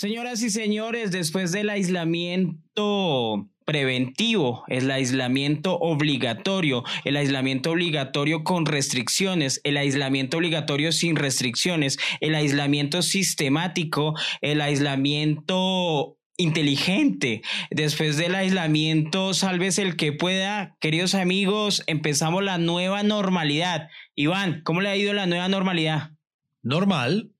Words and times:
Señoras 0.00 0.42
y 0.42 0.48
señores, 0.48 1.10
después 1.10 1.52
del 1.52 1.68
aislamiento 1.68 3.50
preventivo, 3.66 4.64
el 4.68 4.90
aislamiento 4.90 5.76
obligatorio, 5.78 6.84
el 7.04 7.18
aislamiento 7.18 7.72
obligatorio 7.72 8.42
con 8.42 8.64
restricciones, 8.64 9.60
el 9.62 9.76
aislamiento 9.76 10.38
obligatorio 10.38 10.92
sin 10.92 11.16
restricciones, 11.16 11.98
el 12.22 12.34
aislamiento 12.34 13.02
sistemático, 13.02 14.14
el 14.40 14.62
aislamiento 14.62 16.16
inteligente. 16.38 17.42
Después 17.70 18.16
del 18.16 18.36
aislamiento, 18.36 19.34
salves 19.34 19.78
el 19.78 19.96
que 19.96 20.14
pueda. 20.14 20.78
Queridos 20.80 21.14
amigos, 21.14 21.82
empezamos 21.86 22.42
la 22.42 22.56
nueva 22.56 23.02
normalidad. 23.02 23.90
Iván, 24.14 24.62
¿cómo 24.64 24.80
le 24.80 24.88
ha 24.88 24.96
ido 24.96 25.12
la 25.12 25.26
nueva 25.26 25.48
normalidad? 25.48 26.12
Normal. 26.62 27.32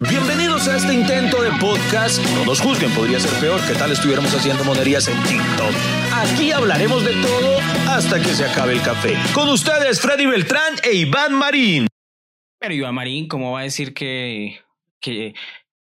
Bienvenidos 0.00 0.68
a 0.68 0.76
este 0.76 0.94
intento 0.94 1.42
de 1.42 1.50
podcast. 1.58 2.24
No 2.36 2.44
nos 2.44 2.60
juzguen, 2.60 2.88
podría 2.92 3.18
ser 3.18 3.32
peor 3.40 3.60
que 3.66 3.74
tal 3.74 3.90
estuviéramos 3.90 4.32
haciendo 4.32 4.62
monerías 4.62 5.08
en 5.08 5.20
TikTok. 5.24 5.74
Aquí 6.14 6.52
hablaremos 6.52 7.04
de 7.04 7.14
todo 7.14 7.58
hasta 7.88 8.20
que 8.20 8.28
se 8.28 8.44
acabe 8.44 8.74
el 8.74 8.82
café. 8.82 9.16
Con 9.34 9.48
ustedes, 9.48 10.00
Freddy 10.00 10.26
Beltrán 10.26 10.74
e 10.84 10.92
Iván 10.92 11.34
Marín. 11.34 11.88
Pero 12.60 12.74
Iván 12.74 12.94
Marín, 12.94 13.26
¿cómo 13.26 13.54
va 13.54 13.60
a 13.60 13.62
decir 13.64 13.92
que, 13.92 14.60
que 15.00 15.34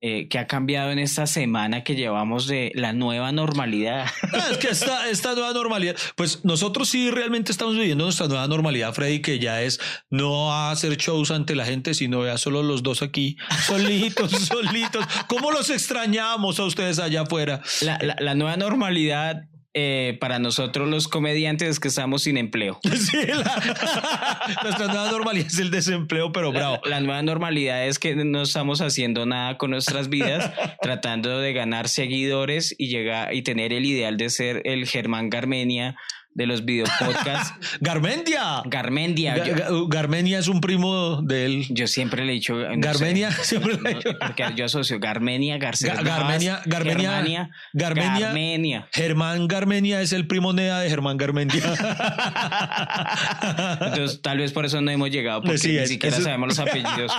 eh, 0.03 0.29
que 0.29 0.39
ha 0.39 0.47
cambiado 0.47 0.91
en 0.91 0.99
esta 0.99 1.27
semana 1.27 1.85
que 1.85 1.95
llevamos 1.95 2.47
de 2.47 2.73
la 2.75 2.93
nueva 2.93 3.33
normalidad? 3.33 4.07
es 4.51 4.59
que 4.59 4.69
esta, 4.69 5.09
esta 5.11 5.35
nueva 5.35 5.53
normalidad, 5.53 5.97
pues 6.17 6.45
nosotros 6.45 6.89
sí 6.89 7.11
realmente 7.11 7.53
estamos 7.53 7.75
viviendo 7.75 8.05
nuestra 8.05 8.27
nueva 8.27 8.47
normalidad, 8.49 8.95
Freddy, 8.95 9.21
que 9.21 9.39
ya 9.39 9.63
es 9.63 9.81
no 10.09 10.55
hacer 10.55 10.97
shows 10.97 11.31
ante 11.31 11.55
la 11.55 11.67
gente, 11.67 11.95
sino 11.95 12.25
ya 12.25 12.39
solo 12.39 12.63
los 12.63 12.83
dos 12.83 13.03
aquí, 13.03 13.37
solitos, 13.67 14.31
solitos. 14.49 15.05
¿Cómo 15.27 15.51
los 15.51 15.71
extrañamos 15.71 16.59
a 16.61 16.65
ustedes 16.65 16.99
allá 16.99 17.23
afuera? 17.23 17.61
La, 17.83 17.99
la, 18.01 18.17
la 18.19 18.35
nueva 18.35 18.57
normalidad 18.57 19.51
eh, 19.73 20.19
para 20.21 20.41
nosotros 20.41 20.89
los 20.89 21.07
comediantes 21.07 21.79
que 21.79 21.89
estamos 21.89 22.23
sin 22.23 22.37
empleo. 22.37 22.81
Sí, 23.01 23.17
nuestra 24.63 24.87
nueva 24.87 25.11
normalidad 25.11 25.47
es 25.47 25.59
el 25.59 25.71
desempleo, 25.71 26.33
pero 26.33 26.53
bravo. 26.53 26.81
La, 26.85 27.01
nueva 27.01 27.23
normalidad 27.23 27.87
es 27.87 27.99
que 27.99 28.15
no 28.15 28.43
estamos 28.43 28.81
haciendo 28.81 29.27
nada 29.27 29.59
con 29.59 29.71
nuestras 29.71 30.09
vidas, 30.09 30.53
tratando 30.83 31.39
de 31.39 31.53
ganar 31.53 31.89
seguidores 31.89 32.75
y 32.79 32.89
llegar 32.89 33.33
y 33.35 33.43
tener 33.43 33.73
el 33.73 33.87
ideal 33.87 34.17
de 34.17 34.29
ser 34.29 34.63
el 34.65 34.87
Germán 34.87 35.31
Garmenia 35.31 35.97
de 36.35 36.47
los 36.47 36.65
videopodcasts. 36.65 37.55
Garmendia. 37.81 38.63
Garmendia. 38.65 39.43
Garmenia 39.89 40.39
es 40.39 40.49
un 40.49 40.61
primo 40.61 41.23
de 41.23 41.47
él. 41.47 41.67
Yo 41.71 41.87
siempre 41.87 42.25
le 42.25 42.33
he 42.33 42.35
dicho. 42.35 42.57
Garmenia, 42.77 43.31
siempre 43.33 43.79
le 43.81 43.91
he 43.91 43.95
dicho. 43.95 44.11
Porque 44.19 44.45
yo 44.57 44.67
asocio 44.67 44.99
Garmenia, 45.01 45.59
García. 45.59 45.95
Garmenia, 45.95 46.63
Garmenia, 46.67 47.51
Garmenia, 47.73 48.21
Garmenia. 48.21 48.89
Germán 48.93 49.49
Garmenia 49.49 50.01
es 50.01 50.13
el 50.13 50.27
primo 50.27 50.53
Nea 50.53 50.81
de 50.81 50.89
Germán 50.89 51.17
Garmendia. 51.17 51.63
Entonces, 53.81 54.23
tal 54.23 54.39
vez 54.39 54.53
por 54.53 54.65
eso 54.65 54.81
no 54.81 54.91
hemos 54.91 55.11
llegado, 55.11 55.43
porque 55.43 55.81
ni 55.81 55.87
siquiera 55.87 56.21
sabemos 56.21 56.49
los 56.49 56.59
apellidos. 56.59 57.13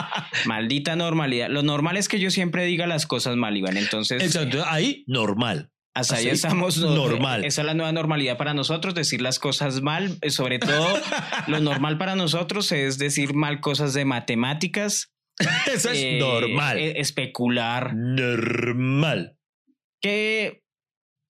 Maldita 0.45 0.95
normalidad. 0.95 1.49
Lo 1.49 1.63
normal 1.63 1.97
es 1.97 2.07
que 2.07 2.19
yo 2.19 2.31
siempre 2.31 2.65
diga 2.65 2.87
las 2.87 3.05
cosas 3.05 3.35
mal, 3.35 3.57
Iván. 3.57 3.77
Entonces. 3.77 4.23
Exacto. 4.23 4.63
Ahí, 4.67 5.03
normal. 5.07 5.70
Hasta 5.93 6.15
ahí 6.15 6.27
estamos 6.29 6.77
normal. 6.77 7.43
Esa 7.45 7.61
es 7.61 7.67
la 7.67 7.73
nueva 7.73 7.91
normalidad 7.91 8.37
para 8.37 8.53
nosotros, 8.53 8.95
decir 8.95 9.21
las 9.21 9.39
cosas 9.39 9.81
mal. 9.81 10.17
Eh, 10.21 10.29
sobre 10.29 10.59
todo, 10.59 10.87
lo 11.47 11.59
normal 11.59 11.97
para 11.97 12.15
nosotros 12.15 12.71
es 12.71 12.97
decir 12.97 13.33
mal 13.33 13.59
cosas 13.59 13.93
de 13.93 14.05
matemáticas. 14.05 15.11
Eso 15.73 15.89
es 15.89 15.97
eh, 15.97 16.19
normal. 16.19 16.77
E, 16.77 16.99
especular. 16.99 17.93
Normal. 17.95 19.37
¿Qué, 20.01 20.63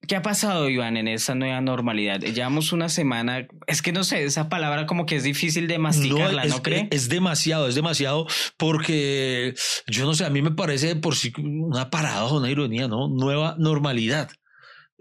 ¿Qué 0.07 0.15
ha 0.15 0.21
pasado, 0.21 0.69
Iván, 0.69 0.95
en 0.95 1.07
esa 1.07 1.35
nueva 1.35 1.59
normalidad? 1.59 2.19
Llevamos 2.19 2.71
una 2.71 2.87
semana. 2.87 3.47
Es 3.67 3.81
que 3.81 3.91
no 3.91 4.03
sé, 4.03 4.23
esa 4.23 4.47
palabra 4.47 4.85
como 4.85 5.05
que 5.05 5.15
es 5.15 5.23
difícil 5.23 5.67
de 5.67 5.79
masticarla, 5.79 6.45
¿no, 6.45 6.61
cree? 6.61 6.87
Es, 6.91 7.09
demasiado, 7.09 7.67
es 7.67 7.75
demasiado, 7.75 8.27
porque 8.57 9.55
yo 9.87 10.05
no 10.05 10.13
sé, 10.13 10.25
a 10.25 10.29
mí 10.29 10.41
me 10.41 10.51
parece 10.51 10.95
por 10.95 11.15
sí 11.15 11.33
una 11.37 11.89
paradoja, 11.89 12.35
una 12.35 12.49
ironía, 12.49 12.87
¿no? 12.87 13.09
Nueva 13.09 13.55
normalidad 13.57 14.29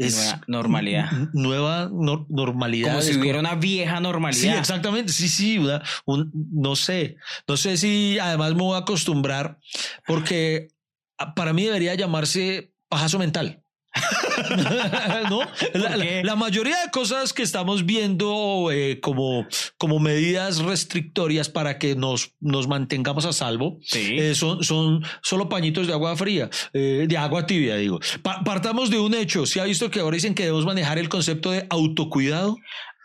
es 0.06 0.16
nueva 0.16 0.40
normalidad. 0.46 1.10
Nueva 1.32 1.90
normalidad. 1.90 2.92
Como 2.92 3.02
si 3.02 3.18
hubiera 3.18 3.38
una 3.38 3.54
vieja 3.54 4.00
normalidad. 4.00 4.54
Sí, 4.54 4.58
exactamente. 4.58 5.12
Sí, 5.12 5.28
sí. 5.28 5.60
no 6.06 6.76
sé. 6.76 7.16
No 7.46 7.56
sé 7.56 7.76
si 7.76 8.18
además 8.18 8.54
me 8.54 8.62
voy 8.62 8.76
a 8.76 8.80
acostumbrar 8.80 9.58
porque 10.06 10.68
para 11.36 11.52
mí 11.52 11.64
debería 11.64 11.94
llamarse 11.94 12.72
pajazo 12.88 13.18
mental. 13.18 13.62
¿No? 15.30 15.40
La, 16.22 16.36
mayoría 16.36 16.80
de 16.84 16.90
cosas 16.90 17.32
que 17.32 17.42
estamos 17.42 17.86
viendo 17.86 18.70
eh, 18.72 19.00
como, 19.00 19.46
como 19.78 19.98
medidas 19.98 20.58
restrictorias 20.58 21.48
para 21.48 21.78
que 21.78 21.94
nos, 21.94 22.32
nos 22.40 22.66
mantengamos 22.66 23.24
a 23.24 23.32
salvo 23.32 23.78
eh, 23.92 24.34
son, 24.34 24.62
son 24.64 25.04
solo 25.22 25.48
pañitos 25.48 25.86
de 25.86 25.92
agua 25.92 26.16
fría, 26.16 26.50
eh, 26.72 27.06
de 27.08 27.16
agua 27.16 27.46
tibia, 27.46 27.76
digo. 27.76 28.00
partamos 28.22 28.90
de 28.90 28.98
un 28.98 29.14
hecho. 29.14 29.46
¿Se 29.46 29.60
ha 29.60 29.64
visto 29.64 29.90
que 29.90 30.00
ahora 30.00 30.14
dicen 30.14 30.34
que 30.34 30.44
debemos 30.44 30.64
manejar 30.64 30.98
el 30.98 31.08
concepto 31.08 31.50
de 31.50 31.66
autocuidado? 31.70 32.56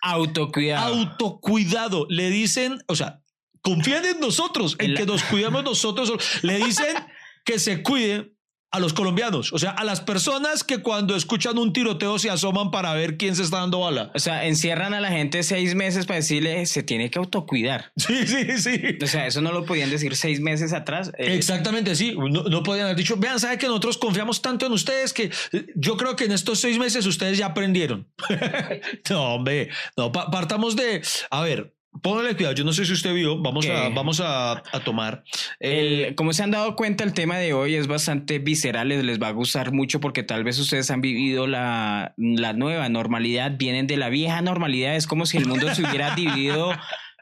Autocuidado. 0.01 0.95
Autocuidado. 0.95 2.07
Le 2.09 2.29
dicen, 2.29 2.79
o 2.87 2.95
sea, 2.95 3.21
confían 3.61 4.05
en 4.05 4.19
nosotros, 4.19 4.75
en 4.79 4.93
que 4.93 5.05
nos 5.05 5.23
cuidemos 5.23 5.63
nosotros. 5.63 6.13
Le 6.43 6.57
dicen 6.57 6.95
que 7.43 7.59
se 7.59 7.81
cuiden 7.81 8.34
a 8.75 8.79
los 8.79 8.91
colombianos, 8.91 9.53
o 9.53 9.57
sea, 9.57 9.71
a 9.71 9.85
las 9.85 10.01
personas 10.01 10.65
que 10.65 10.79
cuando 10.79 11.15
escuchan 11.15 11.57
un 11.57 11.71
tiroteo 11.71 12.19
se 12.19 12.29
asoman 12.29 12.71
para 12.71 12.93
ver 12.93 13.15
quién 13.15 13.33
se 13.33 13.43
está 13.43 13.59
dando 13.59 13.79
bala. 13.79 14.11
O 14.13 14.19
sea, 14.19 14.45
encierran 14.45 14.93
a 14.93 14.99
la 14.99 15.11
gente 15.11 15.43
seis 15.43 15.75
meses 15.75 16.05
para 16.05 16.17
decirle 16.17 16.65
se 16.65 16.83
tiene 16.83 17.09
que 17.09 17.19
autocuidar. 17.19 17.91
Sí, 18.05 18.27
sí, 18.27 18.57
sí. 18.59 18.97
O 19.01 19.07
sea, 19.07 19.25
eso 19.25 19.41
no 19.41 19.51
lo 19.51 19.65
podían 19.65 19.89
decir 19.89 20.15
seis 20.15 20.39
meses 20.39 20.73
atrás. 20.73 21.11
Eh, 21.17 21.35
Exactamente, 21.35 21.95
sí. 21.95 22.15
No, 22.15 22.43
no, 22.43 22.63
podían 22.63 22.85
haber 22.85 22.97
dicho, 22.97 23.15
vean, 23.17 23.39
sabe 23.39 23.57
que 23.57 23.65
nosotros 23.65 23.97
confiamos 23.97 24.41
tanto 24.41 24.67
en 24.67 24.73
ustedes 24.73 25.11
que 25.11 25.31
eh, 25.51 25.65
yo 25.75 25.97
creo 25.97 26.15
que 26.15 26.25
en 26.25 26.33
estos 26.33 26.59
seis 26.59 26.77
meses 26.77 27.05
ustedes 27.05 27.37
ya 27.37 27.47
aprendieron. 27.47 28.07
no, 29.09 29.35
hombre, 29.35 29.69
no, 29.97 30.11
partamos 30.11 30.75
de, 30.75 31.01
a 31.31 31.41
ver, 31.41 31.74
Póngale 32.01 32.35
cuidado, 32.35 32.55
yo 32.55 32.63
no 32.63 32.73
sé 32.73 32.85
si 32.85 32.93
usted 32.93 33.13
vio, 33.13 33.41
vamos, 33.41 33.67
a, 33.67 33.89
vamos 33.89 34.21
a, 34.23 34.61
tomar. 34.83 35.23
El, 35.59 36.13
como 36.15 36.33
se 36.33 36.43
han 36.43 36.51
dado 36.51 36.75
cuenta, 36.75 37.03
el 37.03 37.13
tema 37.13 37.37
de 37.37 37.53
hoy 37.53 37.75
es 37.75 37.87
bastante 37.87 38.39
visceral, 38.39 38.89
les, 38.89 39.21
va 39.21 39.29
a 39.29 39.31
gustar 39.31 39.71
mucho 39.71 39.99
porque 39.99 40.23
tal 40.23 40.43
vez 40.43 40.59
ustedes 40.59 40.91
han 40.91 41.01
vivido 41.01 41.47
la, 41.47 42.13
la 42.17 42.53
nueva 42.53 42.89
normalidad, 42.89 43.53
vienen 43.57 43.87
de 43.87 43.97
la 43.97 44.09
vieja 44.09 44.41
normalidad, 44.41 44.95
es 44.95 45.07
como 45.07 45.25
si 45.25 45.37
el 45.37 45.45
mundo 45.45 45.73
se 45.73 45.83
hubiera 45.83 46.15
dividido 46.15 46.71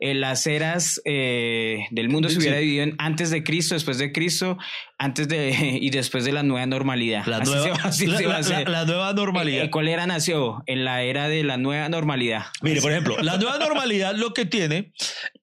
las 0.03 0.45
eras 0.47 1.01
eh, 1.05 1.85
del 1.91 2.09
mundo 2.09 2.27
se 2.29 2.37
hubiera 2.37 2.57
dividido 2.57 2.83
en 2.83 2.95
antes 2.97 3.29
de 3.29 3.41
Cristo, 3.43 3.73
después 3.73 3.97
de 3.97 4.11
Cristo, 4.11 4.57
antes 4.97 5.29
de 5.29 5.51
y 5.81 5.89
después 5.91 6.25
de 6.25 6.33
la 6.33 6.43
nueva 6.43 6.65
normalidad. 6.65 7.25
La, 7.25 7.39
nueva, 7.39 9.13
normalidad. 9.13 9.63
Eh, 9.63 9.69
¿Cuál 9.69 9.87
era 9.87 10.05
nació? 10.05 10.61
En 10.65 10.83
la 10.83 11.03
era 11.03 11.29
de 11.29 11.43
la 11.43 11.57
nueva 11.57 11.87
normalidad. 11.87 12.47
Mire, 12.61 12.81
por 12.81 12.91
ejemplo, 12.91 13.17
la 13.21 13.37
nueva 13.37 13.57
normalidad 13.59 14.13
lo 14.15 14.33
que 14.33 14.45
tiene 14.45 14.91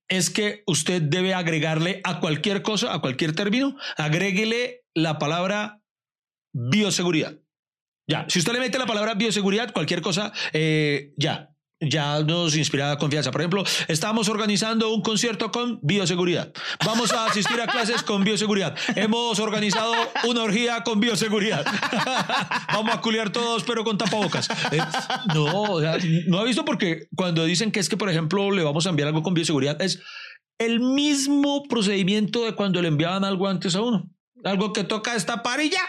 es 0.08 0.28
que 0.28 0.62
usted 0.66 1.00
debe 1.00 1.32
agregarle 1.32 2.00
a 2.04 2.20
cualquier 2.20 2.60
cosa, 2.60 2.92
a 2.92 2.98
cualquier 3.00 3.34
término, 3.34 3.76
agréguele 3.96 4.82
la 4.94 5.18
palabra 5.18 5.80
bioseguridad. 6.52 7.38
Ya, 8.06 8.26
si 8.28 8.40
usted 8.40 8.52
le 8.52 8.58
mete 8.58 8.76
la 8.76 8.86
palabra 8.86 9.14
bioseguridad, 9.14 9.72
cualquier 9.72 10.02
cosa, 10.02 10.32
eh, 10.52 11.12
ya, 11.16 11.49
ya 11.80 12.22
nos 12.22 12.56
inspira 12.56 12.96
confianza. 12.98 13.30
Por 13.30 13.40
ejemplo, 13.40 13.64
estamos 13.88 14.28
organizando 14.28 14.92
un 14.92 15.02
concierto 15.02 15.50
con 15.50 15.78
bioseguridad. 15.82 16.52
Vamos 16.84 17.12
a 17.12 17.26
asistir 17.26 17.60
a 17.60 17.66
clases 17.66 18.02
con 18.02 18.22
bioseguridad. 18.22 18.76
Hemos 18.96 19.38
organizado 19.38 19.94
una 20.24 20.42
orgía 20.42 20.82
con 20.82 21.00
bioseguridad. 21.00 21.64
Vamos 22.72 22.94
a 22.94 23.00
culiar 23.00 23.30
todos, 23.30 23.64
pero 23.64 23.84
con 23.84 23.98
tapabocas. 23.98 24.48
Eh, 24.72 24.80
no, 25.34 25.80
no 26.26 26.38
ha 26.38 26.44
visto 26.44 26.64
porque 26.64 27.08
cuando 27.16 27.44
dicen 27.44 27.72
que 27.72 27.80
es 27.80 27.88
que, 27.88 27.96
por 27.96 28.10
ejemplo, 28.10 28.50
le 28.50 28.62
vamos 28.62 28.86
a 28.86 28.90
enviar 28.90 29.08
algo 29.08 29.22
con 29.22 29.34
bioseguridad, 29.34 29.80
es 29.80 30.00
el 30.58 30.80
mismo 30.80 31.64
procedimiento 31.68 32.44
de 32.44 32.54
cuando 32.54 32.82
le 32.82 32.88
enviaban 32.88 33.24
algo 33.24 33.48
antes 33.48 33.74
a 33.74 33.80
uno. 33.80 34.10
Algo 34.44 34.72
que 34.72 34.84
toca 34.84 35.14
esta 35.14 35.42
parilla 35.42 35.80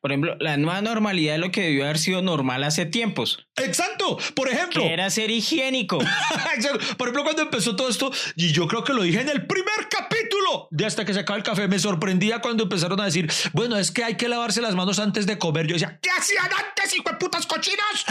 por 0.00 0.12
ejemplo, 0.12 0.36
la 0.38 0.56
nueva 0.56 0.80
normalidad 0.80 1.34
es 1.34 1.40
lo 1.40 1.50
que 1.50 1.62
debió 1.62 1.84
haber 1.84 1.98
sido 1.98 2.22
normal 2.22 2.62
hace 2.62 2.86
tiempos. 2.86 3.46
Exacto. 3.56 4.16
Por 4.34 4.48
ejemplo. 4.48 4.82
Que 4.82 4.92
era 4.92 5.10
ser 5.10 5.30
higiénico. 5.30 5.98
Por 6.96 7.08
ejemplo, 7.08 7.24
cuando 7.24 7.42
empezó 7.42 7.76
todo 7.76 7.88
esto, 7.88 8.12
y 8.36 8.52
yo 8.52 8.66
creo 8.68 8.84
que 8.84 8.92
lo 8.92 9.02
dije 9.02 9.20
en 9.20 9.28
el 9.28 9.46
primer 9.46 9.88
capítulo 9.90 10.68
de 10.70 10.86
hasta 10.86 11.04
que 11.04 11.14
se 11.14 11.20
acaba 11.20 11.36
el 11.36 11.42
café, 11.42 11.68
me 11.68 11.78
sorprendía 11.78 12.40
cuando 12.40 12.64
empezaron 12.64 13.00
a 13.00 13.04
decir, 13.04 13.30
bueno, 13.52 13.76
es 13.76 13.90
que 13.90 14.04
hay 14.04 14.16
que 14.16 14.28
lavarse 14.28 14.60
las 14.60 14.74
manos 14.74 14.98
antes 14.98 15.26
de 15.26 15.38
comer. 15.38 15.66
Yo 15.66 15.74
decía, 15.74 15.98
¿qué 16.00 16.10
hacían 16.10 16.44
antes, 16.46 16.96
hijo 16.96 17.10
de 17.10 17.16
putas 17.16 17.46
cochinos? 17.46 18.04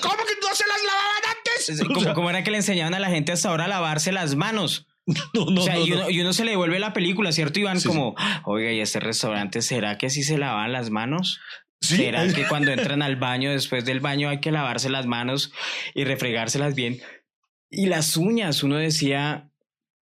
¿Cómo 0.00 0.24
que 0.24 0.34
no 0.40 0.54
se 0.54 0.64
las 0.66 0.84
lavaban 0.84 1.22
antes? 1.36 1.82
¿Cómo, 1.94 2.14
¿Cómo 2.14 2.30
era 2.30 2.42
que 2.42 2.50
le 2.50 2.58
enseñaban 2.58 2.94
a 2.94 3.00
la 3.00 3.08
gente 3.08 3.32
hasta 3.32 3.48
ahora 3.48 3.64
a 3.64 3.68
lavarse 3.68 4.12
las 4.12 4.34
manos? 4.34 4.86
No, 5.34 5.46
no, 5.46 5.60
o 5.60 5.64
sea, 5.64 5.74
no, 5.74 5.86
y, 5.86 5.90
no. 5.90 5.96
uno, 5.96 6.10
y 6.10 6.20
uno 6.20 6.32
se 6.32 6.44
le 6.44 6.52
devuelve 6.52 6.78
la 6.78 6.92
película, 6.92 7.32
¿cierto, 7.32 7.60
Iván? 7.60 7.80
Sí, 7.80 7.88
como, 7.88 8.14
oiga, 8.44 8.72
¿y 8.72 8.80
este 8.80 9.00
restaurante 9.00 9.62
será 9.62 9.98
que 9.98 10.10
sí 10.10 10.22
se 10.22 10.38
lavan 10.38 10.72
las 10.72 10.90
manos? 10.90 11.40
Sí, 11.80 11.96
¿Será 11.96 12.26
que 12.32 12.46
cuando 12.46 12.70
entran 12.70 13.02
al 13.02 13.16
baño, 13.16 13.50
después 13.50 13.84
del 13.84 14.00
baño, 14.00 14.28
hay 14.28 14.40
que 14.40 14.52
lavarse 14.52 14.88
las 14.90 15.06
manos 15.06 15.52
y 15.94 16.04
refregárselas 16.04 16.74
bien? 16.74 17.00
Y 17.70 17.86
las 17.86 18.16
uñas, 18.16 18.62
uno 18.62 18.76
decía, 18.76 19.50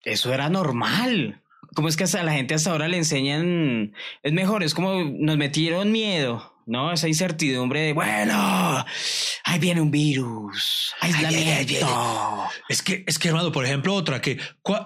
eso 0.04 0.32
era 0.32 0.48
normal. 0.48 1.42
¿Cómo 1.74 1.88
es 1.88 1.96
que 1.96 2.04
hasta 2.04 2.22
la 2.22 2.32
gente 2.32 2.54
hasta 2.54 2.70
ahora 2.70 2.88
le 2.88 2.96
enseñan? 2.96 3.94
Es 4.22 4.32
mejor, 4.32 4.64
es 4.64 4.74
como 4.74 5.04
nos 5.04 5.36
metieron 5.36 5.92
miedo, 5.92 6.54
¿no? 6.66 6.92
Esa 6.92 7.06
incertidumbre 7.06 7.80
de, 7.80 7.92
bueno, 7.92 8.84
ahí 9.50 9.58
viene 9.58 9.80
un 9.80 9.90
virus, 9.90 10.94
aislamiento. 11.00 11.50
ahí 11.50 11.64
viene. 11.64 11.86
Es 12.68 12.82
que, 12.82 13.04
es 13.06 13.18
que, 13.18 13.28
hermano, 13.28 13.50
por 13.50 13.64
ejemplo, 13.64 13.94
otra 13.94 14.20
que 14.20 14.38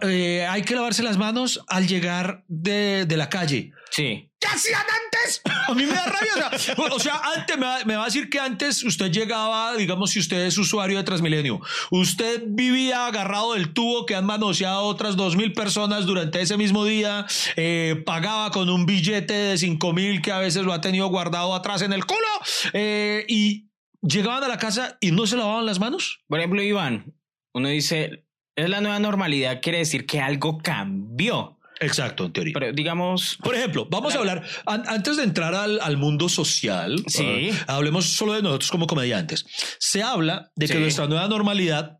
eh, 0.03 0.47
hay 0.49 0.63
que 0.63 0.75
lavarse 0.75 1.03
las 1.03 1.19
manos 1.19 1.61
al 1.69 1.87
llegar 1.87 2.45
de, 2.49 3.05
de 3.05 3.17
la 3.17 3.29
calle. 3.29 3.73
Sí. 3.91 4.31
¿Qué 4.41 4.49
hacían 4.49 4.81
antes? 4.81 5.43
A 5.69 5.75
mí 5.75 5.85
me 5.85 5.93
da 5.93 6.07
rabia. 6.07 6.51
O 6.53 6.59
sea, 6.59 6.75
o 6.75 6.99
sea, 6.99 7.21
antes 7.37 7.59
me 7.59 7.67
va, 7.67 7.85
me 7.85 7.97
va 7.97 8.03
a 8.03 8.07
decir 8.07 8.31
que 8.31 8.41
antes 8.41 8.83
usted 8.85 9.11
llegaba, 9.11 9.77
digamos, 9.77 10.11
si 10.11 10.19
usted 10.19 10.47
es 10.47 10.57
usuario 10.57 10.97
de 10.97 11.05
Transmilenio, 11.05 11.61
usted 11.91 12.43
vivía 12.47 13.07
agarrado 13.07 13.53
del 13.53 13.73
tubo 13.75 14.07
que 14.07 14.15
han 14.15 14.25
manoseado 14.25 14.83
otras 14.85 15.17
dos 15.17 15.37
mil 15.37 15.53
personas 15.53 16.07
durante 16.07 16.41
ese 16.41 16.57
mismo 16.57 16.85
día, 16.85 17.27
eh, 17.57 18.03
pagaba 18.05 18.51
con 18.51 18.71
un 18.71 18.87
billete 18.87 19.35
de 19.35 19.59
cinco 19.59 19.93
mil 19.93 20.23
que 20.23 20.33
a 20.33 20.39
veces 20.39 20.65
lo 20.65 20.73
ha 20.73 20.81
tenido 20.81 21.07
guardado 21.09 21.55
atrás 21.55 21.83
en 21.83 21.93
el 21.93 22.05
culo 22.07 22.29
eh, 22.73 23.25
y 23.29 23.67
llegaban 24.07 24.45
a 24.45 24.49
la 24.49 24.59
casa 24.59 24.97
y 25.01 25.11
no 25.11 25.27
se 25.27 25.37
lavaban 25.37 25.67
las 25.67 25.81
manos. 25.81 26.21
Por 26.29 26.39
ejemplo, 26.39 26.63
Iván, 26.63 27.15
uno 27.55 27.69
dice, 27.69 28.27
es 28.57 28.69
la 28.71 28.81
nueva 28.81 28.99
normalidad, 28.99 29.61
quiere 29.63 29.79
decir 29.79 30.07
que 30.07 30.21
algo 30.21 30.59
cambió. 30.59 31.59
Exacto, 31.81 32.27
en 32.27 32.33
teoría. 32.33 32.53
Pero 32.55 32.73
digamos, 32.73 33.37
Por 33.43 33.57
ejemplo, 33.57 33.87
vamos 33.91 34.15
a 34.15 34.19
hablar, 34.19 34.45
an- 34.65 34.85
antes 34.87 35.17
de 35.17 35.25
entrar 35.25 35.55
al, 35.57 35.81
al 35.81 35.97
mundo 35.97 36.29
social, 36.29 37.03
Sí. 37.09 37.25
eh, 37.25 37.53
hablemos 37.67 38.05
solo 38.07 38.33
de 38.33 38.43
nosotros 38.43 38.71
como 38.71 38.87
comediantes. 38.87 39.45
Se 39.81 40.01
habla 40.03 40.53
de 40.55 40.69
que 40.69 40.75
Sí. 40.75 40.79
nuestra 40.79 41.09
nueva 41.09 41.27
normalidad 41.27 41.99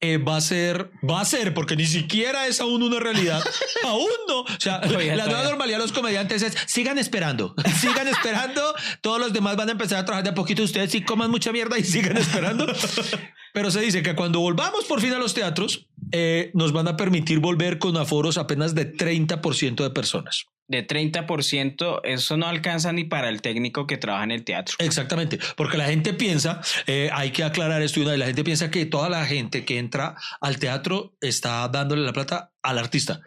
eh, 0.00 0.18
va 0.18 0.36
a 0.36 0.40
ser, 0.42 0.90
va 1.08 1.20
a 1.22 1.24
ser, 1.24 1.54
porque 1.54 1.74
ni 1.74 1.86
siquiera 1.86 2.46
es 2.46 2.60
aún 2.60 2.82
una 2.82 3.00
realidad, 3.00 3.42
aún 3.84 4.08
no. 4.28 4.40
O 4.40 4.46
sea, 4.58 4.80
la 4.80 4.88
nueva 4.88 5.24
todavía. 5.24 5.48
normalidad 5.48 5.78
de 5.78 5.82
los 5.84 5.92
comediantes 5.92 6.42
es, 6.42 6.54
sigan 6.66 6.98
esperando, 6.98 7.54
sigan 7.80 8.06
esperando, 8.06 8.74
todos 9.00 9.18
los 9.18 9.32
demás 9.32 9.56
van 9.56 9.70
a 9.70 9.72
empezar 9.72 9.98
a 9.98 10.04
trabajar 10.04 10.24
de 10.24 10.30
a 10.30 10.34
poquito, 10.34 10.62
ustedes 10.62 10.90
sí 10.90 11.02
coman 11.02 11.30
mucha 11.30 11.50
mierda 11.50 11.78
y 11.78 11.84
sigan 11.84 12.16
esperando. 12.16 12.66
Pero 13.54 13.70
se 13.70 13.80
dice 13.80 14.02
que 14.02 14.14
cuando 14.14 14.40
volvamos 14.40 14.84
por 14.84 15.00
fin 15.00 15.14
a 15.14 15.18
los 15.18 15.32
teatros, 15.32 15.86
eh, 16.12 16.50
nos 16.52 16.72
van 16.72 16.88
a 16.88 16.96
permitir 16.98 17.38
volver 17.38 17.78
con 17.78 17.96
aforos 17.96 18.36
apenas 18.36 18.74
de 18.74 18.94
30% 18.94 19.82
de 19.82 19.90
personas. 19.90 20.46
De 20.68 20.86
30%, 20.86 22.00
eso 22.04 22.36
no 22.36 22.46
alcanza 22.46 22.92
ni 22.92 23.04
para 23.04 23.28
el 23.28 23.40
técnico 23.40 23.86
que 23.86 23.96
trabaja 23.96 24.24
en 24.24 24.32
el 24.32 24.44
teatro. 24.44 24.76
Exactamente, 24.78 25.38
porque 25.56 25.76
la 25.76 25.86
gente 25.86 26.12
piensa, 26.12 26.60
eh, 26.86 27.10
hay 27.12 27.30
que 27.30 27.44
aclarar 27.44 27.82
esto, 27.82 28.00
y 28.00 28.16
la 28.16 28.26
gente 28.26 28.44
piensa 28.44 28.70
que 28.70 28.86
toda 28.86 29.08
la 29.08 29.24
gente 29.26 29.64
que 29.64 29.78
entra 29.78 30.16
al 30.40 30.58
teatro 30.58 31.16
está 31.20 31.68
dándole 31.68 32.02
la 32.02 32.12
plata 32.12 32.52
al 32.62 32.78
artista. 32.78 33.20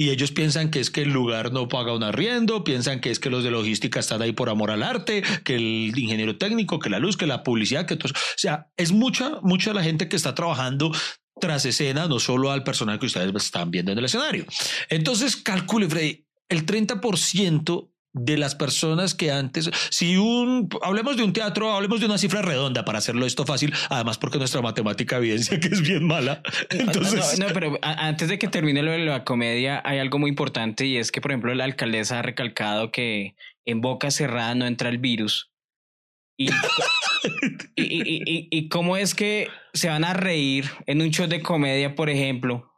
Y 0.00 0.10
ellos 0.10 0.30
piensan 0.30 0.70
que 0.70 0.78
es 0.78 0.90
que 0.90 1.02
el 1.02 1.10
lugar 1.10 1.52
no 1.52 1.66
paga 1.66 1.92
un 1.92 2.04
arriendo, 2.04 2.62
piensan 2.62 3.00
que 3.00 3.10
es 3.10 3.18
que 3.18 3.30
los 3.30 3.42
de 3.42 3.50
logística 3.50 3.98
están 3.98 4.22
ahí 4.22 4.30
por 4.30 4.48
amor 4.48 4.70
al 4.70 4.84
arte, 4.84 5.24
que 5.42 5.56
el 5.56 5.92
ingeniero 5.98 6.36
técnico, 6.38 6.78
que 6.78 6.88
la 6.88 7.00
luz, 7.00 7.16
que 7.16 7.26
la 7.26 7.42
publicidad, 7.42 7.84
que 7.84 7.96
todo. 7.96 8.12
O 8.12 8.36
sea, 8.36 8.68
es 8.76 8.92
mucha, 8.92 9.40
mucha 9.42 9.74
la 9.74 9.82
gente 9.82 10.08
que 10.08 10.14
está 10.14 10.36
trabajando 10.36 10.92
tras 11.40 11.64
escena, 11.64 12.06
no 12.06 12.20
solo 12.20 12.52
al 12.52 12.62
personal 12.62 13.00
que 13.00 13.06
ustedes 13.06 13.34
están 13.34 13.72
viendo 13.72 13.90
en 13.90 13.98
el 13.98 14.04
escenario. 14.04 14.46
Entonces, 14.88 15.34
calcule, 15.34 15.88
Freddy, 15.88 16.27
el 16.48 16.66
30% 16.66 17.90
de 18.14 18.38
las 18.38 18.54
personas 18.54 19.14
que 19.14 19.30
antes, 19.30 19.70
si 19.90 20.16
un, 20.16 20.68
hablemos 20.82 21.16
de 21.16 21.22
un 21.22 21.32
teatro, 21.32 21.72
hablemos 21.72 22.00
de 22.00 22.06
una 22.06 22.18
cifra 22.18 22.42
redonda 22.42 22.84
para 22.84 22.98
hacerlo 22.98 23.26
esto 23.26 23.44
fácil, 23.44 23.72
además 23.90 24.18
porque 24.18 24.38
nuestra 24.38 24.60
matemática 24.62 25.18
evidencia 25.18 25.60
que 25.60 25.68
es 25.68 25.82
bien 25.82 26.04
mala. 26.06 26.42
Entonces, 26.70 27.38
no, 27.38 27.46
no, 27.48 27.52
pero 27.54 27.78
antes 27.82 28.28
de 28.28 28.38
que 28.38 28.48
termine 28.48 28.82
lo 28.82 28.90
de 28.92 28.98
la 29.00 29.24
comedia, 29.24 29.82
hay 29.84 29.98
algo 29.98 30.18
muy 30.18 30.30
importante 30.30 30.86
y 30.86 30.96
es 30.96 31.12
que, 31.12 31.20
por 31.20 31.30
ejemplo, 31.30 31.54
la 31.54 31.64
alcaldesa 31.64 32.18
ha 32.18 32.22
recalcado 32.22 32.90
que 32.90 33.36
en 33.66 33.80
boca 33.82 34.10
cerrada 34.10 34.54
no 34.54 34.66
entra 34.66 34.88
el 34.88 34.98
virus. 34.98 35.52
Y, 36.38 36.48
y, 37.76 37.82
y- 37.82 38.22
y- 38.26 38.48
y 38.50 38.68
cómo 38.68 38.96
es 38.96 39.14
que 39.14 39.48
se 39.74 39.88
van 39.88 40.04
a 40.04 40.14
reír 40.14 40.64
en 40.86 41.02
un 41.02 41.10
show 41.10 41.26
de 41.28 41.42
comedia, 41.42 41.94
por 41.94 42.08
ejemplo. 42.10 42.72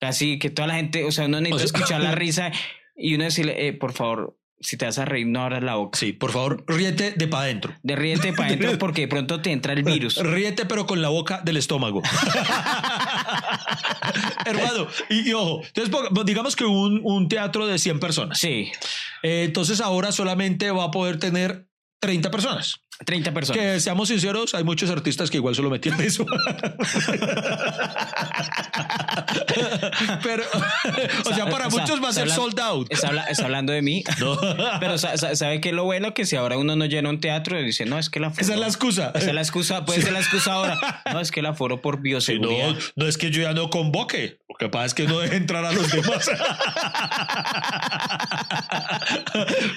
Casi 0.00 0.38
que 0.38 0.50
toda 0.50 0.68
la 0.68 0.74
gente, 0.76 1.04
o 1.04 1.12
sea, 1.12 1.26
uno 1.26 1.40
necesita 1.40 1.56
O 1.56 1.58
sea- 1.68 1.78
escuchar 1.78 2.00
la 2.00 2.14
risa 2.16 2.50
y 2.96 3.14
uno 3.14 3.24
decirle, 3.24 3.66
eh, 3.68 3.72
por 3.72 3.92
favor, 3.92 4.36
si 4.60 4.76
te 4.78 4.86
vas 4.86 4.98
a 4.98 5.04
reír, 5.04 5.26
no 5.26 5.42
abras 5.42 5.62
la 5.62 5.74
boca. 5.74 5.98
sí, 5.98 6.12
por 6.12 6.30
favor, 6.32 6.64
ríete 6.66 7.10
de 7.12 7.28
para 7.28 7.42
adentro. 7.44 7.74
De 7.82 7.96
ríete 7.96 8.32
para 8.32 8.48
adentro 8.48 8.78
porque 8.78 9.02
de 9.02 9.08
pronto 9.08 9.42
te 9.42 9.50
entra 9.52 9.72
el 9.74 9.82
virus. 9.82 10.16
Ríete, 10.22 10.64
pero 10.64 10.86
con 10.86 11.02
la 11.02 11.08
boca 11.10 11.42
del 11.44 11.56
estómago. 11.58 12.02
Hermano, 14.46 14.86
y, 15.10 15.28
y 15.30 15.32
ojo, 15.32 15.62
entonces, 15.66 15.90
po- 15.94 16.24
digamos 16.24 16.56
que 16.56 16.64
un, 16.64 17.00
un 17.04 17.28
teatro 17.28 17.66
de 17.66 17.78
100 17.78 18.00
personas. 18.00 18.38
Sí, 18.38 18.70
Eh, 19.22 19.44
entonces 19.44 19.80
ahora 19.80 20.12
solamente 20.12 20.70
va 20.70 20.84
a 20.84 20.90
poder 20.90 21.18
tener 21.18 21.66
30 22.00 22.30
personas. 22.30 22.80
30 23.04 23.32
personas. 23.34 23.60
Que 23.62 23.80
seamos 23.80 24.08
sinceros, 24.08 24.54
hay 24.54 24.64
muchos 24.64 24.88
artistas 24.90 25.30
que 25.30 25.38
igual 25.38 25.54
solo 25.54 25.70
metían 25.70 26.00
eso. 26.00 26.24
Pero, 30.22 30.42
o 31.24 31.34
sea, 31.34 31.46
para 31.50 31.66
O 31.66 31.70
sea, 31.70 31.80
muchos 31.82 32.02
va 32.02 32.08
a 32.08 32.12
ser 32.12 32.30
sold 32.30 32.58
out. 32.60 32.86
Está, 32.90 33.08
habla- 33.08 33.24
está 33.24 33.44
hablando 33.44 33.72
de 33.72 33.82
mí. 33.82 34.02
No. 34.20 34.36
Pero 34.80 34.98
sa- 34.98 35.16
sa- 35.16 35.34
¿sabe 35.36 35.60
qué 35.60 35.70
es 35.70 35.74
lo 35.74 35.84
bueno? 35.84 36.14
Que 36.14 36.24
si 36.26 36.36
ahora 36.36 36.56
uno 36.56 36.76
no 36.76 36.84
llena 36.86 37.10
un 37.10 37.20
teatro 37.20 37.58
y 37.58 37.64
dice, 37.64 37.84
no, 37.86 37.98
es 37.98 38.10
que 38.10 38.20
la 38.20 38.28
Esa 38.28 38.54
es 38.54 38.60
la 38.60 38.66
excusa. 38.66 39.12
Esa 39.14 39.28
es 39.28 39.34
la 39.34 39.40
excusa, 39.42 39.84
puede 39.84 40.02
ser 40.02 40.12
la 40.12 40.20
excusa 40.20 40.52
ahora. 40.54 40.78
No, 41.12 41.20
es 41.20 41.30
que 41.30 41.42
la 41.42 41.54
foro 41.54 41.80
por 41.80 41.96
Sí, 41.96 42.02
bioseguridad. 42.02 42.70
no, 42.70 42.78
no 42.96 43.06
es 43.06 43.16
que 43.18 43.30
yo 43.30 43.42
ya 43.42 43.52
no 43.52 43.70
convoque. 43.70 44.38
Lo 44.54 44.58
que 44.58 44.68
pasa 44.68 44.86
es 44.86 44.94
que 44.94 45.06
no 45.08 45.18
deje 45.18 45.36
entrar 45.36 45.64
a 45.64 45.72
los 45.72 45.90
demás. 45.90 46.30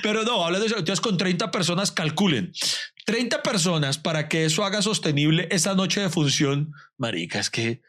Pero 0.04 0.24
no, 0.24 0.44
hablando 0.46 0.66
de 0.66 0.68
eso, 0.68 0.78
entonces 0.78 1.02
con 1.02 1.18
30 1.18 1.52
personas 1.52 1.92
calculen. 1.92 2.52
30 3.06 3.42
personas 3.42 3.98
para 3.98 4.28
que 4.28 4.46
eso 4.46 4.64
haga 4.66 4.82
sostenible 4.82 5.48
esa 5.52 5.74
noche 5.76 6.02
de 6.02 6.10
función, 6.10 6.74
marica, 6.98 7.40
es 7.40 7.50
que 7.50 7.82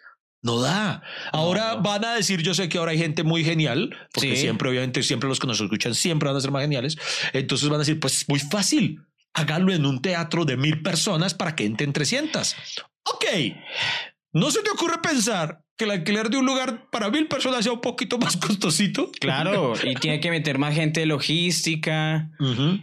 no 0.43 0.61
da. 0.61 1.03
Ahora 1.33 1.75
No. 1.75 1.83
van 1.83 2.05
a 2.05 2.15
decir, 2.15 2.43
yo 2.43 2.55
sé 2.55 2.69
que 2.69 2.79
ahora 2.79 2.93
hay 2.93 2.99
gente 2.99 3.23
muy 3.25 3.45
genial, 3.45 3.91
porque 4.13 4.37
Sí. 4.37 4.43
siempre, 4.43 4.69
obviamente, 4.71 5.03
siempre 5.03 5.29
los 5.29 5.41
que 5.41 5.47
nos 5.49 5.61
escuchan 5.61 5.95
siempre 5.95 6.29
van 6.29 6.37
a 6.37 6.41
ser 6.41 6.53
más 6.53 6.63
geniales. 6.63 6.97
Entonces 7.33 7.69
van 7.69 7.77
a 7.77 7.79
decir, 7.81 7.99
pues 8.01 8.25
muy 8.29 8.39
fácil, 8.39 9.03
hágalo 9.35 9.73
en 9.73 9.85
un 9.85 10.01
teatro 10.01 10.45
de 10.45 10.57
mil 10.57 10.81
personas 10.83 11.35
para 11.35 11.55
que 11.57 11.65
entren 11.67 11.93
300. 11.93 12.55
Ok, 13.05 13.25
¿no 14.33 14.51
se 14.51 14.63
te 14.63 14.71
ocurre 14.71 14.99
pensar 15.03 15.63
que 15.77 15.85
el 15.85 15.93
alquiler 15.93 16.29
de 16.31 16.39
un 16.39 16.47
lugar 16.47 16.91
para 16.91 17.09
mil 17.11 17.29
personas 17.29 17.63
sea 17.65 17.73
un 17.73 17.81
poquito 17.81 18.19
más 18.19 18.37
costosito? 18.37 19.11
Claro, 19.21 19.75
y 19.85 19.95
tiene 19.95 20.21
que 20.21 20.31
meter 20.31 20.59
más 20.59 20.75
gente 20.75 21.01
de 21.01 21.07
logística. 21.07 22.31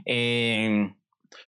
Eh, 0.06 0.90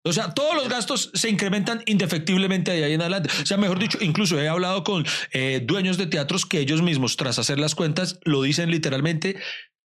O 0.05 0.13
sea, 0.13 0.33
todos 0.33 0.55
los 0.55 0.69
gastos 0.69 1.11
se 1.13 1.29
incrementan 1.29 1.81
indefectiblemente 1.85 2.71
de 2.71 2.83
ahí 2.83 2.93
en 2.93 3.01
adelante. 3.01 3.29
O 3.41 3.45
sea, 3.45 3.57
mejor 3.57 3.79
dicho, 3.79 3.97
incluso 4.01 4.39
he 4.39 4.47
hablado 4.47 4.83
con 4.83 5.05
eh, 5.31 5.61
dueños 5.63 5.97
de 5.97 6.07
teatros 6.07 6.45
que 6.45 6.59
ellos 6.59 6.81
mismos, 6.81 7.15
tras 7.17 7.39
hacer 7.39 7.59
las 7.59 7.75
cuentas, 7.75 8.19
lo 8.23 8.41
dicen 8.41 8.69
literalmente, 8.71 9.37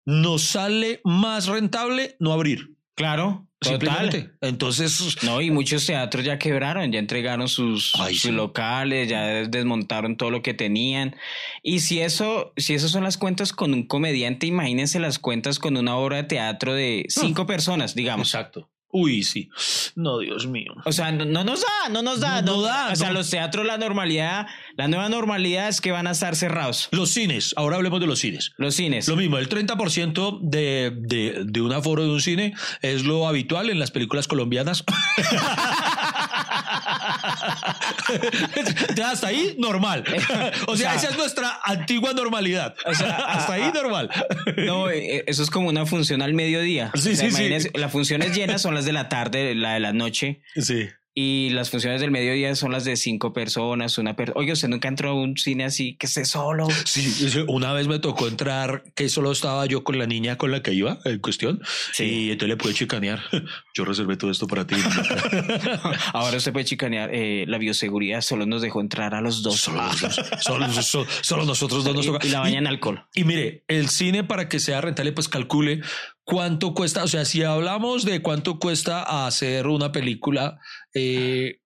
nos 0.06 0.42
sale 0.42 1.00
más 1.04 1.46
rentable 1.46 2.16
no 2.20 2.32
abrir. 2.32 2.74
claro, 2.94 3.47
total. 3.60 4.32
Entonces, 4.40 5.16
No, 5.22 5.40
y 5.40 5.50
muchos 5.50 5.86
teatros 5.86 6.24
ya 6.24 6.38
quebraron, 6.38 6.90
ya 6.92 6.98
entregaron 6.98 7.48
sus, 7.48 7.92
Ay, 7.98 8.14
sus 8.14 8.22
sí. 8.22 8.30
locales, 8.32 9.08
ya 9.08 9.26
desmontaron 9.48 10.16
todo 10.16 10.30
lo 10.30 10.42
que 10.42 10.54
tenían. 10.54 11.16
Y 11.62 11.80
si 11.80 12.00
eso, 12.00 12.52
si 12.56 12.74
esas 12.74 12.90
son 12.90 13.04
las 13.04 13.16
cuentas 13.18 13.52
con 13.52 13.74
un 13.74 13.86
comediante, 13.86 14.46
imagínense 14.46 15.00
las 15.00 15.18
cuentas 15.18 15.58
con 15.58 15.76
una 15.76 15.96
obra 15.96 16.18
de 16.18 16.24
teatro 16.24 16.74
de 16.74 17.06
cinco 17.08 17.46
personas, 17.46 17.94
digamos. 17.94 18.28
exacto. 18.28 18.70
Uy, 18.90 19.22
sí. 19.22 19.50
No, 19.96 20.18
Dios 20.18 20.46
mío. 20.46 20.72
O 20.86 20.92
sea, 20.92 21.12
no, 21.12 21.26
no 21.26 21.44
nos 21.44 21.60
da, 21.60 21.90
no 21.90 22.00
nos 22.00 22.20
da. 22.20 22.40
No, 22.40 22.56
no 22.56 22.62
da, 22.62 22.90
O 22.90 22.96
sea, 22.96 23.12
los 23.12 23.28
teatros, 23.28 23.66
la 23.66 23.76
normalidad, 23.76 24.46
la 24.78 24.86
nueva 24.86 25.08
normalidad 25.08 25.68
es 25.68 25.80
que 25.80 25.90
van 25.90 26.06
a 26.06 26.12
estar 26.12 26.36
cerrados. 26.36 26.88
Los 26.92 27.10
cines, 27.10 27.52
ahora 27.56 27.74
hablemos 27.76 28.00
de 28.00 28.06
los 28.06 28.20
cines. 28.20 28.52
Los 28.58 28.76
cines. 28.76 29.08
Lo 29.08 29.16
mismo, 29.16 29.36
el 29.38 29.48
30% 29.48 30.38
de, 30.40 30.92
de, 30.96 31.42
de 31.44 31.60
un 31.60 31.72
aforo 31.72 32.04
de 32.04 32.10
un 32.10 32.20
cine 32.20 32.54
es 32.80 33.02
lo 33.02 33.26
habitual 33.26 33.70
en 33.70 33.80
las 33.80 33.90
películas 33.90 34.28
colombianas. 34.28 34.84
Hasta 39.04 39.26
ahí, 39.26 39.56
normal. 39.58 40.04
O 40.06 40.20
sea, 40.20 40.52
O 40.68 40.76
sea, 40.76 40.94
esa 40.94 41.08
es 41.10 41.16
nuestra 41.18 41.58
antigua 41.64 42.12
normalidad. 42.12 42.76
O 42.86 42.94
sea, 42.94 43.16
Hasta 43.16 43.54
ahí, 43.54 43.72
normal. 43.74 44.08
No, 44.58 44.88
eh, 44.90 45.24
eso 45.26 45.42
es 45.42 45.50
como 45.50 45.68
una 45.70 45.86
función 45.86 46.22
al 46.22 46.34
mediodía. 46.34 46.92
Sí, 46.94 47.10
O 47.10 47.16
sea, 47.16 47.30
sí, 47.32 47.60
sí. 47.60 47.68
Las 47.74 47.90
funciones 47.90 48.32
llenas 48.32 48.62
son 48.62 48.74
las 48.76 48.84
de 48.84 48.92
la 48.92 49.08
tarde, 49.08 49.56
la 49.56 49.74
de 49.74 49.80
la 49.80 49.92
noche. 49.92 50.42
Sí. 50.54 50.86
Y 51.20 51.50
las 51.50 51.68
funciones 51.70 52.00
del 52.00 52.12
mediodía 52.12 52.54
son 52.54 52.70
las 52.70 52.84
de 52.84 52.96
cinco 52.96 53.32
personas, 53.32 53.98
una 53.98 54.14
persona. 54.14 54.38
Oye, 54.38 54.52
usted 54.52 54.68
nunca 54.68 54.86
entró 54.86 55.10
a 55.10 55.14
un 55.14 55.36
cine 55.36 55.64
así 55.64 55.96
que 55.96 56.06
esté 56.06 56.24
solo. 56.24 56.68
Sí, 56.84 57.12
una 57.48 57.72
vez 57.72 57.88
me 57.88 57.98
tocó 57.98 58.28
entrar 58.28 58.84
que 58.94 59.08
solo 59.08 59.32
estaba 59.32 59.66
yo 59.66 59.82
con 59.82 59.98
la 59.98 60.06
niña 60.06 60.38
con 60.38 60.52
la 60.52 60.62
que 60.62 60.74
iba 60.74 61.00
en 61.04 61.18
cuestión. 61.18 61.60
Sí. 61.92 62.04
Y 62.04 62.30
entonces 62.30 62.50
le 62.50 62.56
pude 62.56 62.72
chicanear. 62.72 63.20
Yo 63.74 63.84
reservé 63.84 64.16
todo 64.16 64.30
esto 64.30 64.46
para 64.46 64.64
ti. 64.64 64.76
Ahora 66.12 66.36
usted 66.36 66.52
puede 66.52 66.66
chicanear. 66.66 67.10
Eh, 67.12 67.46
la 67.48 67.58
bioseguridad 67.58 68.20
solo 68.20 68.46
nos 68.46 68.62
dejó 68.62 68.80
entrar 68.80 69.16
a 69.16 69.20
los 69.20 69.42
dos. 69.42 69.56
Solo, 69.56 69.82
solo, 70.40 71.44
nosotros 71.44 71.82
dos 71.82 71.96
nos 71.96 72.06
toca. 72.06 72.24
Y, 72.24 72.30
la 72.30 72.38
bañan 72.38 72.68
alcohol. 72.68 73.06
Y 73.16 73.24
mire, 73.24 73.64
el 73.66 73.88
cine 73.88 74.22
para 74.22 74.48
que 74.48 74.60
sea 74.60 74.80
rentable, 74.80 75.10
pues 75.10 75.28
calcule 75.28 75.80
cuánto 76.28 76.74
cuesta. 76.74 77.02
O 77.02 77.08
sea, 77.08 77.24
si 77.24 77.42
hablamos 77.42 78.04
de 78.04 78.20
cuánto 78.20 78.58
cuesta 78.58 79.26
hacer 79.26 79.66
una 79.66 79.90
película, 79.90 80.60
eh, 80.94 81.60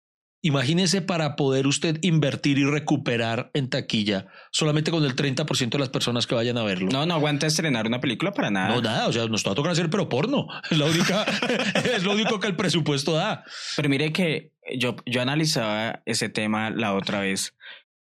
Imagínese 0.45 1.02
para 1.02 1.37
poder 1.37 1.69
usted 1.69 1.99
invertir 2.02 2.59
y 2.59 2.64
recuperar 2.64 3.52
en 3.54 3.71
taquilla 3.71 4.26
solamente 4.50 4.90
con 4.90 5.04
el 5.04 5.14
30% 5.14 5.71
de 5.71 5.78
las 5.78 5.90
personas 5.90 6.26
que 6.26 6.35
vayan 6.35 6.59
a 6.59 6.64
verlo. 6.64 6.88
No, 6.90 7.07
no 7.07 7.14
aguanta 7.14 7.47
estrenar 7.47 7.87
una 7.87 8.00
película 8.00 8.33
para 8.33 8.50
nada. 8.50 8.75
No, 8.75 8.83
nada. 8.83 9.07
O 9.07 9.12
sea, 9.12 9.28
nos 9.28 9.47
va 9.47 9.52
a 9.52 9.54
tocar 9.54 9.71
hacer, 9.71 9.88
pero 9.88 10.09
porno. 10.09 10.49
Es, 10.69 10.78
la 10.78 10.87
única, 10.87 11.23
es 11.95 12.02
lo 12.02 12.11
único 12.11 12.40
que 12.40 12.49
el 12.49 12.57
presupuesto 12.57 13.12
da. 13.12 13.45
Pero 13.76 13.88
mire 13.88 14.12
que 14.12 14.50
yo, 14.76 14.97
yo 15.07 15.23
analizaba 15.23 16.02
ese 16.07 16.28
tema 16.28 16.71
la 16.71 16.92
otra 16.95 17.21
vez 17.21 17.54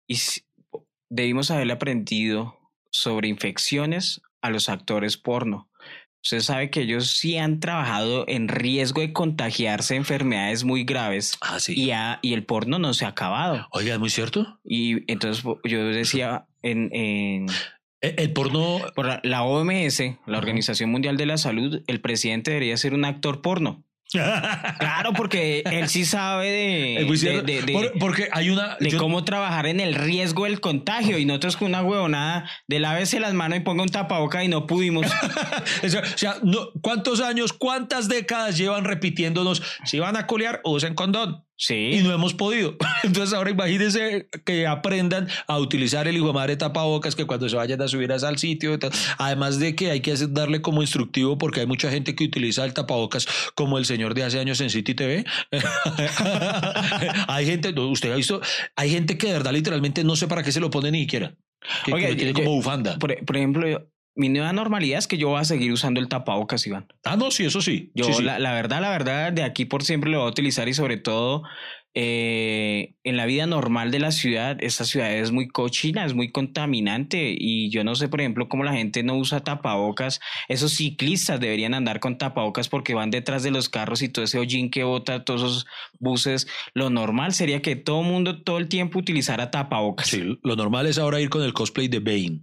y 0.06 0.20
debimos 1.10 1.50
haberle 1.50 1.72
aprendido 1.72 2.60
sobre 2.92 3.30
infecciones 3.30 4.22
a 4.42 4.50
los 4.50 4.68
actores 4.68 5.16
porno. 5.16 5.67
Usted 6.28 6.42
sabe 6.42 6.70
que 6.70 6.82
ellos 6.82 7.08
sí 7.12 7.38
han 7.38 7.62
trabajado 7.62 8.26
en 8.28 8.50
riesgo 8.50 9.00
de 9.00 9.14
contagiarse 9.14 9.96
enfermedades 9.96 10.66
muy 10.66 10.84
graves. 10.84 11.38
Ah, 11.40 11.58
sí. 11.58 11.74
Y, 11.74 11.92
y 12.22 12.34
el 12.34 12.44
porno 12.44 12.80
no 12.80 12.94
se 12.94 13.06
ha 13.06 13.08
acabado. 13.08 13.66
Oiga, 13.72 13.94
es 13.94 14.00
muy 14.02 14.10
cierto. 14.10 14.60
Y 14.66 15.10
entonces 15.10 15.42
yo 15.64 15.86
decía 15.86 16.46
en, 16.64 16.94
en 16.94 17.48
e, 18.02 18.16
el 18.18 18.34
porno. 18.34 18.82
Por 18.94 19.26
la 19.26 19.44
OMS, 19.44 20.02
la 20.26 20.38
Organización 20.38 20.92
Mundial 20.92 21.16
de 21.16 21.28
la 21.28 21.38
Salud, 21.38 21.82
el 21.88 22.02
presidente 22.02 22.52
debería 22.52 22.76
ser 22.76 22.94
un 22.94 23.06
actor 23.06 23.42
porno. 23.42 23.86
Claro, 24.12 25.14
porque 25.14 25.64
él 25.66 25.90
sí 25.90 26.06
sabe 26.06 26.50
de, 26.52 27.94
porque 28.00 28.30
hay 28.32 28.50
una 28.50 28.78
de 28.80 28.96
cómo 28.98 29.24
trabajar 29.24 29.68
en 29.68 29.80
el 29.80 29.96
riesgo 29.96 30.46
del 30.46 30.60
contagio 30.60 31.18
y 31.18 31.26
nosotros 31.26 31.58
con 31.58 31.70
una 31.70 31.82
huevonada 31.82 32.50
de 32.68 32.80
lávese 32.80 33.20
las 33.20 33.34
manos 33.34 33.60
y 33.60 33.62
ponga 33.62 33.84
un 33.84 33.90
tapaboca 33.90 34.44
y 34.44 34.48
no 34.48 34.66
pudimos. 34.68 35.06
o 35.84 35.90
sea, 35.90 36.36
¿cuántos 36.82 37.22
años, 37.22 37.54
cuántas 37.54 38.08
décadas 38.08 38.58
llevan 38.58 38.86
repitiéndonos 38.86 39.62
si 39.86 40.00
van 40.00 40.16
a 40.16 40.28
colear 40.28 40.62
usen 40.64 40.96
condón? 40.96 41.47
Sí. 41.58 41.92
Y 41.94 42.04
no 42.04 42.14
hemos 42.14 42.36
podido. 42.36 42.78
Entonces 43.04 43.34
ahora 43.34 43.50
imagínense 43.50 44.30
que 44.46 44.68
aprendan 44.68 45.28
a 45.48 45.58
utilizar 45.58 46.08
el 46.08 46.16
hijo 46.16 46.28
de 46.28 46.34
madre 46.34 46.56
tapabocas 46.56 47.16
que 47.16 47.26
cuando 47.26 47.50
se 47.50 47.56
vayan 47.56 47.82
a 47.82 47.88
subir 47.88 48.12
al 48.12 48.38
sitio. 48.38 48.78
Además 49.18 49.60
de 49.60 49.76
que 49.76 49.90
hay 49.90 50.02
que 50.02 50.16
darle 50.30 50.62
como 50.62 50.82
instructivo 50.82 51.38
porque 51.38 51.62
hay 51.62 51.66
mucha 51.66 51.90
gente 51.90 52.16
que 52.16 52.24
utiliza 52.24 52.64
el 52.64 52.74
tapabocas 52.74 53.28
como 53.56 53.78
el 53.80 53.86
señor 53.86 54.14
de 54.14 54.24
hace 54.24 54.40
años 54.40 54.62
en 54.62 54.70
City 54.70 54.94
TV. 54.94 55.26
hay 57.28 57.46
gente, 57.46 57.74
usted 57.80 58.12
ha 58.12 58.16
visto, 58.16 58.40
hay 58.76 58.92
gente 58.92 59.18
que 59.18 59.28
de 59.28 59.34
verdad 59.34 59.52
literalmente 59.52 60.04
no 60.04 60.16
sé 60.16 60.28
para 60.28 60.44
qué 60.44 60.52
se 60.52 60.60
lo 60.60 60.70
pone 60.70 60.92
ni 60.92 61.02
siquiera. 61.02 61.36
Que, 61.86 61.94
Oiga, 61.94 62.16
tiene 62.16 62.34
como 62.34 62.52
bufanda. 62.52 63.00
Por, 63.00 63.26
por 63.26 63.36
ejemplo, 63.36 63.88
mi 64.18 64.30
nueva 64.30 64.52
normalidad 64.52 64.98
es 64.98 65.08
que 65.08 65.18
yo 65.18 65.30
voy 65.30 65.40
a 65.40 65.46
seguir 65.46 65.72
usando 65.72 66.00
el 66.00 66.10
tapabocas, 66.10 66.66
Iván. 66.66 66.88
Ah, 67.04 67.16
no, 67.16 67.30
sí, 67.30 67.46
eso 67.46 67.62
sí. 67.62 67.92
Yo, 67.94 68.08
La, 68.20 68.40
la, 68.40 68.52
verdad, 68.52 68.82
la 68.82 68.90
verdad, 68.90 69.32
de 69.32 69.44
aquí 69.44 69.66
por 69.66 69.84
siempre 69.84 70.10
lo 70.10 70.20
voy 70.20 70.28
a 70.28 70.32
utilizar 70.32 70.68
y 70.68 70.74
sobre 70.74 70.98
todo 70.98 71.44
eh, 71.94 72.96
en 73.04 73.18
la 73.18 73.26
vida 73.26 73.48
normal 73.48 73.90
de 73.90 74.00
la 74.00 74.12
ciudad, 74.12 74.58
esta 74.60 74.86
ciudad 74.86 75.12
es 75.12 75.32
muy 75.32 75.48
cochina, 75.48 76.06
es 76.06 76.14
muy 76.14 76.32
contaminante 76.32 77.36
y 77.36 77.70
yo 77.70 77.84
no 77.84 77.96
sé, 77.96 78.08
por 78.08 78.22
ejemplo, 78.22 78.48
cómo 78.50 78.64
la 78.64 78.74
gente 78.74 79.02
no 79.02 79.16
usa 79.16 79.44
tapabocas. 79.44 80.20
Esos 80.48 80.74
ciclistas 80.74 81.40
deberían 81.40 81.74
andar 81.74 82.00
con 82.00 82.18
tapabocas 82.18 82.70
porque 82.70 82.94
van 82.94 83.12
detrás 83.12 83.44
de 83.44 83.52
los 83.52 83.70
carros 83.70 84.02
y 84.02 84.10
todo 84.10 84.26
ese 84.26 84.40
hollín 84.40 84.70
que 84.70 84.84
bota 84.84 85.26
todos 85.26 85.42
esos 85.42 85.66
buses. 86.00 86.48
Lo 86.74 86.90
normal 86.90 87.34
sería 87.34 87.62
que 87.62 87.76
todo 87.76 88.02
el 88.02 88.08
mundo 88.08 88.44
todo 88.44 88.60
el 88.60 88.68
tiempo 88.68 89.00
utilizara 89.00 89.50
tapabocas. 89.50 90.08
Sí, 90.08 90.40
lo 90.44 90.56
normal 90.56 90.88
es 90.88 91.00
ahora 91.00 91.20
ir 91.20 91.30
con 91.30 91.42
el 91.44 91.54
cosplay 91.54 91.88
de 91.88 92.00
Bane. 92.00 92.42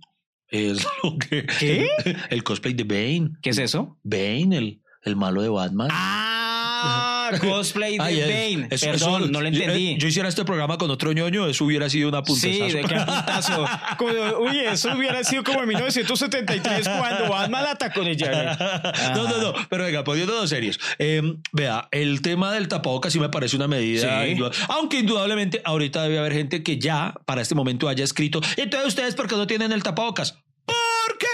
Es 0.55 0.87
lo 1.03 1.19
que. 1.19 1.45
¿Qué? 1.59 1.89
El, 2.31 2.45
cosplay 2.45 2.75
de 2.75 2.85
Bane. 2.85 3.33
¿Qué 3.43 3.51
es 3.51 3.59
eso? 3.59 3.99
Bane, 4.05 4.57
el, 4.57 4.81
el 5.03 5.17
malo 5.17 5.43
de 5.43 5.49
Batman. 5.49 5.89
Ah, 5.91 7.33
cosplay 7.41 7.99
de 7.99 7.99
Bane. 7.99 8.69
Perdón, 8.69 9.33
no 9.33 9.41
lo 9.41 9.49
entendí. 9.49 9.95
Yo, 9.95 9.99
yo, 9.99 10.07
hiciera 10.07 10.29
este 10.29 10.45
programa 10.45 10.79
con 10.79 10.89
otro 10.93 11.13
ñoño, 11.13 11.49
eso 11.49 11.65
hubiera 11.65 11.91
sido 11.91 12.09
una 12.09 12.23
puntazo. 12.23 12.47
Sí, 12.47 12.61
de 12.61 12.85
qué 12.85 12.95
puntazo. 12.95 13.67
Uy, 14.43 14.61
eso 14.61 14.93
hubiera 14.97 15.25
sido 15.25 15.43
como 15.43 15.61
en 15.63 15.69
1973 15.71 16.89
cuando 16.89 17.31
Batman 17.31 17.65
atacó 17.67 18.03
en 18.03 18.07
ella. 18.07 18.57
No, 19.17 19.29
no, 19.29 19.39
no. 19.39 19.55
Pero 19.69 19.85
venga, 19.87 20.05
poniéndonos 20.05 20.49
serios. 20.49 20.79
Eh, 21.01 21.21
vea, 21.51 21.89
el 21.91 22.23
tema 22.23 22.53
del 22.53 22.69
tapabocas 22.69 23.13
sí 23.13 23.19
me 23.19 23.29
parece 23.29 23.57
una 23.57 23.67
medida. 23.67 24.25
Sí. 24.25 24.41
Aunque 24.69 25.01
indudablemente 25.01 25.63
ahorita 25.65 26.05
debe 26.05 26.21
haber 26.21 26.33
gente 26.33 26.63
que 26.63 26.79
ya 26.79 27.13
para 27.25 27.43
este 27.43 27.57
momento 27.57 27.89
haya 27.89 28.05
escrito. 28.05 28.41
Entonces, 28.57 28.87
¿ustedes 28.87 29.17
por 29.17 29.27
qué 29.27 29.35
no 29.35 29.49
tienen 29.49 29.73
el 29.73 29.83
tapabocas? 29.83 30.44
Porque 31.07 31.27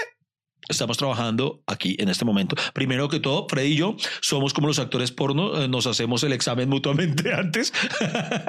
estamos 0.69 0.97
trabajando 0.97 1.63
aquí 1.67 1.95
en 1.99 2.09
este 2.09 2.25
momento. 2.25 2.55
Primero 2.73 3.09
que 3.09 3.19
todo, 3.19 3.47
Freddy 3.47 3.73
y 3.73 3.75
yo 3.77 3.95
somos 4.21 4.53
como 4.53 4.67
los 4.67 4.79
actores 4.79 5.11
porno, 5.11 5.61
eh, 5.61 5.67
nos 5.67 5.87
hacemos 5.87 6.23
el 6.23 6.33
examen 6.33 6.69
mutuamente 6.69 7.33
antes. 7.37 7.73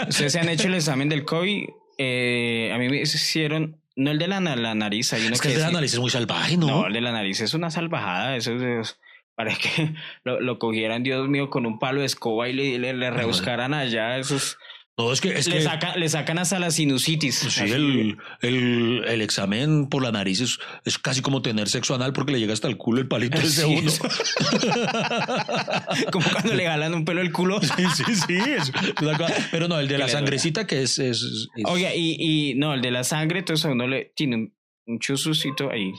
Ustedes 0.09 0.33
se 0.33 0.41
han 0.41 0.49
hecho 0.49 0.69
el 0.69 0.75
examen 0.75 1.09
del 1.09 1.25
COVID. 1.25 1.69
Eh, 1.99 2.71
a 2.75 2.79
mí 2.79 2.89
me 2.89 3.03
hicieron 3.03 3.83
no 3.95 4.11
el 4.11 4.19
de 4.19 4.29
la, 4.29 4.41
la 4.41 4.75
nariz. 4.75 5.13
Hay 5.13 5.27
uno 5.27 5.35
es 5.35 5.41
que, 5.41 5.49
el 5.49 5.55
de 5.55 5.61
la 5.61 5.71
nariz 5.71 5.93
es 5.93 6.01
muy 6.01 6.11
salvaje, 6.11 6.57
¿no? 6.57 6.67
No, 6.67 6.87
el 6.87 6.93
de 6.93 7.01
la 7.01 7.13
nariz 7.13 7.41
es 7.41 7.55
una 7.55 7.71
salvajada. 7.71 8.37
Eso 8.37 8.53
es, 8.53 8.99
para 9.35 9.55
que 9.55 9.95
lo, 10.25 10.41
lo, 10.41 10.59
cogieran, 10.59 11.03
Dios 11.03 11.29
mío, 11.29 11.51
con 11.51 11.67
un 11.67 11.79
palo 11.79 12.01
de 12.01 12.07
escoba 12.07 12.49
y 12.49 12.53
le, 12.53 12.79
le, 12.79 12.95
le 12.95 13.11
rebuscaran 13.11 13.75
allá. 13.75 14.17
Eso 14.19 14.37
es, 14.37 14.57
no, 14.99 15.11
es 15.11 15.23
que, 15.23 15.31
es 15.31 15.49
le, 15.49 15.57
que 15.57 15.63
saca, 15.63 15.97
le 15.97 16.09
sacan 16.09 16.39
hasta 16.39 16.59
la 16.59 16.71
sinusitis. 16.71 17.37
Sí, 17.37 17.63
el, 17.63 18.19
el, 18.43 19.05
el, 19.07 19.23
examen 19.23 19.89
por 19.89 20.03
la 20.03 20.13
nariz 20.13 20.41
es, 20.41 20.59
es, 20.85 20.99
casi 20.99 21.23
como 21.23 21.41
tener 21.41 21.69
sexo 21.69 21.95
anal 21.95 22.13
porque 22.13 22.33
le 22.33 22.41
llega 22.41 22.53
hasta 22.53 22.69
el 22.69 22.77
culo 22.77 23.01
el 23.01 23.09
palito 23.09 23.41
sí, 23.45 23.61
de 23.61 23.65
uno. 23.65 23.91
como 26.13 26.29
cuando 26.31 26.55
le 26.55 26.67
jalan 26.67 26.95
un 26.95 27.07
pelo 27.07 27.23
el 27.23 27.33
culo. 27.33 27.61
sí, 27.63 27.85
sí, 27.97 28.15
sí. 28.15 28.37
Es 28.37 28.71
pero 29.51 29.67
no, 29.67 29.81
el 29.81 29.89
de 29.89 29.97
la 29.97 30.09
sangrecita 30.09 30.67
que 30.67 30.83
es. 30.83 30.99
es, 30.99 31.49
Oye, 31.65 31.91
y, 31.97 32.51
y 32.51 32.55
no, 32.57 32.75
el 32.75 32.83
de 32.83 32.91
la 32.91 33.03
sangre, 33.03 33.39
entonces 33.39 33.65
uno 33.65 33.87
le 33.87 34.13
tiene 34.15 34.37
un, 34.37 34.55
un 34.87 34.99
chusucito 34.99 35.71
ahí 35.71 35.91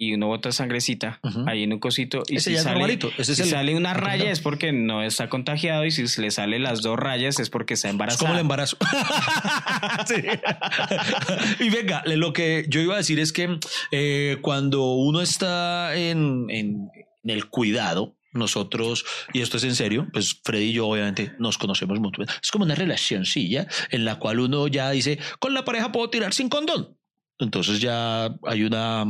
y 0.00 0.14
uno 0.14 0.28
bota 0.28 0.50
sangrecita 0.50 1.20
uh 1.22 1.28
-huh. 1.28 1.50
ahí 1.50 1.62
en 1.62 1.74
un 1.74 1.78
cosito 1.78 2.22
y 2.26 2.36
ese 2.36 2.56
si, 2.56 2.62
sale. 2.62 2.98
Ese 3.18 3.34
si 3.34 3.42
es 3.42 3.48
el... 3.48 3.50
sale 3.50 3.76
una 3.76 3.92
raya 3.92 4.30
es 4.30 4.40
porque 4.40 4.72
no 4.72 5.02
está 5.02 5.28
contagiado 5.28 5.84
y 5.84 5.90
si 5.90 6.08
se 6.08 6.22
le 6.22 6.30
sale 6.30 6.58
las 6.58 6.80
dos 6.80 6.98
rayas 6.98 7.38
es 7.38 7.50
porque 7.50 7.74
está 7.74 7.90
embarazado. 7.90 8.16
Es 8.16 8.22
como 8.22 8.32
el 8.32 8.40
embarazo. 8.40 8.78
y 11.60 11.68
venga, 11.68 12.02
lo 12.06 12.32
que 12.32 12.64
yo 12.68 12.80
iba 12.80 12.94
a 12.94 12.96
decir 12.96 13.20
es 13.20 13.30
que 13.30 13.58
eh, 13.92 14.38
cuando 14.40 14.94
uno 14.94 15.20
está 15.20 15.94
en, 15.94 16.46
en, 16.48 16.88
en 17.22 17.30
el 17.30 17.50
cuidado, 17.50 18.16
nosotros, 18.32 19.04
y 19.34 19.42
esto 19.42 19.58
es 19.58 19.64
en 19.64 19.74
serio, 19.74 20.08
pues 20.14 20.40
Freddy 20.42 20.70
y 20.70 20.72
yo 20.72 20.88
obviamente 20.88 21.34
nos 21.38 21.58
conocemos 21.58 22.00
mucho. 22.00 22.22
Es 22.22 22.50
como 22.50 22.64
una 22.64 22.74
relacioncilla 22.74 23.66
en 23.90 24.06
la 24.06 24.18
cual 24.18 24.40
uno 24.40 24.66
ya 24.66 24.90
dice, 24.92 25.18
con 25.40 25.52
la 25.52 25.66
pareja 25.66 25.92
puedo 25.92 26.08
tirar 26.08 26.32
sin 26.32 26.48
condón. 26.48 26.96
Entonces 27.38 27.80
ya 27.80 28.34
hay 28.44 28.62
una 28.62 29.04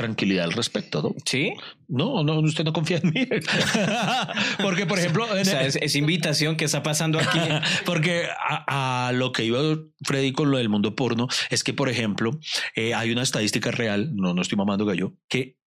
tranquilidad 0.00 0.44
al 0.44 0.52
respecto, 0.52 1.02
¿no? 1.02 1.14
Sí. 1.26 1.52
No, 1.86 2.24
no, 2.24 2.40
usted 2.40 2.64
no 2.64 2.72
confía 2.72 3.00
en 3.02 3.10
mí. 3.10 3.26
Porque, 4.62 4.86
por 4.86 4.98
ejemplo. 4.98 5.26
o 5.30 5.44
sea, 5.44 5.66
es, 5.66 5.76
es, 5.76 5.94
invitación 5.94 6.56
que 6.56 6.64
está 6.64 6.82
pasando 6.82 7.18
aquí. 7.18 7.38
Porque 7.84 8.26
a, 8.38 9.08
a, 9.08 9.12
lo 9.12 9.32
que 9.32 9.44
iba 9.44 9.60
Freddy 10.02 10.32
con 10.32 10.50
lo 10.50 10.56
del 10.56 10.70
mundo 10.70 10.94
porno 10.94 11.28
es 11.50 11.62
que, 11.62 11.74
por 11.74 11.90
ejemplo, 11.90 12.38
eh, 12.74 12.94
hay 12.94 13.10
una 13.10 13.22
estadística 13.22 13.70
real, 13.70 14.14
no, 14.14 14.32
no 14.32 14.40
estoy 14.40 14.56
mamando 14.56 14.86
gallo, 14.86 15.14
que 15.28 15.58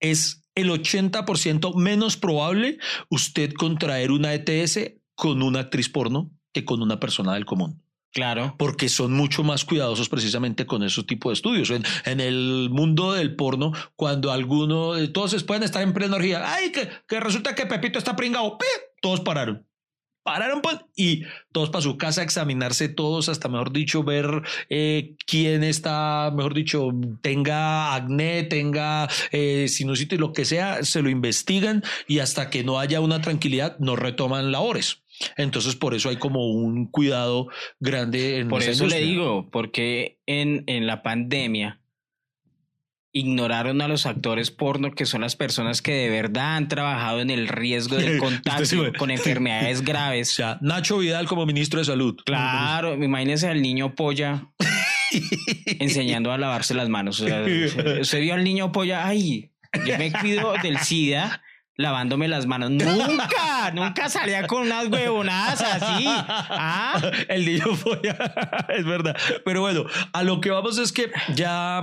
es 0.00 0.42
el 0.56 0.70
80% 0.70 1.76
menos 1.76 2.16
probable 2.16 2.78
usted 3.10 3.52
contraer 3.52 4.10
una 4.10 4.34
ETS 4.34 4.94
con 5.14 5.42
una 5.42 5.60
actriz 5.60 5.88
porno 5.88 6.32
que 6.52 6.64
con 6.64 6.82
una 6.82 6.98
persona 6.98 7.34
del 7.34 7.44
común. 7.44 7.85
Claro. 8.16 8.54
Porque 8.56 8.88
son 8.88 9.12
mucho 9.12 9.44
más 9.44 9.66
cuidadosos 9.66 10.08
precisamente 10.08 10.64
con 10.64 10.82
ese 10.82 11.02
tipo 11.02 11.28
de 11.28 11.34
estudios. 11.34 11.68
En, 11.70 12.18
el 12.18 12.70
mundo 12.70 13.12
del 13.12 13.36
porno, 13.36 13.74
cuando 13.94 14.32
alguno, 14.32 14.94
todos 15.12 15.44
pueden 15.44 15.64
estar 15.64 15.82
en 15.82 15.92
plena 15.92 16.16
orgía. 16.16 16.40
Ay, 16.50 16.72
que, 16.72 16.88
que 17.06 17.20
resulta 17.20 17.54
que 17.54 17.66
Pepito 17.66 17.98
está 17.98 18.16
pringado. 18.16 18.56
Todos 19.02 19.20
pararon. 19.20 19.66
pararon 20.22 20.62
pues, 20.62 20.78
y 20.96 21.24
todos 21.52 21.68
para 21.68 21.82
su 21.82 21.98
casa 21.98 22.22
examinarse 22.22 22.88
todos, 22.88 23.28
hasta 23.28 23.50
mejor 23.50 23.70
dicho, 23.70 24.02
ver 24.02 24.42
eh, 24.70 25.14
quién 25.26 25.62
está, 25.62 26.32
mejor 26.34 26.54
dicho, 26.54 26.88
tenga 27.20 27.94
acné, 27.94 28.44
tenga 28.44 29.10
eh, 29.30 29.66
sinusitis, 29.68 30.18
lo 30.18 30.32
que 30.32 30.46
sea, 30.46 30.82
se 30.84 31.02
lo 31.02 31.10
investigan 31.10 31.84
y 32.08 32.20
hasta 32.20 32.48
que 32.48 32.64
no 32.64 32.78
haya 32.78 33.02
una 33.02 33.20
tranquilidad 33.20 33.78
no 33.78 33.94
retoman 33.94 34.52
labores. 34.52 35.02
Entonces, 35.36 35.76
por 35.76 35.94
eso 35.94 36.08
hay 36.08 36.16
como 36.16 36.46
un 36.50 36.86
cuidado 36.90 37.48
grande 37.80 38.38
en 38.38 38.48
Por 38.48 38.62
eso 38.62 38.70
le 38.86 39.00
industria. 39.00 39.06
digo, 39.06 39.48
porque 39.50 40.18
en, 40.26 40.64
en 40.66 40.86
la 40.86 41.02
pandemia 41.02 41.80
ignoraron 43.12 43.80
a 43.80 43.88
los 43.88 44.04
actores 44.04 44.50
porno, 44.50 44.92
que 44.92 45.06
son 45.06 45.22
las 45.22 45.36
personas 45.36 45.80
que 45.80 45.92
de 45.94 46.10
verdad 46.10 46.56
han 46.56 46.68
trabajado 46.68 47.20
en 47.20 47.30
el 47.30 47.48
riesgo 47.48 47.96
del 47.96 48.18
contagio 48.20 48.66
sí, 48.66 48.78
con 48.98 49.10
enfermedades 49.10 49.80
O 49.82 49.84
graves. 49.84 50.28
sea, 50.34 50.58
Nacho 50.60 50.98
Vidal 50.98 51.26
como 51.26 51.46
ministro 51.46 51.78
de 51.78 51.86
Salud. 51.86 52.16
Claro, 52.26 52.94
imagínese 53.02 53.48
al 53.48 53.62
niño 53.62 53.94
polla 53.94 54.48
enseñando 55.78 56.30
a 56.30 56.36
lavarse 56.38 56.74
las 56.74 56.88
manos. 56.90 57.20
O 57.20 57.26
sea, 57.26 57.42
usted 58.00 58.20
vio 58.20 58.34
al 58.34 58.44
niño 58.44 58.70
polla, 58.70 59.06
ay, 59.06 59.50
yo 59.86 59.96
me 59.98 60.12
cuido 60.12 60.52
del 60.62 60.78
SIDA 60.78 61.42
lavándome 61.76 62.28
las 62.28 62.46
manos. 62.46 62.70
Nunca, 62.70 63.70
nunca 63.74 64.08
salía 64.08 64.46
con 64.46 64.62
unas 64.62 64.86
huevonadas 64.88 65.60
así. 65.60 66.04
Ah, 66.06 67.00
El 67.28 67.44
niño 67.46 67.74
fue. 67.76 68.00
es 68.70 68.84
verdad. 68.84 69.16
Pero 69.44 69.60
bueno, 69.60 69.84
a 70.12 70.22
lo 70.22 70.40
que 70.40 70.50
vamos 70.50 70.78
es 70.78 70.92
que 70.92 71.10
ya 71.34 71.82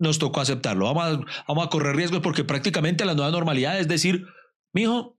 nos 0.00 0.18
tocó 0.18 0.40
aceptarlo. 0.40 0.92
Vamos 0.92 1.04
a, 1.04 1.44
vamos 1.48 1.66
a 1.66 1.70
correr 1.70 1.94
riesgos 1.96 2.20
porque 2.20 2.44
prácticamente 2.44 3.04
la 3.04 3.14
nueva 3.14 3.30
normalidad 3.30 3.78
es 3.78 3.86
decir, 3.88 4.26
mijo, 4.74 5.16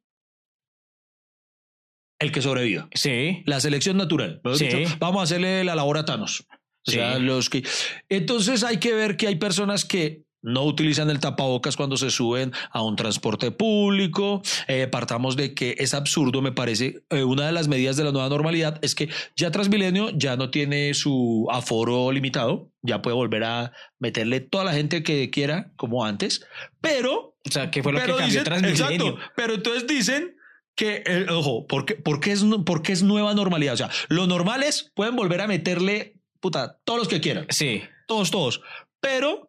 el 2.19 2.31
que 2.31 2.41
sobreviva. 2.41 2.87
sí. 2.93 3.43
La 3.45 3.59
selección 3.59 3.97
natural. 3.97 4.41
Sí. 4.55 4.67
dicho, 4.67 4.95
vamos 4.99 5.21
a 5.21 5.23
hacerle 5.23 5.63
la 5.63 5.75
labor 5.75 5.97
a 5.97 6.05
Thanos. 6.05 6.45
O 6.85 6.91
sea, 6.91 7.15
Sí. 7.15 7.21
los 7.21 7.49
que. 7.49 7.63
Entonces 8.09 8.63
hay 8.63 8.77
que 8.77 8.93
ver 8.93 9.15
que 9.17 9.27
hay 9.27 9.35
personas 9.35 9.85
que 9.85 10.23
no 10.43 10.63
utilizan 10.65 11.09
el 11.09 11.19
tapabocas 11.19 11.75
cuando 11.75 11.97
se 11.97 12.11
suben 12.11 12.51
a 12.69 12.83
un 12.83 12.95
transporte 12.95 13.49
público. 13.51 14.41
Eh, 14.67 14.87
partamos 14.87 15.35
de 15.35 15.53
que 15.55 15.75
es 15.79 15.93
absurdo, 15.95 16.41
me 16.41 16.51
parece. 16.51 17.03
Eh, 17.09 17.23
una 17.23 17.47
de 17.47 17.51
las 17.53 17.67
medidas 17.67 17.95
de 17.97 18.03
la 18.03 18.11
nueva 18.11 18.29
normalidad 18.29 18.77
es 18.83 18.93
que 18.93 19.09
ya 19.35 19.49
Transmilenio 19.51 20.09
ya 20.11 20.35
no 20.37 20.51
tiene 20.51 20.93
su 20.93 21.47
aforo 21.51 22.11
limitado, 22.11 22.69
ya 22.81 23.01
puede 23.01 23.15
volver 23.15 23.43
a 23.45 23.71
meterle 23.99 24.41
toda 24.41 24.63
la 24.65 24.73
gente 24.73 25.01
que 25.01 25.29
quiera, 25.31 25.71
como 25.77 26.05
antes, 26.05 26.45
pero 26.81 27.35
O 27.45 27.51
sea, 27.51 27.71
¿qué 27.71 27.81
fue 27.81 27.91
lo 27.93 27.99
que 27.99 28.05
cambió 28.07 28.25
dicen- 28.27 28.43
Transmilenio? 28.43 28.83
Exacto. 29.07 29.17
Pero 29.35 29.53
entonces 29.55 29.87
dicen 29.87 30.35
que, 30.75 31.03
eh, 31.05 31.25
ojo, 31.29 31.67
¿por 31.67 31.85
qué, 31.85 31.95
por, 31.95 32.19
qué 32.19 32.31
es, 32.31 32.43
nu- 32.43 32.65
por 32.65 32.81
qué 32.81 32.91
es 32.93 33.03
nueva 33.03 33.33
normalidad? 33.33 33.75
O 33.75 33.77
sea, 33.77 33.89
lo 34.09 34.27
normal 34.27 34.63
es, 34.63 34.91
pueden 34.95 35.15
volver 35.15 35.41
a 35.41 35.47
meterle, 35.47 36.15
puta, 36.39 36.79
todos 36.83 36.99
los 36.99 37.07
que 37.07 37.21
quieran. 37.21 37.45
Sí. 37.49 37.81
Todos, 38.07 38.31
todos. 38.31 38.61
Pero 38.99 39.47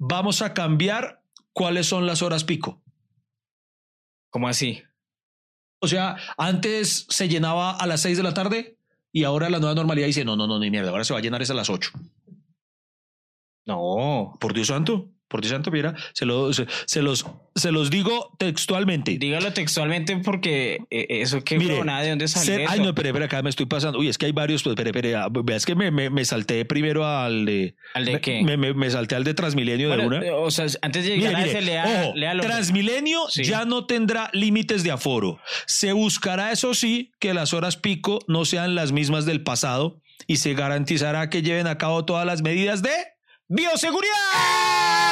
vamos 0.00 0.42
a 0.42 0.54
cambiar 0.54 1.22
cuáles 1.52 1.86
son 1.86 2.06
las 2.06 2.22
horas 2.22 2.42
pico. 2.42 2.82
¿Cómo 4.30 4.48
así? 4.48 4.82
O 5.80 5.86
sea, 5.86 6.16
antes 6.36 7.06
se 7.08 7.28
llenaba 7.28 7.76
a 7.76 7.86
las 7.86 8.00
6 8.00 8.16
de 8.16 8.22
la 8.22 8.34
tarde 8.34 8.78
y 9.12 9.24
ahora 9.24 9.50
la 9.50 9.58
nueva 9.58 9.74
normalidad 9.74 10.06
dice, 10.06 10.24
no, 10.24 10.36
no, 10.36 10.46
no, 10.46 10.58
ni 10.58 10.70
mierda, 10.70 10.90
ahora 10.90 11.04
se 11.04 11.12
va 11.12 11.18
a 11.18 11.22
llenar 11.22 11.42
es 11.42 11.50
a 11.50 11.54
las 11.54 11.70
8. 11.70 11.92
No. 13.66 14.36
Por 14.40 14.54
Dios 14.54 14.68
santo, 14.68 15.10
por 15.30 15.40
Dios 15.40 15.52
santo, 15.52 15.70
mira, 15.70 15.94
se, 16.12 16.26
lo- 16.26 16.52
se, 16.52 16.66
se 16.86 17.00
los, 17.02 17.24
se 17.54 17.70
los 17.72 17.88
digo 17.88 18.34
textualmente. 18.36 19.16
Dígalo 19.16 19.52
textualmente 19.52 20.16
porque 20.18 20.80
eh, 20.90 21.06
eso 21.08 21.42
qué 21.44 21.56
Mire, 21.56 21.74
huevonada, 21.74 22.02
de 22.02 22.10
dónde 22.10 22.26
salió 22.28 22.46
Ser- 22.46 22.60
eso? 22.62 22.70
ay, 22.72 22.80
no, 22.80 22.88
espere, 22.88 23.10
espere, 23.10 23.24
acá 23.26 23.40
me 23.42 23.48
estoy 23.48 23.66
pasando. 23.66 23.98
Uy, 24.00 24.08
es 24.08 24.18
que 24.18 24.26
hay 24.26 24.32
varios, 24.32 24.62
pues, 24.64 24.72
espere, 24.72 24.90
espere, 24.90 25.14
ah, 25.14 25.28
es 25.54 25.64
que 25.64 25.74
me, 25.76 25.90
me, 25.92 26.10
me 26.10 26.24
salté 26.24 26.64
primero 26.64 27.06
al 27.06 27.46
de... 27.46 27.76
¿Al 27.94 28.04
de 28.04 28.20
qué? 28.20 28.42
Me, 28.42 28.56
me- 28.56 28.74
me 28.74 28.90
salté 28.90 29.14
al 29.14 29.22
de 29.24 29.32
Transmilenio 29.34 29.86
Bueno, 29.88 30.02
de 30.02 30.06
una. 30.08 30.26
eh, 30.26 30.30
O 30.32 30.50
sea, 30.50 30.66
antes 30.82 31.04
de 31.04 31.10
llegar 31.16 31.32
Mire, 31.32 31.34
a 31.36 31.38
mire, 31.46 31.50
ese, 31.58 31.60
lea, 31.62 32.02
ojo, 32.04 32.12
léalo. 32.16 32.42
Transmilenio 32.42 33.20
Sí. 33.28 33.44
ya 33.44 33.64
no 33.64 33.86
tendrá 33.86 34.30
límites 34.32 34.82
de 34.82 34.90
aforo. 34.90 35.38
Se 35.66 35.92
buscará, 35.92 36.50
eso 36.50 36.74
sí, 36.74 37.12
que 37.20 37.34
las 37.34 37.54
horas 37.54 37.76
pico 37.76 38.18
no 38.26 38.44
sean 38.44 38.74
las 38.74 38.90
mismas 38.90 39.26
del 39.26 39.42
pasado 39.44 40.00
y 40.26 40.36
se 40.36 40.54
garantizará 40.54 41.30
que 41.30 41.42
lleven 41.42 41.68
a 41.68 41.78
cabo 41.78 42.04
todas 42.04 42.26
las 42.26 42.42
medidas 42.42 42.82
de 42.82 42.90
bioseguridad. 43.48 45.09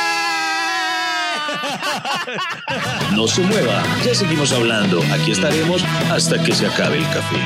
No 3.14 3.26
se 3.26 3.40
mueva, 3.42 3.82
ya 4.04 4.14
seguimos 4.14 4.52
hablando. 4.52 5.02
Aquí 5.12 5.32
estaremos 5.32 5.82
hasta 6.10 6.42
que 6.42 6.54
se 6.54 6.66
acabe 6.66 6.98
el 6.98 7.04
café. 7.04 7.36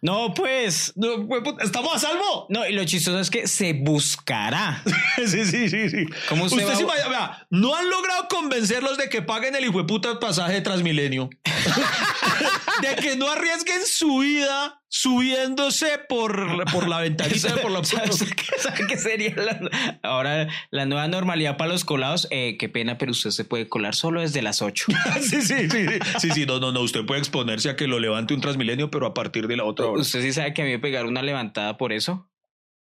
No, 0.00 0.32
pues. 0.32 0.92
No, 0.94 1.26
pues, 1.26 1.42
¿Estamos 1.60 1.92
a 1.96 1.98
salvo? 1.98 2.46
No, 2.50 2.64
y 2.64 2.72
lo 2.72 2.84
chistoso 2.84 3.18
es 3.18 3.30
que 3.30 3.48
se 3.48 3.72
buscará. 3.72 4.82
Sí, 5.26 5.44
sí, 5.44 5.68
sí, 5.68 5.90
sí. 5.90 6.06
¿Cómo 6.28 6.44
usted 6.44 6.58
Usted 6.58 6.72
va- 6.72 6.76
sí 6.76 6.84
vaya- 6.84 7.08
vea, 7.08 7.46
no 7.50 7.74
han 7.74 7.90
logrado 7.90 8.28
convencerlos 8.28 8.96
de 8.96 9.08
que 9.08 9.20
paguen 9.20 9.56
el 9.56 9.64
hijo 9.64 9.78
de 9.78 9.84
puta 9.84 10.20
pasaje 10.20 10.52
de 10.54 10.60
Transmilenio. 10.60 11.28
de 12.82 12.94
que 13.02 13.16
no 13.16 13.28
arriesguen 13.28 13.84
su 13.84 14.18
vida 14.18 14.80
subiéndose 14.88 15.86
por, 16.08 16.64
por 16.72 16.88
la 16.88 17.00
ventanita, 17.00 17.54
por 17.62 17.70
la 17.70 17.84
¿Sabe 17.84 18.08
qué- 18.10 18.58
sabe 18.58 18.86
qué 18.88 18.96
sería 18.96 19.34
la- 19.36 19.98
ahora 20.02 20.48
la 20.70 20.86
nueva 20.86 21.08
normalidad 21.08 21.56
para 21.56 21.70
los 21.72 21.84
colados? 21.84 22.26
Eh, 22.30 22.56
qué 22.58 22.68
pena, 22.68 22.98
pero 22.98 23.12
usted 23.12 23.30
se 23.30 23.44
puede 23.44 23.68
colar 23.68 23.94
solo 23.94 24.20
desde 24.20 24.42
las 24.42 24.62
8. 24.62 24.86
sí, 25.20 25.42
sí, 25.42 25.68
sí, 25.68 25.68
sí. 25.70 25.98
Sí, 26.18 26.30
sí, 26.30 26.46
no, 26.46 26.58
no, 26.60 26.72
no. 26.72 26.80
Usted 26.80 27.04
puede 27.06 27.20
exponerse 27.20 27.70
a 27.70 27.76
que 27.76 27.86
lo 27.86 27.98
levante 28.00 28.34
un 28.34 28.40
Transmilenio, 28.40 28.90
pero 28.90 29.06
a 29.06 29.14
partir 29.14 29.46
de 29.46 29.56
la 29.56 29.64
otra 29.64 29.86
hora. 29.86 30.00
¿Usted 30.00 30.22
sí 30.22 30.32
sabe 30.32 30.54
que 30.54 30.62
a 30.62 30.64
mí 30.64 30.70
me 30.72 30.78
pegaron 30.78 31.10
una 31.10 31.22
levantada 31.22 31.76
por 31.76 31.92
eso? 31.92 32.30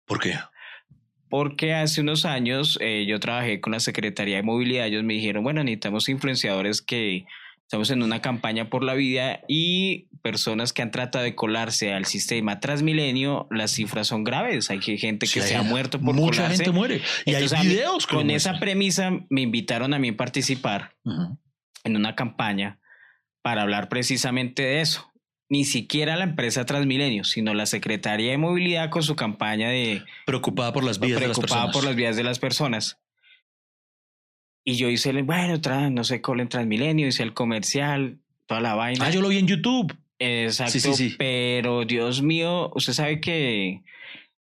¿Por 0.06 0.20
qué? 0.20 0.34
Porque 1.30 1.74
hace 1.74 2.00
unos 2.00 2.26
años 2.26 2.78
eh, 2.80 3.06
yo 3.08 3.18
trabajé 3.18 3.60
con 3.60 3.72
la 3.72 3.80
Secretaría 3.80 4.36
de 4.36 4.42
Movilidad. 4.42 4.86
Ellos 4.86 5.02
me 5.02 5.14
dijeron, 5.14 5.42
bueno, 5.42 5.64
necesitamos 5.64 6.08
influenciadores 6.08 6.80
que 6.82 7.24
estamos 7.66 7.90
en 7.90 8.03
una 8.03 8.20
campaña 8.20 8.68
por 8.70 8.85
la 8.85 8.94
vida 8.94 9.40
y 9.48 10.09
personas 10.22 10.72
que 10.72 10.83
han 10.83 10.90
tratado 10.90 11.24
de 11.24 11.35
colarse 11.35 11.92
al 11.92 12.05
sistema 12.07 12.61
Transmilenio, 12.61 13.46
las 13.50 13.72
cifras 13.72 14.07
son 14.07 14.24
graves. 14.24 14.70
Hay 14.70 14.81
gente 14.81 15.27
que 15.27 15.40
Sí, 15.40 15.48
se 15.48 15.57
ha 15.57 15.62
muerto 15.62 16.00
por 16.00 16.14
Mucha 16.14 16.42
colarse. 16.42 16.57
gente 16.64 16.70
muere. 16.72 17.00
Y 17.27 17.31
Entonces, 17.35 17.59
hay 17.59 17.68
videos 17.68 18.07
con 18.07 18.31
esa 18.31 18.50
muestran. 18.50 18.61
premisa 18.61 19.11
me 19.29 19.40
invitaron 19.42 19.92
a 19.94 19.98
mí 19.98 20.09
a 20.11 20.16
participar 20.16 20.94
en 21.85 21.96
una 21.96 22.14
campaña 22.14 22.79
para 23.42 23.62
hablar 23.62 23.88
precisamente 23.88 24.62
de 24.62 24.81
eso. 24.81 25.11
Ni 25.50 25.64
siquiera 25.64 26.16
la 26.16 26.24
empresa 26.24 26.64
Transmilenio, 26.64 27.22
sino 27.24 27.53
la 27.53 27.66
Secretaría 27.66 28.31
de 28.31 28.38
Movilidad 28.38 28.88
con 28.88 29.03
su 29.03 29.14
campaña 29.14 29.68
de 29.68 30.03
Preocupada 30.24 30.72
por 30.72 30.85
las 30.85 30.98
vidas 30.98 31.20
de 31.20 31.29
las 31.29 31.38
preocupada 31.38 31.64
personas. 31.66 31.77
por 31.77 31.85
las 31.85 31.96
vidas 31.96 32.16
de 32.16 32.24
las 32.24 32.38
personas. 32.38 32.98
Y 34.64 34.77
yo 34.77 34.88
hice, 34.88 35.11
el, 35.11 35.22
bueno, 35.24 35.61
tra- 35.61 35.92
no 35.92 36.05
sé, 36.05 36.20
con 36.20 36.40
el 36.40 36.48
Transmilenio, 36.48 37.07
hice 37.07 37.22
el 37.22 37.35
comercial, 37.35 38.18
toda 38.46 38.61
la 38.61 38.74
vaina. 38.74 39.05
Ah, 39.07 39.11
yo 39.11 39.20
lo 39.20 39.29
vi 39.29 39.38
en 39.38 39.46
YouTube. 39.46 39.94
Exacto, 40.18 40.72
Sí, 40.72 40.81
sí, 40.81 40.94
sí. 40.94 41.14
pero 41.18 41.85
Dios 41.85 42.22
mío, 42.22 42.70
usted 42.74 42.92
sabe 42.94 43.20
que 43.20 43.83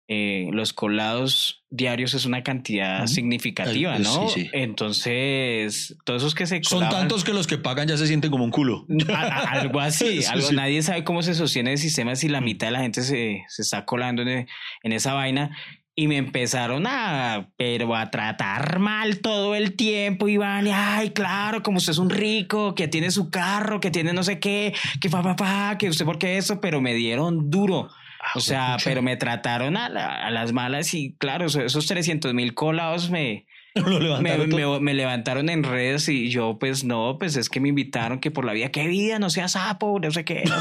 eh, 0.08 0.48
los 0.52 0.72
colados 0.74 1.64
diarios 1.70 2.12
es 2.14 2.26
una 2.26 2.42
cantidad 2.42 2.98
Ujú. 3.04 3.08
significativa, 3.08 3.94
Eh, 3.94 4.00
eh, 4.00 4.02
¿no? 4.02 4.28
sí, 4.28 4.42
sí. 4.42 4.50
Entonces, 4.52 5.96
todos 6.04 6.22
esos 6.22 6.34
que 6.34 6.46
se 6.46 6.62
Son 6.62 6.80
colaban- 6.80 6.90
tantos 7.00 7.24
que 7.24 7.32
los 7.32 7.46
que 7.46 7.58
pagan 7.58 7.88
ya 7.88 7.96
se 7.96 8.06
sienten 8.06 8.30
como 8.30 8.44
un 8.44 8.50
culo. 8.50 8.86
a- 9.14 9.22
a- 9.22 9.50
algo 9.60 9.80
así, 9.80 10.04
Sí, 10.22 10.26
algo, 10.30 10.52
nadie 10.52 10.82
sabe 10.82 11.02
cómo 11.04 11.22
se 11.22 11.34
sostiene 11.34 11.72
el 11.72 11.78
sistema 11.78 12.14
si 12.14 12.28
la 12.28 12.40
mitad 12.40 12.68
de 12.68 12.72
la 12.72 12.80
gente 12.80 13.02
se, 13.02 13.42
se 13.48 13.62
está 13.62 13.84
colando 13.84 14.22
en, 14.22 14.46
en 14.82 14.92
esa 14.92 15.14
vaina 15.14 15.56
y 15.94 16.08
me 16.08 16.16
empezaron 16.16 16.86
a, 16.86 17.48
pero 17.56 17.94
a 17.94 18.10
tratar 18.10 18.78
mal 18.78 19.20
todo 19.20 19.54
el 19.54 19.76
tiempo 19.76 20.28
y 20.28 20.38
ay, 20.42 21.10
claro, 21.10 21.62
como 21.62 21.78
usted 21.78 21.92
es 21.92 21.98
un 21.98 22.08
rico, 22.10 22.74
que 22.74 22.88
tiene 22.88 23.10
su 23.10 23.30
carro, 23.30 23.80
que 23.80 23.90
tiene 23.90 24.12
no 24.12 24.22
sé 24.22 24.40
qué, 24.40 24.74
que 25.00 25.10
fa, 25.10 25.22
fa, 25.22 25.34
fa, 25.36 25.76
que 25.78 25.88
usted 25.90 26.04
por 26.06 26.18
qué 26.18 26.38
eso, 26.38 26.60
pero 26.60 26.80
me 26.80 26.94
dieron 26.94 27.50
duro. 27.50 27.88
O 28.36 28.40
sea, 28.40 28.76
pero 28.84 29.02
me 29.02 29.16
trataron 29.16 29.76
a, 29.76 29.88
la- 29.88 30.24
a 30.26 30.30
las 30.30 30.52
malas 30.52 30.94
y 30.94 31.14
claro, 31.18 31.46
eso- 31.46 31.60
esos 31.60 31.86
300 31.86 32.32
mil 32.34 32.54
colados 32.54 33.10
me, 33.10 33.46
lo 33.88 33.98
me, 33.98 34.00
levantaron 34.00 34.50
todo. 34.50 34.80
me- 34.80 34.80
me 34.80 34.94
levantaron 34.94 35.48
en 35.48 35.62
redes 35.64 36.08
y 36.08 36.28
yo, 36.30 36.58
pues 36.58 36.84
no, 36.84 37.16
pues 37.18 37.36
es 37.36 37.48
que 37.48 37.60
me 37.60 37.68
invitaron 37.70 38.20
que 38.20 38.30
por 38.30 38.44
la 38.44 38.52
vida, 38.52 38.70
qué 38.70 38.86
vida, 38.86 39.18
no 39.18 39.30
sea 39.30 39.48
sapo, 39.48 39.98
no 40.00 40.10
sé 40.10 40.24
qué. 40.24 40.44
No 40.46 40.54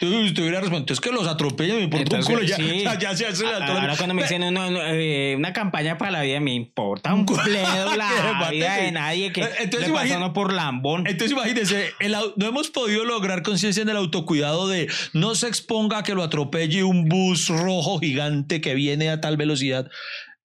Yo 0.00 0.08
te 0.34 0.40
hubiera 0.42 0.60
respondido, 0.60 0.92
es 0.94 1.00
que 1.00 1.10
los 1.12 1.26
atropellan, 1.26 1.76
me 1.76 1.82
importa 1.84 2.16
Entonces, 2.16 2.28
un 2.28 2.34
culo. 2.36 2.46
Ya, 2.48 2.56
sí. 2.56 2.80
ya, 2.84 2.98
ya, 2.98 3.12
ya 3.12 3.34
se 3.34 3.44
levantó 3.44 3.74
la- 3.74 3.80
Ahora 3.82 3.96
cuando 3.96 4.14
me 4.14 4.22
dicen 4.22 4.52
no, 4.52 4.66
eh, 4.86 5.34
una 5.36 5.52
campaña 5.52 5.98
para 5.98 6.10
la 6.10 6.22
vida, 6.22 6.40
me 6.40 6.52
importa 6.54 7.14
un 7.14 7.26
bledo 7.26 7.96
la 7.96 8.48
vida 8.50 8.76
de 8.76 8.92
nadie 8.92 9.32
que 9.32 9.42
Entonces, 9.60 9.90
le 9.90 10.16
uno 10.16 10.32
por 10.32 10.52
lambón. 10.52 11.06
Entonces 11.06 11.32
imagínense, 11.32 11.92
el 12.00 12.14
no 12.36 12.46
hemos 12.46 12.70
podido 12.70 13.04
lograr 13.04 13.42
conciencia 13.42 13.82
en 13.82 13.88
el 13.88 13.96
autocuidado 13.96 14.68
de 14.68 14.88
no 15.12 15.34
se 15.34 15.48
exponga 15.48 15.98
a 15.98 16.02
que 16.02 16.14
lo 16.14 16.22
atropelle 16.22 16.82
un 16.84 17.08
bus 17.08 17.48
rojo 17.48 17.98
gigante 17.98 18.60
que 18.60 18.74
viene 18.74 19.10
a 19.10 19.20
tal 19.20 19.36
velocidad. 19.36 19.88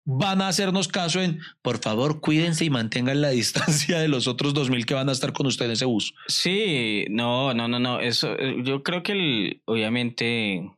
Van 0.07 0.41
a 0.41 0.49
hacernos 0.49 0.89
caso 0.89 1.21
en, 1.21 1.41
por 1.61 1.79
favor, 1.79 2.21
cuídense 2.21 2.65
y 2.65 2.71
mantengan 2.71 3.21
la 3.21 3.29
distancia 3.41 3.99
de 3.99 4.09
los 4.09 4.27
otros 4.27 4.55
2000 4.55 4.87
que 4.87 4.95
van 4.95 5.11
a 5.11 5.13
estar 5.13 5.33
con 5.33 5.47
usted 5.47 5.67
en 5.67 5.73
ese 5.73 5.85
bus. 5.85 6.15
Sí, 6.29 7.05
no, 7.11 7.53
no, 7.53 7.69
no, 7.69 7.79
no. 7.79 8.01
Eso, 8.01 8.39
eh, 8.39 8.57
yo 8.63 8.83
creo 8.83 9.03
que 9.03 9.13
el, 9.13 9.63
obviamente 9.67 10.71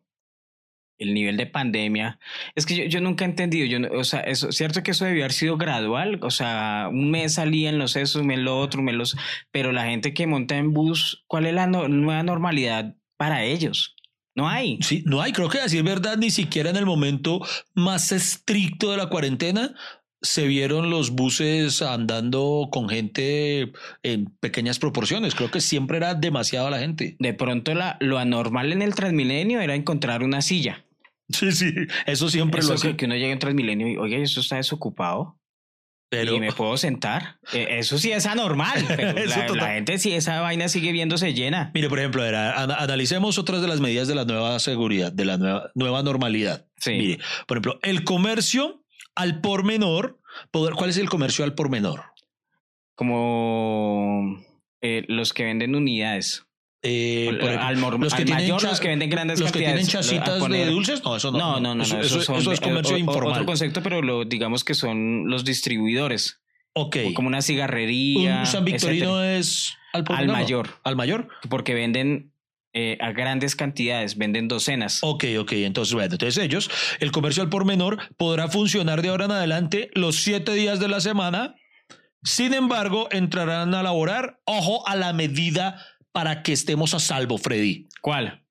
el 0.98 1.14
nivel 1.14 1.36
de 1.36 1.46
pandemia. 1.46 2.18
Es 2.56 2.66
que 2.66 2.88
yo, 2.88 3.00
nunca 3.00 3.24
he 3.24 3.28
entendido, 3.28 3.66
yo, 3.66 3.78
o 3.96 4.02
sea, 4.02 4.20
es 4.20 4.44
cierto 4.50 4.82
que 4.82 4.90
eso 4.90 5.04
debió 5.04 5.22
haber 5.22 5.32
sido 5.32 5.56
gradual, 5.56 6.18
o 6.22 6.30
sea, 6.30 6.88
un 6.90 7.10
mes 7.10 7.34
salían 7.34 7.78
los 7.78 7.94
esos, 7.94 8.22
un 8.22 8.26
mes 8.26 8.40
lo 8.40 8.58
otro, 8.58 8.80
un 8.80 8.86
mes 8.86 8.96
los, 8.96 9.16
pero 9.52 9.70
la 9.70 9.84
gente 9.84 10.12
que 10.12 10.26
monta 10.26 10.56
en 10.56 10.72
bus, 10.72 11.24
¿cuál 11.28 11.46
es 11.46 11.54
la 11.54 11.68
nueva 11.68 12.24
normalidad 12.24 12.96
para 13.16 13.44
ellos? 13.44 13.94
No 14.38 14.48
hay. 14.48 14.78
Sí, 14.82 15.02
no 15.04 15.20
hay, 15.20 15.32
creo 15.32 15.48
que 15.48 15.58
a 15.58 15.64
decir 15.64 15.82
verdad, 15.82 16.16
ni 16.16 16.30
siquiera 16.30 16.70
en 16.70 16.76
el 16.76 16.86
momento 16.86 17.44
más 17.74 18.12
estricto 18.12 18.92
de 18.92 18.96
la 18.96 19.08
cuarentena 19.08 19.74
se 20.22 20.46
vieron 20.46 20.90
los 20.90 21.10
buses 21.10 21.82
andando 21.82 22.68
con 22.70 22.88
gente 22.88 23.72
en 24.04 24.26
pequeñas 24.38 24.78
proporciones. 24.78 25.34
Creo 25.34 25.50
que 25.50 25.60
siempre 25.60 25.96
era 25.96 26.14
demasiada 26.14 26.70
la 26.70 26.78
gente. 26.78 27.16
De 27.18 27.34
pronto 27.34 27.74
la, 27.74 27.96
lo 27.98 28.18
anormal 28.18 28.72
en 28.72 28.82
el 28.82 28.94
Transmilenio 28.94 29.60
era 29.60 29.74
encontrar 29.74 30.22
una 30.22 30.40
silla. 30.40 30.84
Sí, 31.30 31.50
sí, 31.50 31.74
eso 32.06 32.28
siempre 32.30 32.60
Eso 32.60 32.68
lo 32.70 32.74
hace. 32.76 32.90
que, 32.90 32.96
que 32.96 33.04
uno 33.06 33.16
llega 33.16 33.32
en 33.32 33.40
Transmilenio 33.40 33.88
y, 33.88 33.96
oye, 33.96 34.22
eso 34.22 34.38
está 34.38 34.54
desocupado. 34.54 35.37
Pero 36.10 36.36
y 36.36 36.40
me 36.40 36.52
puedo 36.52 36.76
sentar. 36.78 37.38
Eh, 37.52 37.66
Eso 37.78 37.98
sí 37.98 38.12
es 38.12 38.24
anormal, 38.26 38.82
pero 38.96 39.12
la, 39.26 39.46
total. 39.46 39.56
la 39.62 39.74
gente 39.74 39.98
sí, 39.98 40.14
esa 40.14 40.40
vaina 40.40 40.68
sigue 40.68 40.92
viéndose 40.92 41.34
llena. 41.34 41.70
mire, 41.74 41.88
por 41.88 41.98
ejemplo, 41.98 42.24
era, 42.24 42.62
analicemos 42.62 43.38
otras 43.38 43.60
de 43.60 43.68
las 43.68 43.80
medidas 43.80 44.08
de 44.08 44.14
la 44.14 44.24
nueva 44.24 44.58
seguridad, 44.58 45.12
de 45.12 45.24
la 45.26 45.36
nueva, 45.36 45.70
nueva 45.74 46.02
normalidad. 46.02 46.66
Sí. 46.76 46.92
Mire, 46.92 47.18
por 47.46 47.56
ejemplo, 47.58 47.78
el 47.82 48.04
comercio 48.04 48.82
al 49.14 49.40
por 49.40 49.64
menor. 49.64 50.18
Poder, 50.50 50.74
¿Cuál 50.74 50.90
es 50.90 50.96
el 50.96 51.08
comercio 51.08 51.44
al 51.44 51.54
por 51.54 51.68
menor? 51.68 52.04
Como 52.94 54.42
eh, 54.80 55.04
los 55.08 55.32
que 55.32 55.44
venden 55.44 55.74
unidades. 55.74 56.46
Eh, 56.82 57.26
Al- 57.30 57.38
por 57.38 57.48
ejemplo, 57.48 57.66
al 57.66 57.76
mayor, 58.28 58.62
los 58.62 58.78
que 58.80 58.88
venden 58.88 59.10
grandes 59.10 59.40
los 59.40 59.50
que 59.50 59.58
tienen 59.58 59.84
poner- 60.38 60.66
de 60.66 60.70
dulces, 60.70 61.02
no, 61.02 61.16
eso 61.16 61.32
no. 61.32 61.38
No, 61.38 61.52
no, 61.60 61.60
no, 61.60 61.74
no. 61.74 61.82
Eso, 61.82 61.98
eso, 61.98 62.06
eso- 62.18 62.22
son- 62.22 62.36
eso 62.36 62.52
es 62.52 62.60
comercio 62.60 62.94
o- 62.94 62.98
informal. 62.98 63.32
Otro 63.32 63.46
concepto, 63.46 63.82
pero 63.82 64.00
lo, 64.00 64.24
digamos 64.24 64.62
que 64.62 64.74
son 64.74 65.28
los 65.28 65.44
distribuidores. 65.44 66.40
ok. 66.74 66.96
Como 67.14 67.26
una 67.26 67.42
cigarrería. 67.42 68.40
Un 68.40 68.46
San 68.46 68.64
Victorino 68.64 69.20
etcétera. 69.24 69.38
es 69.38 69.74
al, 69.92 70.04
Al 70.08 70.26
¿no? 70.28 70.32
mayor. 70.34 70.68
Al 70.84 70.94
mayor. 70.94 71.28
Porque 71.48 71.74
venden 71.74 72.32
eh, 72.74 72.96
a 73.00 73.10
grandes 73.10 73.56
cantidades, 73.56 74.16
venden 74.16 74.46
docenas. 74.46 75.00
Ok, 75.02 75.24
ok. 75.40 75.52
Entonces, 75.52 75.94
bueno, 75.94 76.12
entonces 76.12 76.40
ellos, 76.44 76.70
el 77.00 77.10
comercio 77.10 77.42
al 77.42 77.48
por 77.48 77.64
menor 77.64 77.98
podrá 78.16 78.46
funcionar 78.48 79.02
de 79.02 79.08
ahora 79.08 79.24
en 79.24 79.32
adelante 79.32 79.90
los 79.94 80.16
siete 80.16 80.52
días 80.52 80.78
de 80.78 80.86
la 80.86 81.00
semana. 81.00 81.56
Sin 82.22 82.54
embargo, 82.54 83.08
entrarán 83.10 83.74
a 83.74 83.82
laborar, 83.82 84.38
ojo, 84.44 84.86
a 84.86 84.94
la 84.94 85.12
medida 85.12 85.82
para 86.12 86.42
que 86.42 86.52
estemos 86.52 86.94
a 86.94 86.98
salvo, 87.00 87.38
Freddy. 87.38 87.88
¿Cuál? 88.00 88.44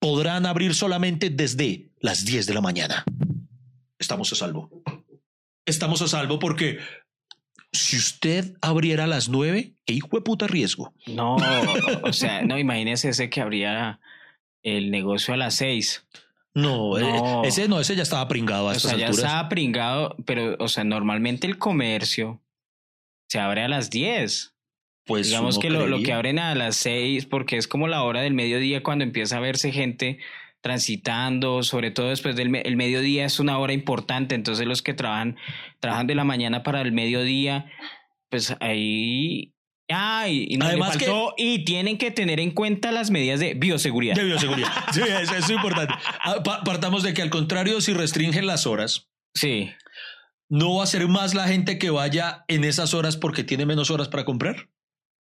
Podrán 0.00 0.46
abrir 0.46 0.74
solamente 0.74 1.30
desde 1.30 1.90
las 2.00 2.24
10 2.24 2.46
de 2.46 2.54
la 2.54 2.60
mañana. 2.60 3.04
Estamos 3.98 4.32
a 4.32 4.36
salvo. 4.36 4.70
Estamos 5.66 6.02
a 6.02 6.08
salvo 6.08 6.38
porque 6.38 6.78
si 7.72 7.96
usted 7.96 8.54
abriera 8.60 9.04
a 9.04 9.06
las 9.06 9.28
9, 9.28 9.74
qué 9.86 9.94
hijo 9.94 10.08
de 10.12 10.20
puta 10.20 10.46
riesgo. 10.46 10.92
No, 11.06 11.36
o 12.02 12.12
sea, 12.12 12.42
no, 12.42 12.58
imagínese 12.58 13.08
ese 13.08 13.30
que 13.30 13.40
habría 13.40 14.00
el 14.62 14.90
negocio 14.90 15.34
a 15.34 15.36
las 15.36 15.54
seis. 15.56 16.06
No, 16.54 16.96
No. 16.98 17.44
eh, 17.44 17.48
ese 17.48 17.66
no, 17.68 17.80
ese 17.80 17.96
ya 17.96 18.02
estaba 18.04 18.28
pringado 18.28 18.68
a 18.68 18.72
O 18.72 18.76
estas 18.76 18.90
sea, 18.92 18.98
ya 19.00 19.06
alturas. 19.08 19.24
estaba 19.26 19.48
pringado, 19.48 20.16
pero, 20.24 20.56
o 20.60 20.68
sea, 20.68 20.84
normalmente 20.84 21.46
el 21.46 21.58
comercio 21.58 22.40
se 23.28 23.40
abre 23.40 23.62
a 23.62 23.68
las 23.68 23.90
10. 23.90 24.53
Pues 25.06 25.28
Digamos 25.28 25.58
que 25.58 25.68
lo, 25.70 25.86
lo 25.86 26.02
que 26.02 26.12
abren 26.12 26.38
a 26.38 26.54
las 26.54 26.76
6, 26.76 27.26
porque 27.26 27.56
es 27.58 27.68
como 27.68 27.88
la 27.88 28.02
hora 28.02 28.22
del 28.22 28.32
mediodía 28.34 28.82
cuando 28.82 29.04
empieza 29.04 29.36
a 29.36 29.40
verse 29.40 29.70
gente 29.72 30.18
transitando, 30.62 31.62
sobre 31.62 31.90
todo 31.90 32.08
después 32.08 32.36
del 32.36 32.54
el 32.56 32.76
mediodía 32.76 33.26
es 33.26 33.38
una 33.38 33.58
hora 33.58 33.74
importante, 33.74 34.34
entonces 34.34 34.66
los 34.66 34.80
que 34.80 34.94
trabajan, 34.94 35.36
trabajan 35.78 36.06
de 36.06 36.14
la 36.14 36.24
mañana 36.24 36.62
para 36.62 36.80
el 36.80 36.92
mediodía, 36.92 37.66
pues 38.30 38.56
ahí... 38.60 39.50
Y, 40.26 40.56
no, 40.56 40.64
le 40.64 40.70
Además 40.70 40.96
que- 40.96 41.12
y 41.36 41.64
tienen 41.66 41.98
que 41.98 42.10
tener 42.10 42.40
en 42.40 42.52
cuenta 42.52 42.90
las 42.90 43.10
medidas 43.10 43.38
de 43.40 43.52
bioseguridad. 43.52 44.14
De 44.16 44.24
bioseguridad. 44.24 44.72
Sí, 44.94 45.02
eso, 45.02 45.36
es 45.36 45.50
importante. 45.50 45.92
Ah, 46.22 46.42
pa- 46.42 46.64
Partamos 46.64 47.02
de 47.02 47.12
que 47.12 47.20
al 47.20 47.28
contrario, 47.28 47.82
si 47.82 47.92
restringen 47.92 48.46
las 48.46 48.66
horas, 48.66 49.10
Sí. 49.34 49.70
no 50.48 50.76
va 50.76 50.84
a 50.84 50.86
ser 50.86 51.06
más 51.08 51.34
la 51.34 51.46
gente 51.46 51.78
que 51.78 51.90
vaya 51.90 52.44
en 52.48 52.64
esas 52.64 52.94
horas 52.94 53.18
porque 53.18 53.44
tiene 53.44 53.66
menos 53.66 53.90
horas 53.90 54.08
para 54.08 54.24
comprar. 54.24 54.70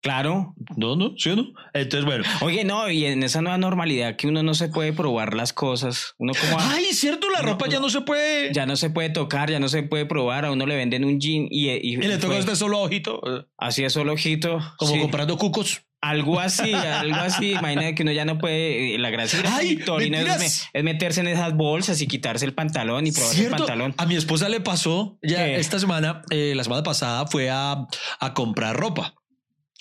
Claro. 0.01 0.55
No, 0.77 0.95
no, 0.95 1.13
sí 1.17 1.29
o 1.29 1.35
no. 1.35 1.47
Entonces, 1.73 2.05
bueno. 2.05 2.23
Oye, 2.41 2.63
no, 2.63 2.89
y 2.89 3.05
en 3.05 3.21
esa 3.23 3.41
nueva 3.41 3.57
normalidad 3.59 4.15
que 4.15 4.27
uno 4.27 4.41
no 4.41 4.53
se 4.55 4.67
puede 4.69 4.93
probar 4.93 5.35
las 5.35 5.53
cosas, 5.53 6.15
uno 6.17 6.33
como 6.39 6.59
a- 6.59 6.73
Ay, 6.73 6.85
cierto, 6.91 7.29
la 7.29 7.41
ropa 7.41 7.67
ya 7.69 7.79
no 7.79 7.89
se 7.89 8.01
puede. 8.01 8.51
ya 8.53 8.65
no 8.65 8.75
se 8.75 8.89
puede 8.89 9.09
tocar, 9.09 9.51
ya 9.51 9.59
no 9.59 9.69
se 9.69 9.83
puede 9.83 10.05
probar, 10.07 10.45
a 10.45 10.51
uno 10.51 10.65
le 10.65 10.75
venden 10.75 11.05
un 11.05 11.19
jean 11.19 11.47
y, 11.51 11.69
y, 11.69 11.93
Y 11.93 11.97
le 11.97 12.17
toca 12.17 12.35
usted 12.37 12.55
solo 12.55 12.79
ojito, 12.81 13.21
así 13.57 13.83
es 13.83 13.93
solo 13.93 14.13
ojito, 14.13 14.59
como 14.77 14.93
sí. 14.93 14.99
comprando 14.99 15.37
cucos. 15.37 15.83
algo 16.01 16.39
así, 16.39 16.73
algo 16.73 17.17
así, 17.21 17.51
imagina 17.51 17.93
que 17.93 18.01
uno 18.01 18.11
ya 18.11 18.25
no 18.25 18.39
puede, 18.39 18.95
eh, 18.95 18.97
la 18.97 19.11
gracia 19.11 19.39
Ay, 19.55 19.79
es, 19.99 20.67
es 20.73 20.83
meterse 20.83 21.21
en 21.21 21.27
esas 21.27 21.55
bolsas 21.55 22.01
y 22.01 22.07
quitarse 22.07 22.43
el 22.45 22.55
pantalón 22.55 23.05
y 23.05 23.11
probarse 23.11 23.43
el 23.45 23.51
pantalón. 23.51 23.93
A 23.97 24.07
mi 24.07 24.15
esposa 24.15 24.49
le 24.49 24.61
pasó 24.61 25.19
ya 25.21 25.45
¿Qué? 25.45 25.57
esta 25.57 25.77
semana, 25.77 26.23
eh, 26.31 26.53
la 26.55 26.63
semana 26.63 26.81
pasada 26.81 27.27
fue 27.27 27.51
a, 27.51 27.85
a 28.19 28.33
comprar 28.33 28.75
ropa. 28.75 29.13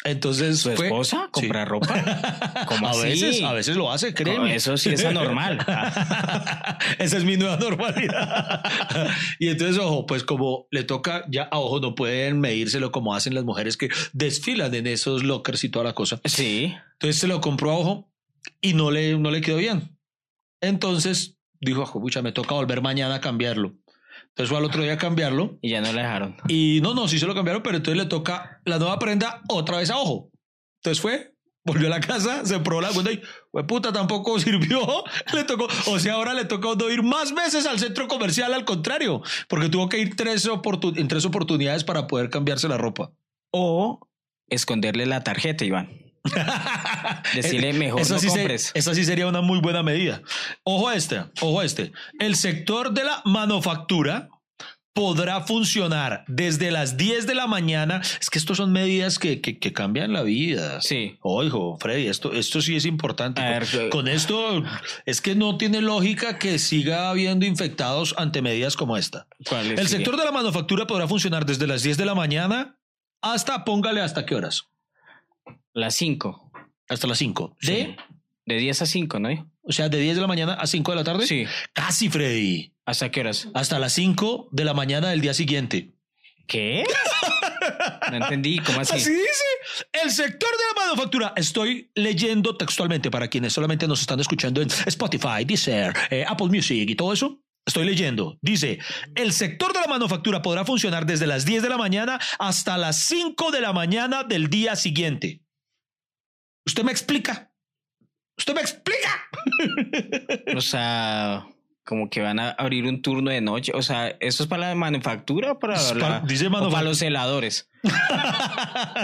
Entonces 0.02 0.60
¿Su 0.60 0.72
fue- 0.72 0.86
esposa 0.86 1.24
Sí. 1.26 1.30
comprar 1.42 1.68
ropa? 1.68 2.64
¿Cómo 2.68 2.88
a 2.88 2.90
así? 2.92 3.02
veces, 3.02 3.42
a 3.42 3.52
veces 3.52 3.76
lo 3.76 3.92
hace, 3.92 4.14
créeme. 4.14 4.54
Eso 4.54 4.76
sí 4.78 4.88
es 4.90 5.04
anormal. 5.04 5.58
Esa 6.98 7.16
es 7.18 7.24
mi 7.24 7.36
nueva 7.36 7.56
normalidad. 7.58 8.62
y 9.38 9.48
entonces, 9.48 9.76
ojo, 9.78 10.06
pues 10.06 10.24
como 10.24 10.66
le 10.70 10.84
toca 10.84 11.24
ya 11.30 11.42
a 11.44 11.58
ojo, 11.58 11.80
no 11.80 11.94
pueden 11.94 12.40
medírselo 12.40 12.92
como 12.92 13.14
hacen 13.14 13.34
las 13.34 13.44
mujeres 13.44 13.76
que 13.76 13.88
desfilan 14.12 14.74
en 14.74 14.86
esos 14.86 15.22
lockers 15.22 15.64
y 15.64 15.68
toda 15.68 15.84
la 15.84 15.92
cosa. 15.94 16.20
Sí. 16.24 16.74
Entonces 16.94 17.18
se 17.20 17.26
lo 17.28 17.40
compró 17.42 17.70
a 17.72 17.74
ojo 17.78 18.10
y 18.62 18.72
no 18.74 18.90
le, 18.90 19.18
no 19.18 19.30
le 19.30 19.40
quedó 19.42 19.58
bien. 19.58 19.96
Entonces 20.62 21.36
dijo, 21.60 21.82
"Ajo, 21.82 22.00
pucha, 22.00 22.22
me 22.22 22.32
toca 22.32 22.54
volver 22.54 22.80
mañana 22.82 23.16
a 23.16 23.20
cambiarlo. 23.20 23.74
Entonces 24.40 24.48
fue 24.48 24.58
al 24.58 24.64
otro 24.64 24.82
día 24.82 24.94
a 24.94 24.96
cambiarlo 24.96 25.58
Y 25.60 25.68
ya 25.70 25.82
no 25.82 25.92
le 25.92 26.00
dejaron. 26.00 26.34
y 26.48 26.80
no, 26.82 26.94
no, 26.94 27.08
sí 27.08 27.18
se 27.18 27.26
lo 27.26 27.34
cambiaron, 27.34 27.62
pero 27.62 27.76
entonces 27.76 28.02
le 28.02 28.08
toca 28.08 28.62
la 28.64 28.78
nueva 28.78 28.98
prenda 28.98 29.42
otra 29.48 29.76
vez 29.78 29.90
a 29.90 29.98
ojo. 29.98 30.30
Entonces 30.82 31.02
fue, 31.02 31.34
volvió 31.62 31.88
a 31.88 31.90
la 31.90 32.00
casa, 32.00 32.46
se 32.46 32.58
probó 32.60 32.80
la 32.80 32.88
segunda 32.88 33.12
y, 33.12 33.20
"Hue 33.52 33.64
puta, 33.66 33.92
tampoco 33.92 34.38
sirvió. 34.40 34.80
Le 35.34 35.44
tocó, 35.44 35.68
o 35.88 35.98
sea, 35.98 36.14
ahora 36.14 36.32
le 36.32 36.46
tocó 36.46 36.74
no 36.74 36.88
ir 36.90 37.02
más 37.02 37.34
veces 37.34 37.66
al 37.66 37.78
centro 37.78 38.08
comercial, 38.08 38.54
al 38.54 38.64
contrario, 38.64 39.20
porque 39.46 39.68
tuvo 39.68 39.90
que 39.90 39.98
ir 39.98 40.16
tres 40.16 40.48
en 40.96 41.08
tres 41.08 41.26
oportunidades 41.26 41.84
para 41.84 42.06
poder 42.06 42.30
cambiarse 42.30 42.66
la 42.66 42.78
ropa. 42.78 43.12
O 43.50 44.00
esconderle 44.48 45.04
la 45.04 45.22
tarjeta, 45.22 45.66
Iván. 45.66 46.09
Decirle, 47.34 47.72
mejor 47.72 48.00
Esa 48.00 48.14
no 48.14 48.20
sí 48.20 48.30
se- 48.30 48.54
esa 48.78 48.94
sí 48.94 49.04
sería 49.04 49.26
una 49.26 49.40
muy 49.40 49.60
buena 49.60 49.82
medida. 49.82 50.22
Ojo 50.64 50.88
a 50.88 50.94
este, 50.96 51.24
ojo 51.40 51.60
a 51.60 51.64
este. 51.64 51.92
El 52.18 52.36
sector 52.36 52.92
de 52.92 53.04
la 53.04 53.22
manufactura 53.24 54.28
podrá 54.92 55.40
funcionar 55.42 56.24
desde 56.26 56.70
las 56.72 56.96
10 56.96 57.26
de 57.26 57.34
la 57.34 57.46
mañana. 57.46 58.02
Es 58.20 58.28
que 58.28 58.38
estos 58.38 58.56
son 58.56 58.72
medidas 58.72 59.18
que, 59.18 59.40
que, 59.40 59.58
que 59.58 59.72
cambian 59.72 60.12
la 60.12 60.22
vida. 60.22 60.80
Sí. 60.80 61.16
Ojo, 61.22 61.78
Freddy, 61.80 62.08
esto, 62.08 62.32
esto 62.32 62.60
sí 62.60 62.76
es 62.76 62.84
importante. 62.84 63.40
A 63.40 63.50
ver, 63.50 63.66
con, 63.70 63.80
eh, 63.80 63.88
con 63.90 64.08
esto 64.08 64.62
es 65.06 65.20
que 65.20 65.34
no 65.36 65.56
tiene 65.56 65.80
lógica 65.80 66.38
que 66.38 66.58
siga 66.58 67.08
habiendo 67.08 67.46
infectados 67.46 68.14
ante 68.18 68.42
medidas 68.42 68.76
como 68.76 68.96
esta. 68.96 69.26
¿Cuál 69.48 69.72
es? 69.72 69.78
El 69.78 69.86
Sigue. 69.86 69.98
sector 69.98 70.18
de 70.18 70.24
la 70.24 70.32
manufactura 70.32 70.86
podrá 70.86 71.06
funcionar 71.06 71.46
desde 71.46 71.66
las 71.66 71.82
10 71.82 71.96
de 71.96 72.04
la 72.04 72.14
mañana 72.14 72.76
hasta, 73.22 73.64
póngale 73.64 74.00
hasta 74.00 74.26
qué 74.26 74.34
horas. 74.34 74.64
Las 75.72 75.94
5. 75.94 76.52
Hasta 76.88 77.06
las 77.06 77.18
5. 77.18 77.56
¿De? 77.62 77.66
Sí. 77.66 77.96
De 78.46 78.56
10 78.56 78.82
a 78.82 78.86
5, 78.86 79.18
¿no? 79.20 79.52
O 79.62 79.72
sea, 79.72 79.88
de 79.88 80.00
10 80.00 80.16
de 80.16 80.20
la 80.20 80.26
mañana 80.26 80.54
a 80.54 80.66
5 80.66 80.90
de 80.90 80.96
la 80.96 81.04
tarde. 81.04 81.26
Sí. 81.26 81.44
Casi, 81.72 82.08
Freddy. 82.08 82.74
¿Hasta 82.84 83.10
qué 83.10 83.20
horas? 83.20 83.48
Hasta 83.54 83.78
las 83.78 83.92
5 83.92 84.48
de 84.50 84.64
la 84.64 84.74
mañana 84.74 85.10
del 85.10 85.20
día 85.20 85.34
siguiente. 85.34 85.94
¿Qué? 86.48 86.82
No 88.10 88.16
entendí. 88.16 88.58
¿Cómo 88.58 88.80
así? 88.80 88.96
Así 88.96 89.12
dice. 89.12 89.44
El 89.92 90.10
sector 90.10 90.50
de 90.50 90.64
la 90.74 90.86
manufactura. 90.86 91.32
Estoy 91.36 91.92
leyendo 91.94 92.56
textualmente 92.56 93.10
para 93.10 93.28
quienes 93.28 93.52
solamente 93.52 93.86
nos 93.86 94.00
están 94.00 94.18
escuchando 94.18 94.60
en 94.60 94.68
Spotify, 94.86 95.44
Deezer, 95.46 95.94
eh, 96.10 96.24
Apple 96.26 96.48
Music 96.48 96.90
y 96.90 96.94
todo 96.96 97.12
eso. 97.12 97.40
Estoy 97.64 97.84
leyendo. 97.84 98.38
Dice, 98.42 98.80
el 99.14 99.32
sector 99.32 99.72
de 99.72 99.80
la 99.80 99.86
manufactura 99.86 100.42
podrá 100.42 100.64
funcionar 100.64 101.06
desde 101.06 101.28
las 101.28 101.44
10 101.44 101.62
de 101.62 101.68
la 101.68 101.76
mañana 101.76 102.18
hasta 102.40 102.76
las 102.76 103.04
5 103.04 103.52
de 103.52 103.60
la 103.60 103.72
mañana 103.72 104.24
del 104.24 104.50
día 104.50 104.74
siguiente. 104.74 105.42
¿Usted 106.70 106.84
me 106.84 106.92
explica? 106.92 107.50
¿Usted 108.38 108.54
me 108.54 108.60
explica? 108.60 109.26
O 110.56 110.60
sea, 110.60 111.46
como 111.84 112.08
que 112.08 112.20
van 112.20 112.38
a 112.38 112.50
abrir 112.50 112.84
un 112.84 113.02
turno 113.02 113.28
de 113.32 113.40
noche. 113.40 113.72
O 113.74 113.82
sea, 113.82 114.08
¿eso 114.20 114.44
es 114.44 114.48
para 114.48 114.68
la 114.68 114.74
manufactura 114.76 115.50
o 115.52 115.58
para, 115.58 115.80
la- 115.94 116.20
dice 116.20 116.46
o 116.46 116.70
para 116.70 116.82
los 116.82 117.02
heladores? 117.02 117.68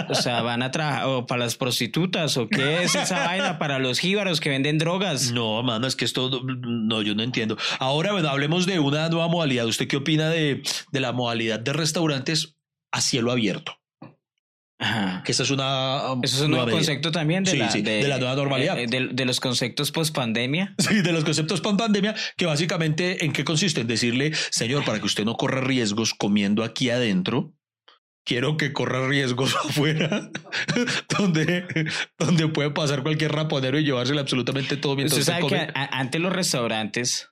o 0.07 0.15
sea, 0.15 0.41
van 0.43 0.61
a 0.63 0.71
trabajar, 0.71 1.07
o 1.07 1.25
para 1.25 1.39
las 1.43 1.57
prostitutas, 1.57 2.37
o 2.37 2.47
qué 2.47 2.83
es 2.83 2.95
esa 2.95 3.19
vaina 3.25 3.59
para 3.59 3.79
los 3.79 3.99
jíbaros 3.99 4.39
que 4.39 4.49
venden 4.49 4.77
drogas. 4.77 5.33
No, 5.33 5.61
mano, 5.61 5.87
es 5.87 5.97
que 5.97 6.05
esto 6.05 6.29
no, 6.45 7.01
yo 7.01 7.15
no 7.15 7.23
entiendo. 7.23 7.57
Ahora, 7.79 8.13
bueno, 8.13 8.29
hablemos 8.29 8.65
de 8.65 8.79
una 8.79 9.09
nueva 9.09 9.27
modalidad. 9.27 9.65
¿Usted 9.65 9.89
qué 9.89 9.97
opina 9.97 10.29
de, 10.29 10.63
de 10.93 10.99
la 11.01 11.11
modalidad 11.11 11.59
de 11.59 11.73
restaurantes 11.73 12.55
a 12.93 13.01
cielo 13.01 13.33
abierto? 13.33 13.77
Ajá. 14.79 15.23
Que 15.25 15.31
esta 15.31 15.43
es 15.43 15.49
una. 15.49 16.11
um, 16.13 16.21
Eso 16.23 16.35
es 16.37 16.41
un 16.43 16.51
nuevo 16.51 16.69
concepto 16.69 17.11
también 17.11 17.43
de, 17.43 17.51
Sí, 17.51 17.57
la, 17.57 17.71
sí, 17.71 17.81
de 17.81 18.07
la 18.07 18.19
nueva 18.19 18.35
normalidad. 18.35 18.77
eh, 18.77 18.85
de, 18.87 19.07
de 19.07 19.25
los 19.25 19.39
conceptos 19.39 19.91
post 19.91 20.13
pandemia. 20.15 20.75
Sí, 20.79 21.01
de 21.01 21.11
los 21.11 21.23
conceptos 21.23 21.61
pan 21.61 21.77
pandemia, 21.77 22.13
que 22.37 22.45
básicamente 22.45 23.25
en 23.25 23.33
qué 23.33 23.43
consiste? 23.43 23.81
En 23.81 23.87
decirle, 23.87 24.33
señor, 24.51 24.85
para 24.85 24.99
que 24.99 25.05
usted 25.05 25.25
no 25.25 25.35
corra 25.35 25.61
riesgos 25.61 26.13
comiendo 26.13 26.63
aquí 26.63 26.91
adentro, 26.91 27.53
quiero 28.23 28.55
que 28.57 28.71
corra 28.71 29.07
riesgos 29.07 29.55
afuera, 29.65 30.29
donde, 31.17 31.65
donde 32.19 32.47
puede 32.49 32.69
pasar 32.69 33.01
cualquier 33.01 33.31
raponero 33.31 33.79
y 33.79 33.83
llevársele 33.83 34.19
absolutamente 34.19 34.77
todo 34.77 34.95
mientras 34.95 35.17
Usted 35.19 35.33
usted 35.41 35.47
sabe 35.49 35.65
que 35.71 35.71
a- 35.79 35.99
antes 35.99 36.21
los 36.21 36.31
restaurantes 36.33 37.29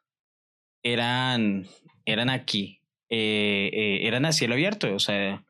eran, 0.83 1.67
eran 2.05 2.29
aquí, 2.29 2.79
eh, 3.09 3.69
eh, 3.73 3.99
eran 4.07 4.25
a 4.25 4.31
cielo 4.31 4.53
abierto, 4.55 4.93
o 4.95 4.99
sea, 4.99 5.43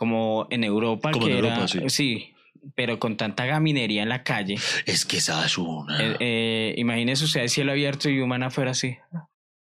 como 0.00 0.46
en 0.48 0.64
Europa, 0.64 1.10
Como 1.10 1.26
que 1.26 1.32
en 1.32 1.38
era, 1.44 1.48
Europa, 1.56 1.90
sí. 1.90 2.32
pero 2.74 2.98
con 2.98 3.18
tanta 3.18 3.44
gaminería 3.44 4.02
en 4.02 4.08
la 4.08 4.22
calle. 4.22 4.56
Es 4.86 5.04
que 5.04 5.18
esa 5.18 5.44
es 5.44 5.58
una. 5.58 6.02
Eh, 6.02 6.16
eh, 6.20 6.74
imagínese 6.78 7.26
usted 7.26 7.42
a 7.42 7.48
cielo 7.48 7.72
abierto 7.72 8.08
y 8.08 8.18
un 8.18 8.30
man 8.30 8.42
afuera 8.42 8.70
así, 8.70 8.96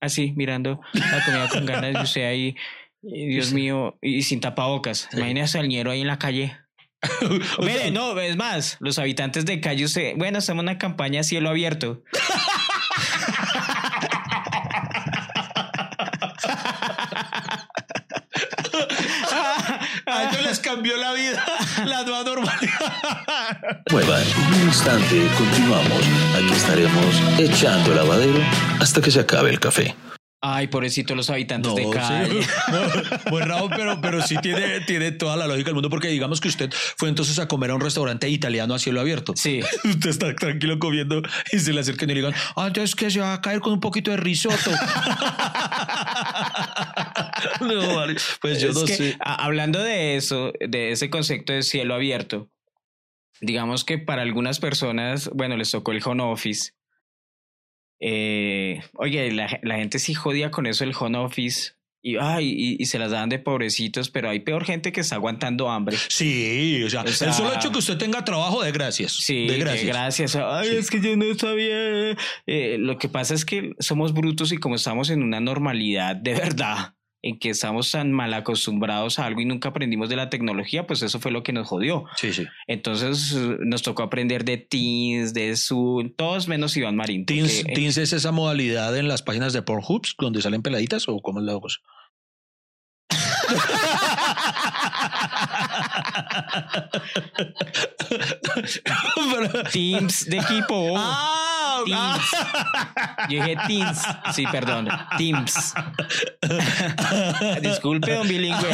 así, 0.03 0.35
mirando 0.37 0.83
la 0.93 1.25
comida 1.25 1.49
con 1.49 1.65
ganas 1.65 1.95
y 1.95 2.03
usted 2.03 2.25
ahí, 2.27 2.57
y 3.03 3.27
Dios 3.29 3.55
mío, 3.55 3.97
y 4.03 4.21
sin 4.21 4.41
tapabocas. 4.41 5.09
Imagínese 5.15 5.61
al 5.61 5.69
ñero 5.69 5.93
ahí 5.93 6.03
en 6.03 6.09
la 6.09 6.19
calle. 6.19 6.59
Mire, 7.61 7.91
no, 7.91 8.21
es 8.21 8.37
más, 8.37 8.77
los 8.81 8.99
habitantes 8.99 9.47
de 9.47 9.63
calle, 9.63 9.87
usted, 9.87 10.13
bueno, 10.17 10.41
en 10.47 10.59
una 10.59 10.77
campaña 10.77 11.21
a 11.21 11.25
cielo 11.25 11.49
abierto. 11.49 12.03
Cambió 20.79 20.97
la 20.97 21.13
vida, 21.13 21.45
la 21.87 22.05
nueva 22.05 22.23
normalidad. 22.23 23.83
Muevan, 23.91 24.23
en 24.23 24.55
un 24.55 24.69
instante 24.69 25.29
continuamos. 25.37 26.05
Aquí 26.37 26.53
estaremos 26.53 27.21
echando 27.37 27.95
lavadero 27.97 28.39
hasta 28.81 29.01
que 29.01 29.11
se 29.11 29.19
acabe 29.19 29.51
el 29.51 29.59
café. 29.59 29.97
Ay, 30.41 30.69
pobrecito 30.69 31.17
los 31.17 31.31
habitantes 31.31 31.75
de 31.75 31.83
sí. 31.83 31.91
calle. 31.91 32.41
Muy 33.29 33.43
raro, 33.43 33.69
pero, 33.75 34.01
pero 34.01 34.23
sí 34.23 34.37
tiene, 34.41 34.81
tiene 34.83 35.11
toda 35.11 35.37
la 35.37 35.49
lógica 35.49 35.67
del 35.67 35.75
mundo, 35.75 35.91
porque 35.91 36.07
digamos 36.09 36.41
que 36.41 36.47
usted 36.47 36.71
fue 36.97 37.09
entonces 37.09 37.41
a 37.41 37.49
comer 37.49 37.73
a 37.73 37.75
un 37.75 37.81
restaurante 37.81 38.29
italiano 38.29 38.73
a 38.75 38.79
cielo 38.79 39.01
abierto. 39.01 39.33
Sí. 39.37 39.63
Usted 39.85 40.11
está 40.11 40.33
tranquilo 40.37 40.79
comiendo 40.79 41.23
y 41.51 41.59
se 41.59 41.73
le 41.73 41.81
acercan 41.81 42.09
y 42.11 42.15
le 42.15 42.21
digan, 42.21 42.35
ah, 42.55 42.69
entonces 42.69 42.95
que 42.95 43.11
se 43.11 43.19
va 43.19 43.35
a 43.35 43.41
caer 43.41 43.59
con 43.61 43.73
un 43.73 43.81
poquito 43.81 44.13
de 44.13 44.19
risotto. 44.19 44.71
no, 47.61 47.97
vale. 47.97 48.17
Pues 48.41 48.61
yo 48.61 48.71
Es 48.71 48.75
no 48.77 48.85
que, 48.85 48.97
sé. 48.97 49.17
a- 49.21 49.45
hablando 49.45 49.81
de 49.83 50.17
eso, 50.17 50.53
de 50.61 50.93
ese 50.93 51.11
concepto 51.11 51.53
de 51.53 51.63
cielo 51.63 51.95
abierto, 51.95 52.49
digamos 53.41 53.85
que 53.85 53.99
para 53.99 54.23
algunas 54.23 54.59
personas, 54.61 55.31
bueno, 55.35 55.57
les 55.57 55.71
tocó 55.71 55.93
el 55.93 56.03
home 56.05 56.23
office. 56.23 56.73
Eh, 58.01 58.81
oye, 58.95 59.31
la, 59.33 59.59
la 59.63 59.77
gente 59.77 59.99
sí 59.99 60.15
jodía 60.15 60.51
con 60.51 60.67
eso 60.67 60.85
el 60.85 60.93
home 60.99 61.19
office 61.19 61.73
y, 62.01 62.17
ay, 62.17 62.49
y, 62.57 62.77
y 62.81 62.87
se 62.87 62.99
las 63.01 63.11
daban 63.11 63.29
de 63.29 63.41
pobrecitos, 63.41 64.09
pero 64.09 64.31
hay 64.31 64.39
peor 64.41 64.65
gente 64.65 64.93
que 64.93 65.01
está 65.01 65.17
aguantando 65.17 65.69
hambre. 65.69 65.97
Sí, 66.09 66.81
o 66.85 66.89
sea, 66.91 67.03
O 67.03 67.09
sea- 67.09 67.29
el 67.29 67.35
solo 67.35 67.53
hecho 67.55 67.73
que 67.73 67.79
usted 67.79 67.99
tenga 67.99 68.25
trabajo 68.25 68.63
de 68.63 68.71
gracias. 68.71 69.13
Sí, 69.13 69.49
de 69.49 69.59
gracias. 69.59 69.87
gracias. 69.87 70.37
Ay, 70.37 70.69
Sí. 70.69 70.77
es 70.77 70.91
que 70.91 71.01
yo 71.01 71.17
no 71.17 71.35
sabía. 71.35 72.17
Eh, 72.47 72.77
lo 72.79 72.99
que 72.99 73.09
pasa 73.09 73.35
es 73.35 73.45
que 73.45 73.73
somos 73.81 74.15
brutos 74.15 74.53
y 74.53 74.59
como 74.59 74.77
estamos 74.77 75.11
en 75.11 75.23
una 75.25 75.41
normalidad 75.41 76.15
de 76.15 76.35
verdad, 76.35 76.95
en 77.23 77.39
que 77.39 77.51
estamos 77.51 77.91
tan 77.91 78.13
mal 78.13 78.33
acostumbrados 78.33 79.19
a 79.19 79.27
algo 79.27 79.41
y 79.41 79.45
nunca 79.45 79.71
aprendimos 79.71 80.09
de 80.09 80.17
la 80.17 80.31
tecnología, 80.31 80.87
pues 80.87 81.03
eso 81.03 81.19
fue 81.19 81.33
lo 81.33 81.43
que 81.43 81.53
nos 81.53 81.67
jodió. 81.67 82.05
Sí, 82.17 82.33
sí. 82.33 82.47
Entonces 82.67 83.35
nos 83.61 83.83
tocó 83.83 84.03
aprender 84.03 84.45
de 84.45 84.59
Teams, 84.59 85.35
de 85.35 85.57
Zoom, 85.57 86.11
todos 86.15 86.49
menos 86.49 86.77
Iván 86.77 86.97
Marín. 86.97 87.25
porque, 87.25 87.41
Teens, 87.41 87.61
eh, 87.61 87.73
Teens 87.75 87.99
es 87.99 88.13
esa 88.13 88.31
modalidad 88.31 88.97
en 88.97 89.09
las 89.09 89.23
páginas 89.23 89.53
de 89.53 89.63
Pornhub 89.63 90.07
donde 90.19 90.43
salen 90.43 90.63
peladitas 90.63 91.09
o 91.09 91.21
cómo 91.21 91.41
es 91.41 91.47
la 91.47 91.59
cosa. 91.59 91.79
Pero- 98.09 99.65
Teams 99.73 100.27
de 100.27 100.39
equipo. 100.39 100.95
Ah, 100.97 101.83
Teams. 101.85 102.25
Yo 103.31 103.45
dije 103.45 103.57
Teams. 103.67 104.03
Sí, 104.35 104.45
perdón. 104.51 104.89
Teams. 105.17 105.75
Disculpe, 107.63 108.15
don 108.15 108.27
bilingüe. 108.29 108.69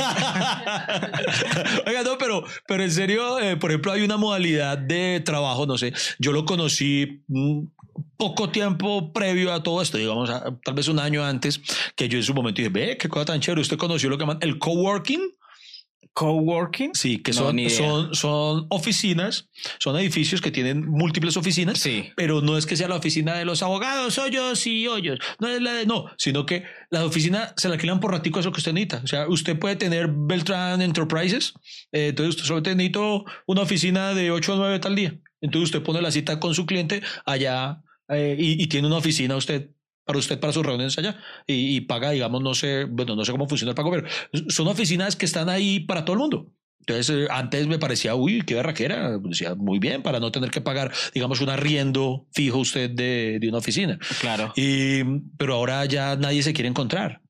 Oiga, 1.86 2.02
no, 2.04 2.16
pero, 2.18 2.44
pero 2.66 2.82
en 2.82 2.90
serio, 2.90 3.38
eh, 3.40 3.56
por 3.56 3.70
ejemplo, 3.70 3.92
hay 3.92 4.02
una 4.02 4.16
modalidad 4.16 4.78
de 4.78 5.20
trabajo, 5.24 5.66
no 5.66 5.76
sé, 5.78 5.92
yo 6.18 6.32
lo 6.32 6.44
conocí 6.44 7.22
mm, 7.28 7.64
poco 8.16 8.48
tiempo 8.50 9.12
previo 9.12 9.52
a 9.52 9.62
todo 9.62 9.82
esto, 9.82 9.98
digamos, 9.98 10.30
a- 10.30 10.44
tal 10.64 10.74
vez 10.74 10.88
un 10.88 10.98
año 10.98 11.24
antes, 11.24 11.60
que 11.96 12.08
yo 12.08 12.18
en 12.18 12.24
su 12.24 12.34
momento 12.34 12.58
dije, 12.58 12.70
ve, 12.70 12.96
qué 12.98 13.08
cosa 13.08 13.26
tan 13.26 13.40
chévere, 13.40 13.60
usted 13.60 13.76
conoció 13.76 14.08
lo 14.08 14.16
que 14.16 14.22
llaman 14.22 14.38
el 14.40 14.58
coworking. 14.58 15.20
Coworking. 16.14 16.94
Sí, 16.94 17.18
que 17.18 17.32
son, 17.32 17.58
son, 17.70 18.14
son 18.14 18.66
oficinas, 18.70 19.48
son 19.78 19.98
edificios 19.98 20.40
que 20.40 20.50
tienen 20.50 20.88
múltiples 20.88 21.36
oficinas, 21.36 21.78
Sí. 21.80 22.10
pero 22.16 22.40
no 22.40 22.56
es 22.56 22.66
que 22.66 22.76
sea 22.76 22.88
la 22.88 22.96
oficina 22.96 23.34
de 23.34 23.44
los 23.44 23.62
abogados, 23.62 24.16
hoyos 24.18 24.66
y 24.66 24.86
hoyos, 24.86 25.18
no 25.40 25.48
es 25.48 25.60
la 25.60 25.72
de, 25.74 25.86
no, 25.86 26.06
sino 26.16 26.46
que 26.46 26.62
la 26.90 27.04
oficina 27.04 27.52
se 27.56 27.68
la 27.68 27.74
alquilan 27.74 28.00
por 28.00 28.12
ratico 28.12 28.38
eso 28.40 28.52
que 28.52 28.58
usted 28.58 28.72
necesita. 28.72 29.00
O 29.04 29.06
sea, 29.08 29.28
usted 29.28 29.58
puede 29.58 29.76
tener 29.76 30.08
Beltran 30.08 30.80
Enterprises, 30.80 31.52
eh, 31.92 32.08
entonces 32.08 32.36
usted 32.36 32.44
solo 32.46 32.60
necesita 32.60 33.00
una 33.46 33.62
oficina 33.62 34.14
de 34.14 34.30
8 34.30 34.52
a 34.54 34.56
9 34.56 34.78
tal 34.78 34.94
día. 34.94 35.18
Entonces 35.40 35.64
usted 35.74 35.82
pone 35.82 36.00
la 36.00 36.10
cita 36.10 36.38
con 36.40 36.54
su 36.54 36.64
cliente 36.64 37.02
allá 37.26 37.82
eh, 38.08 38.36
y, 38.38 38.62
y 38.62 38.66
tiene 38.68 38.86
una 38.86 38.96
oficina 38.98 39.36
usted 39.36 39.70
para 40.04 40.18
usted, 40.18 40.38
para 40.38 40.52
sus 40.52 40.64
reuniones 40.64 40.98
allá, 40.98 41.18
y, 41.46 41.76
y 41.76 41.80
paga, 41.82 42.10
digamos, 42.10 42.42
no 42.42 42.54
sé, 42.54 42.84
bueno, 42.84 43.16
no 43.16 43.24
sé 43.24 43.32
cómo 43.32 43.48
funciona 43.48 43.70
el 43.70 43.76
pago, 43.76 43.90
pero 43.90 44.06
son 44.48 44.68
oficinas 44.68 45.16
que 45.16 45.26
están 45.26 45.48
ahí 45.48 45.80
para 45.80 46.04
todo 46.04 46.14
el 46.14 46.20
mundo. 46.20 46.52
Entonces, 46.86 47.16
eh, 47.16 47.26
antes 47.30 47.66
me 47.66 47.78
parecía, 47.78 48.14
uy, 48.14 48.42
qué 48.42 48.54
barraquera. 48.54 49.18
Decía, 49.18 49.54
muy 49.54 49.78
bien, 49.78 50.02
para 50.02 50.20
no 50.20 50.30
tener 50.30 50.50
que 50.50 50.60
pagar, 50.60 50.92
digamos, 51.14 51.40
un 51.40 51.48
arriendo 51.48 52.26
fijo 52.32 52.58
usted 52.58 52.90
de, 52.90 53.38
de 53.40 53.48
una 53.48 53.58
oficina. 53.58 53.98
Claro. 54.20 54.52
Y, 54.54 55.02
pero 55.38 55.54
ahora 55.54 55.84
ya 55.86 56.16
nadie 56.16 56.42
se 56.42 56.52
quiere 56.52 56.68
encontrar. 56.68 57.22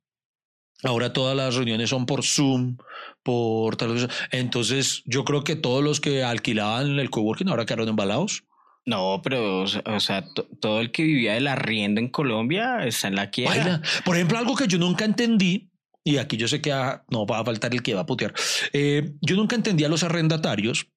Ahora 0.82 1.12
todas 1.12 1.36
las 1.36 1.54
reuniones 1.54 1.90
son 1.90 2.04
por 2.04 2.24
Zoom, 2.24 2.78
por 3.22 3.76
tal 3.76 3.92
cosa. 3.92 4.08
Entonces, 4.32 5.02
yo 5.06 5.24
creo 5.24 5.44
que 5.44 5.54
todos 5.56 5.84
los 5.84 6.00
que 6.00 6.24
alquilaban 6.24 6.98
el 6.98 7.10
coworking 7.10 7.48
ahora 7.48 7.64
quedaron 7.64 7.88
embalados. 7.88 8.44
No, 8.86 9.20
pero, 9.22 9.62
o 9.62 10.00
sea- 10.00 10.24
todo 10.60 10.80
el 10.80 10.92
que 10.92 11.02
vivía 11.02 11.34
del 11.34 11.46
arriendo 11.46 12.00
en 12.00 12.08
Colombia 12.08 12.84
está 12.86 13.08
en 13.08 13.16
la 13.16 13.30
quiebra. 13.30 13.80
Por 14.04 14.16
ejemplo, 14.16 14.38
algo 14.38 14.56
que 14.56 14.66
yo 14.66 14.78
nunca 14.78 15.04
entendí, 15.04 15.70
y 16.04 16.18
aquí 16.18 16.36
yo 16.36 16.48
sé 16.48 16.60
que 16.60 16.72
ah, 16.72 17.02
no 17.10 17.26
va 17.26 17.38
a 17.38 17.44
faltar 17.44 17.72
el 17.72 17.82
que 17.82 17.94
va 17.94 18.02
a 18.02 18.06
putear, 18.06 18.34
eh, 18.72 19.12
yo 19.22 19.36
nunca 19.36 19.56
entendí 19.56 19.84
a 19.84 19.88
los 19.88 20.02
arrendatarios 20.02 20.88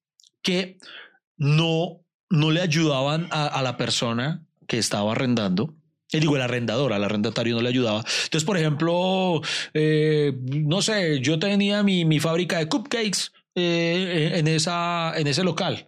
que 0.42 0.78
no, 1.38 2.04
no 2.28 2.50
le 2.50 2.60
ayudaban 2.60 3.28
a, 3.30 3.62
la 3.62 3.76
persona 3.76 4.44
que 4.66 4.78
estaba 4.78 5.12
arrendando. 5.12 5.74
Eh, 6.12 6.20
digo, 6.20 6.36
el 6.36 6.42
arrendador, 6.42 6.92
al 6.92 7.04
arrendatario 7.04 7.54
no 7.54 7.62
le 7.62 7.68
ayudaba. 7.68 7.98
Entonces, 7.98 8.44
por 8.44 8.58
ejemplo, 8.58 9.40
eh, 9.72 10.32
no 10.42 10.82
sé, 10.82 11.20
yo 11.20 11.38
tenía 11.38 11.82
mi, 11.82 12.04
mi 12.04 12.20
fábrica 12.20 12.58
de 12.58 12.68
cupcakes 12.68 13.32
eh, 13.54 14.32
en, 14.34 14.46
esa, 14.46 15.12
en 15.16 15.26
ese 15.26 15.42
local. 15.44 15.87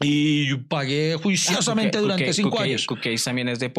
Y 0.00 0.54
pagué 0.54 1.16
juiciosamente 1.20 1.98
Ah, 1.98 2.00
durante 2.00 2.32
cinco 2.32 2.60
años. 2.60 2.86
Cookies 2.86 3.24
también 3.24 3.48
es 3.48 3.58
de 3.58 3.72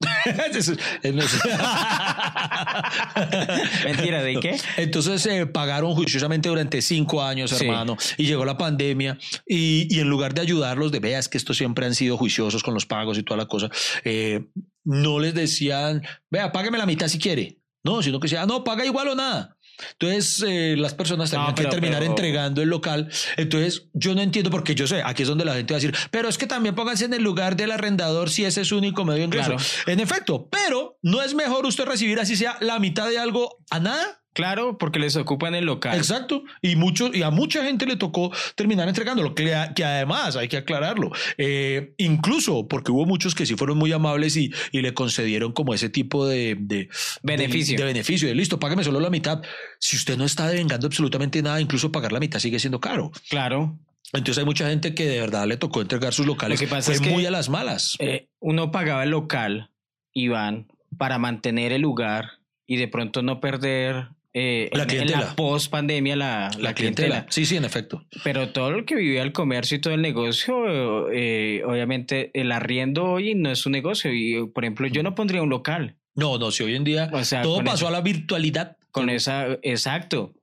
es- 0.52 0.68
es- 1.02 1.02
Mentira, 3.84 4.22
¿de 4.22 4.38
qué? 4.40 4.56
Entonces 4.76 5.22
se 5.22 5.46
pagaron 5.46 5.94
juiciosamente 5.94 6.48
durante 6.48 6.80
cinco 6.82 7.22
años, 7.22 7.50
Sí. 7.50 7.64
hermano, 7.66 7.96
y 8.16 8.24
llegó 8.26 8.44
la 8.44 8.56
pandemia 8.56 9.18
y, 9.46 9.94
y 9.94 10.00
en 10.00 10.08
lugar 10.08 10.34
de 10.34 10.40
ayudarlos, 10.40 10.92
de 10.92 11.00
veas 11.00 11.28
que 11.28 11.38
estos 11.38 11.56
siempre 11.58 11.86
han 11.86 11.94
sido 11.94 12.16
juiciosos 12.16 12.62
con 12.62 12.74
los 12.74 12.86
pagos 12.86 13.18
y 13.18 13.22
toda 13.22 13.38
la 13.38 13.46
cosa, 13.46 13.68
eh, 14.04 14.46
no 14.84 15.18
les 15.18 15.34
decían, 15.34 16.02
vea, 16.30 16.52
págame 16.52 16.78
la 16.78 16.86
mitad 16.86 17.08
si 17.08 17.18
quiere. 17.18 17.56
No, 17.82 18.02
sino 18.02 18.20
que 18.20 18.26
decía, 18.26 18.42
"Ah, 18.42 18.46
no, 18.46 18.62
paga 18.62 18.84
igual 18.84 19.08
o 19.08 19.14
nada. 19.14 19.56
Entonces, 19.92 20.44
eh, 20.46 20.74
las 20.78 20.94
personas 20.94 21.30
No, 21.32 21.38
tenían 21.38 21.54
que 21.54 21.62
pero- 21.62 21.70
terminar 21.70 21.98
pero- 22.00 22.10
entregando 22.12 22.62
el 22.62 22.68
local. 22.68 23.08
Entonces, 23.36 23.84
yo 23.92 24.14
no 24.14 24.20
entiendo 24.22 24.50
porque 24.50 24.74
yo 24.74 24.86
sé, 24.86 25.02
aquí 25.04 25.22
es 25.22 25.28
donde 25.28 25.44
la 25.44 25.54
gente 25.54 25.72
va 25.74 25.78
a 25.78 25.80
decir, 25.80 25.94
pero 26.10 26.28
es 26.28 26.38
que 26.38 26.46
también 26.46 26.74
pónganse 26.74 27.04
en 27.04 27.14
el 27.14 27.22
lugar 27.22 27.56
del 27.56 27.70
arrendador 27.72 28.30
si 28.30 28.44
ese 28.44 28.62
es 28.62 28.68
su 28.68 28.78
único 28.78 29.04
medio 29.04 29.18
de 29.20 29.24
ingreso. 29.26 29.50
Claro. 29.56 29.64
En 29.86 30.00
efecto, 30.00 30.48
pero 30.50 30.98
no 31.02 31.22
es 31.22 31.34
mejor 31.34 31.66
usted 31.66 31.84
recibir 31.84 32.18
así 32.20 32.36
sea 32.36 32.56
la 32.60 32.78
mitad 32.78 33.08
de 33.08 33.18
algo 33.18 33.58
a 33.70 33.80
nada. 33.80 34.19
Claro, 34.32 34.78
porque 34.78 34.98
les 35.00 35.16
ocupan 35.16 35.54
el 35.56 35.64
local. 35.66 35.96
Exacto. 35.96 36.44
Y, 36.62 36.76
mucho, 36.76 37.12
y 37.12 37.22
a 37.22 37.30
mucha 37.30 37.64
gente 37.64 37.84
le 37.84 37.96
tocó 37.96 38.32
terminar 38.54 38.88
entregándolo, 38.88 39.34
que, 39.34 39.52
que 39.74 39.84
además 39.84 40.36
hay 40.36 40.46
que 40.48 40.56
aclararlo. 40.58 41.10
eh, 41.36 41.94
incluso 41.98 42.68
porque 42.68 42.92
hubo 42.92 43.06
muchos 43.06 43.34
que 43.34 43.44
sí 43.46 43.56
fueron 43.56 43.76
muy 43.78 43.90
amables 43.92 44.36
y, 44.36 44.52
y 44.70 44.82
le 44.82 44.94
concedieron 44.94 45.52
como 45.52 45.74
ese 45.74 45.88
tipo 45.88 46.26
de, 46.26 46.56
de 46.60 46.88
Beneficio. 47.22 47.76
De, 47.76 47.82
de 47.82 47.86
beneficio. 47.92 48.28
De 48.28 48.34
listo, 48.34 48.58
págame 48.60 48.84
solo 48.84 49.00
la 49.00 49.10
mitad. 49.10 49.42
Si 49.80 49.96
usted 49.96 50.16
no 50.16 50.24
está 50.24 50.46
devengando 50.48 50.86
absolutamente 50.86 51.42
nada, 51.42 51.60
incluso 51.60 51.90
pagar 51.90 52.12
la 52.12 52.20
mitad 52.20 52.38
sigue 52.38 52.58
siendo 52.60 52.80
caro. 52.80 53.10
Claro. 53.28 53.78
Entonces 54.12 54.38
hay 54.38 54.44
mucha 54.44 54.68
gente 54.68 54.94
que 54.94 55.06
de 55.06 55.20
verdad 55.20 55.46
le 55.46 55.56
tocó 55.56 55.80
entregar 55.82 56.12
sus 56.12 56.26
locales. 56.26 56.60
Lo 56.60 56.66
que 56.66 56.70
pasa 56.70 56.86
Fue 56.86 56.94
es 56.94 57.00
que- 57.00 57.10
muy 57.10 57.26
a 57.26 57.30
las 57.30 57.48
malas. 57.48 57.96
Eh, 57.98 58.28
uno 58.40 58.70
pagaba 58.70 59.02
el 59.04 59.10
local, 59.10 59.70
Iván, 60.12 60.68
para 60.98 61.18
mantener 61.18 61.72
el 61.72 61.82
lugar 61.82 62.38
y 62.66 62.76
de 62.76 62.88
pronto 62.88 63.22
no 63.22 63.40
perder 63.40 64.08
eh, 64.32 64.70
La 64.72 64.82
en- 64.82 64.82
en, 64.82 64.86
clientela. 64.96 65.20
la 65.26 65.36
post 65.36 65.70
pandemia 65.70 66.14
la, 66.16 66.50
la 66.58 66.74
clientela. 66.74 67.26
Sí, 67.30 67.44
sí, 67.46 67.56
en 67.56 67.64
efecto. 67.64 68.04
Pero 68.22 68.50
todo 68.50 68.70
lo 68.70 68.84
que 68.84 68.94
vivía 68.94 69.22
el 69.22 69.32
comercio 69.32 69.76
y 69.76 69.80
todo 69.80 69.94
el 69.94 70.02
negocio, 70.02 71.10
eh, 71.10 71.62
obviamente 71.66 72.30
el 72.34 72.52
arriendo 72.52 73.04
hoy 73.04 73.34
no 73.34 73.50
es 73.50 73.66
un 73.66 73.72
negocio. 73.72 74.12
Y 74.12 74.46
por 74.48 74.64
ejemplo, 74.64 74.86
yo 74.86 75.02
no 75.02 75.14
pondría 75.14 75.42
un 75.42 75.50
local 75.50 75.96
No, 76.14 76.38
no, 76.38 76.50
si 76.50 76.62
hoy 76.64 76.74
en 76.76 76.84
día 76.84 77.08
O 77.12 77.24
sea, 77.24 77.42
todo 77.42 77.58
pasó 77.64 77.74
eso- 77.76 77.88
a 77.88 77.90
la 77.90 78.00
virtualidad. 78.02 78.76
con 78.92 79.08
esa, 79.10 79.46
exacto. 79.62 80.34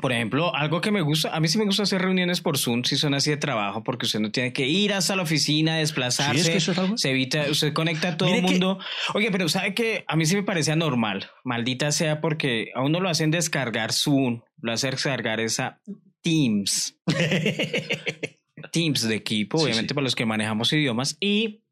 Por 0.00 0.12
ejemplo, 0.12 0.54
algo 0.54 0.80
que 0.80 0.90
me 0.90 1.00
gusta, 1.00 1.34
a 1.34 1.40
mí 1.40 1.48
sí 1.48 1.56
me 1.58 1.64
gusta 1.64 1.84
hacer 1.84 2.02
reuniones 2.02 2.40
por 2.42 2.58
Zoom 2.58 2.84
si 2.84 2.96
son 2.96 3.14
así 3.14 3.30
de 3.30 3.38
trabajo, 3.38 3.82
porque 3.82 4.04
usted 4.06 4.20
no 4.20 4.30
tiene 4.30 4.52
que 4.52 4.66
ir 4.66 4.92
hasta 4.92 5.16
la 5.16 5.22
oficina, 5.22 5.76
desplazarse. 5.78 6.34
Sí, 6.42 6.46
es 6.48 6.50
que 6.50 6.58
eso 6.58 6.72
es 6.72 6.78
algo- 6.78 6.98
Se 6.98 7.10
evita, 7.10 7.46
usted 7.50 7.72
conecta 7.72 8.08
a 8.08 8.16
todo 8.16 8.28
el 8.28 8.36
que- 8.36 8.42
mundo. 8.42 8.78
Oye, 9.14 9.30
pero 9.30 9.48
sabe 9.48 9.74
que 9.74 10.04
a 10.06 10.16
mí 10.16 10.26
sí 10.26 10.34
me 10.36 10.42
parecía 10.42 10.76
normal, 10.76 11.30
maldita 11.44 11.92
sea, 11.92 12.20
porque 12.20 12.70
a 12.74 12.82
uno 12.82 13.00
lo 13.00 13.08
hacen 13.08 13.30
descargar 13.30 13.92
Zoom, 13.92 14.42
lo 14.60 14.72
hacen 14.72 14.90
descargar 14.90 15.40
esa 15.40 15.80
Teams. 16.22 16.98
Teams 18.72 19.02
de 19.08 19.14
equipo, 19.14 19.58
obviamente 19.58 19.88
sí. 19.90 19.94
para 19.94 20.04
los 20.04 20.14
que 20.14 20.26
manejamos 20.26 20.72
idiomas, 20.72 21.16
y 21.20 21.62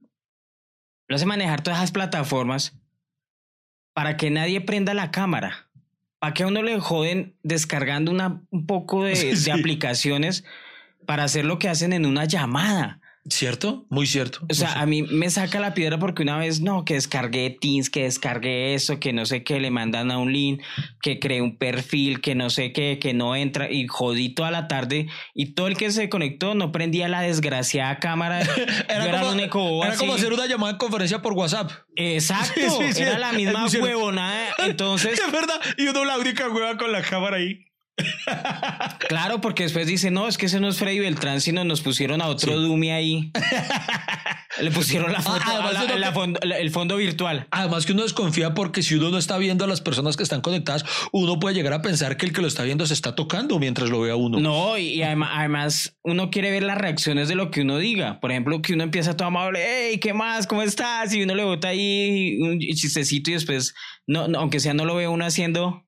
lo 1.09 1.17
hace 1.17 1.27
manejar 1.27 1.63
todas 1.63 1.79
esas 1.81 1.93
plataformas 1.93 2.79
para 3.95 4.17
que 4.17 4.31
nadie 4.31 4.61
prenda 4.61 4.95
la 4.95 5.11
cámara. 5.11 5.64
Para 6.25 6.33
que 6.33 6.43
a 6.43 6.47
uno 6.47 6.63
le 6.63 6.81
joden 6.81 7.35
descargando 7.43 8.11
una, 8.11 8.41
un 8.49 8.65
poco 8.65 9.05
de, 9.05 9.15
Sí, 9.15 9.27
de 9.29 9.37
sí. 9.37 9.51
aplicaciones 9.51 10.43
para 11.05 11.25
hacer 11.25 11.45
lo 11.45 11.59
que 11.59 11.69
hacen 11.69 11.93
en 11.93 12.07
una 12.07 12.25
llamada. 12.25 12.99
¿Cierto? 13.29 13.87
Muy 13.89 14.07
cierto. 14.07 14.41
O 14.51 14.55
sea, 14.55 14.73
Muy 14.75 14.83
a 14.83 14.87
mí 14.87 15.03
me 15.03 15.31
saca 15.31 15.59
la 15.59 15.73
piedra 15.73 15.99
porque 15.99 16.23
una 16.23 16.37
vez, 16.37 16.61
no, 16.61 16.85
que 16.85 16.95
descargué 16.95 17.57
Teams, 17.59 17.89
que 17.89 18.03
descargué 18.03 18.75
eso, 18.75 19.01
que 19.01 19.15
no 19.15 19.25
sé 19.25 19.43
qué, 19.45 19.61
le 19.61 19.71
mandan 19.71 20.11
a 20.11 20.19
un 20.19 20.31
link, 20.31 20.63
que 21.01 21.19
creé 21.21 21.41
un 21.41 21.57
perfil, 21.57 22.21
que 22.21 22.35
no 22.35 22.51
sé 22.51 22.73
qué, 22.73 22.99
que 23.01 23.15
no 23.15 23.35
entra 23.35 23.71
y 23.71 23.87
jodí 23.87 24.29
toda 24.35 24.51
la 24.51 24.69
tarde 24.69 25.09
y 25.33 25.55
todo 25.55 25.69
el 25.69 25.77
que 25.77 25.91
se 25.91 26.11
conectó 26.11 26.55
no 26.55 26.71
prendía 26.71 27.09
la 27.09 27.23
desgraciada 27.23 27.99
cámara. 27.99 28.41
Era, 28.89 29.07
era 29.07 29.21
como, 29.21 29.33
único 29.33 29.85
era 29.85 29.97
como 29.97 30.15
hacer 30.15 30.33
una 30.33 30.47
llamada 30.47 30.75
de 30.75 30.79
conferencia 30.79 31.23
por 31.23 31.33
WhatsApp. 31.33 31.71
Exacto, 31.97 32.55
Sí, 32.55 32.69
sí, 32.79 32.93
sí, 32.93 33.03
era 33.03 33.19
la 33.19 33.33
misma 33.33 33.67
huevonada. 33.67 34.55
Entonces, 34.59 35.19
Es 35.25 35.33
verdad. 35.33 35.61
Y 35.79 35.87
uno 35.87 36.05
la 36.05 36.19
única 36.19 36.49
hueva 36.49 36.77
con 36.77 36.93
la 36.93 37.03
cámara 37.03 37.39
ahí. 37.39 37.65
claro, 39.09 39.41
porque 39.41 39.65
después 39.65 39.87
dice, 39.87 40.11
no, 40.11 40.29
es 40.29 40.37
que 40.39 40.47
ese 40.47 40.61
no 40.61 40.69
es 40.69 40.79
Freddy 40.79 40.99
Beltrán, 41.01 41.41
sino 41.41 41.65
nos 41.65 41.81
pusieron 41.81 42.21
a 42.23 42.27
otro 42.29 42.59
Dumi 42.59 42.91
ahí. 42.91 43.31
Le 44.61 44.71
pusieron 44.71 45.13
la 45.13 45.21
foto, 45.21 45.41
Ah, 45.47 45.71
la- 45.73 45.83
la 45.99 46.09
que- 46.09 46.13
fondo- 46.15 46.39
la- 46.45 46.59
el 46.59 46.71
fondo 46.71 46.97
virtual. 46.97 47.49
Además 47.51 47.87
que 47.87 47.93
uno 47.93 48.05
desconfía 48.05 48.55
porque 48.55 48.85
si 48.85 48.95
uno 48.95 49.11
no 49.11 49.19
está 49.19 49.37
viendo 49.37 49.65
a 49.65 49.69
las 49.69 49.81
personas 49.81 50.17
que 50.17 50.23
están 50.23 50.43
conectadas, 50.43 50.85
uno 51.11 51.41
puede 51.41 51.57
llegar 51.57 51.73
a 51.73 51.83
pensar 51.83 52.17
que 52.17 52.25
el 52.27 52.33
que 52.33 52.41
lo 52.41 52.47
está 52.47 52.63
viendo 52.63 52.87
se 52.87 52.95
está 52.95 53.17
tocando 53.17 53.59
mientras 53.59 53.91
lo 53.91 54.01
ve 54.01 54.13
a 54.13 54.17
uno. 54.17 54.39
No, 54.39 54.79
y, 54.79 54.91
y 54.95 55.03
además, 55.03 55.31
además 55.35 55.97
uno 56.05 56.31
quiere 56.31 56.53
ver 56.53 56.63
las 56.63 56.79
reacciones 56.79 57.27
de 57.27 57.35
lo 57.35 57.51
que 57.51 57.63
uno 57.63 57.79
diga. 57.79 58.21
Por 58.21 58.31
ejemplo, 58.31 58.63
que 58.63 58.75
uno 58.75 58.85
empieza 58.85 59.17
todo 59.17 59.27
amable, 59.27 59.61
hey, 59.67 59.99
¿qué 59.99 60.13
más? 60.15 60.47
¿Cómo 60.47 60.63
estás? 60.63 61.13
Y 61.13 61.23
uno 61.25 61.35
le 61.35 61.43
bota 61.43 61.69
ahí 61.69 62.39
un 62.41 62.61
chistecito 62.61 63.31
y 63.31 63.35
después, 63.35 63.75
no, 64.07 64.29
no, 64.29 64.39
aunque 64.39 64.61
sea 64.61 64.73
no 64.73 64.85
lo 64.85 64.95
ve 64.95 65.09
uno 65.09 65.27
haciendo, 65.27 65.84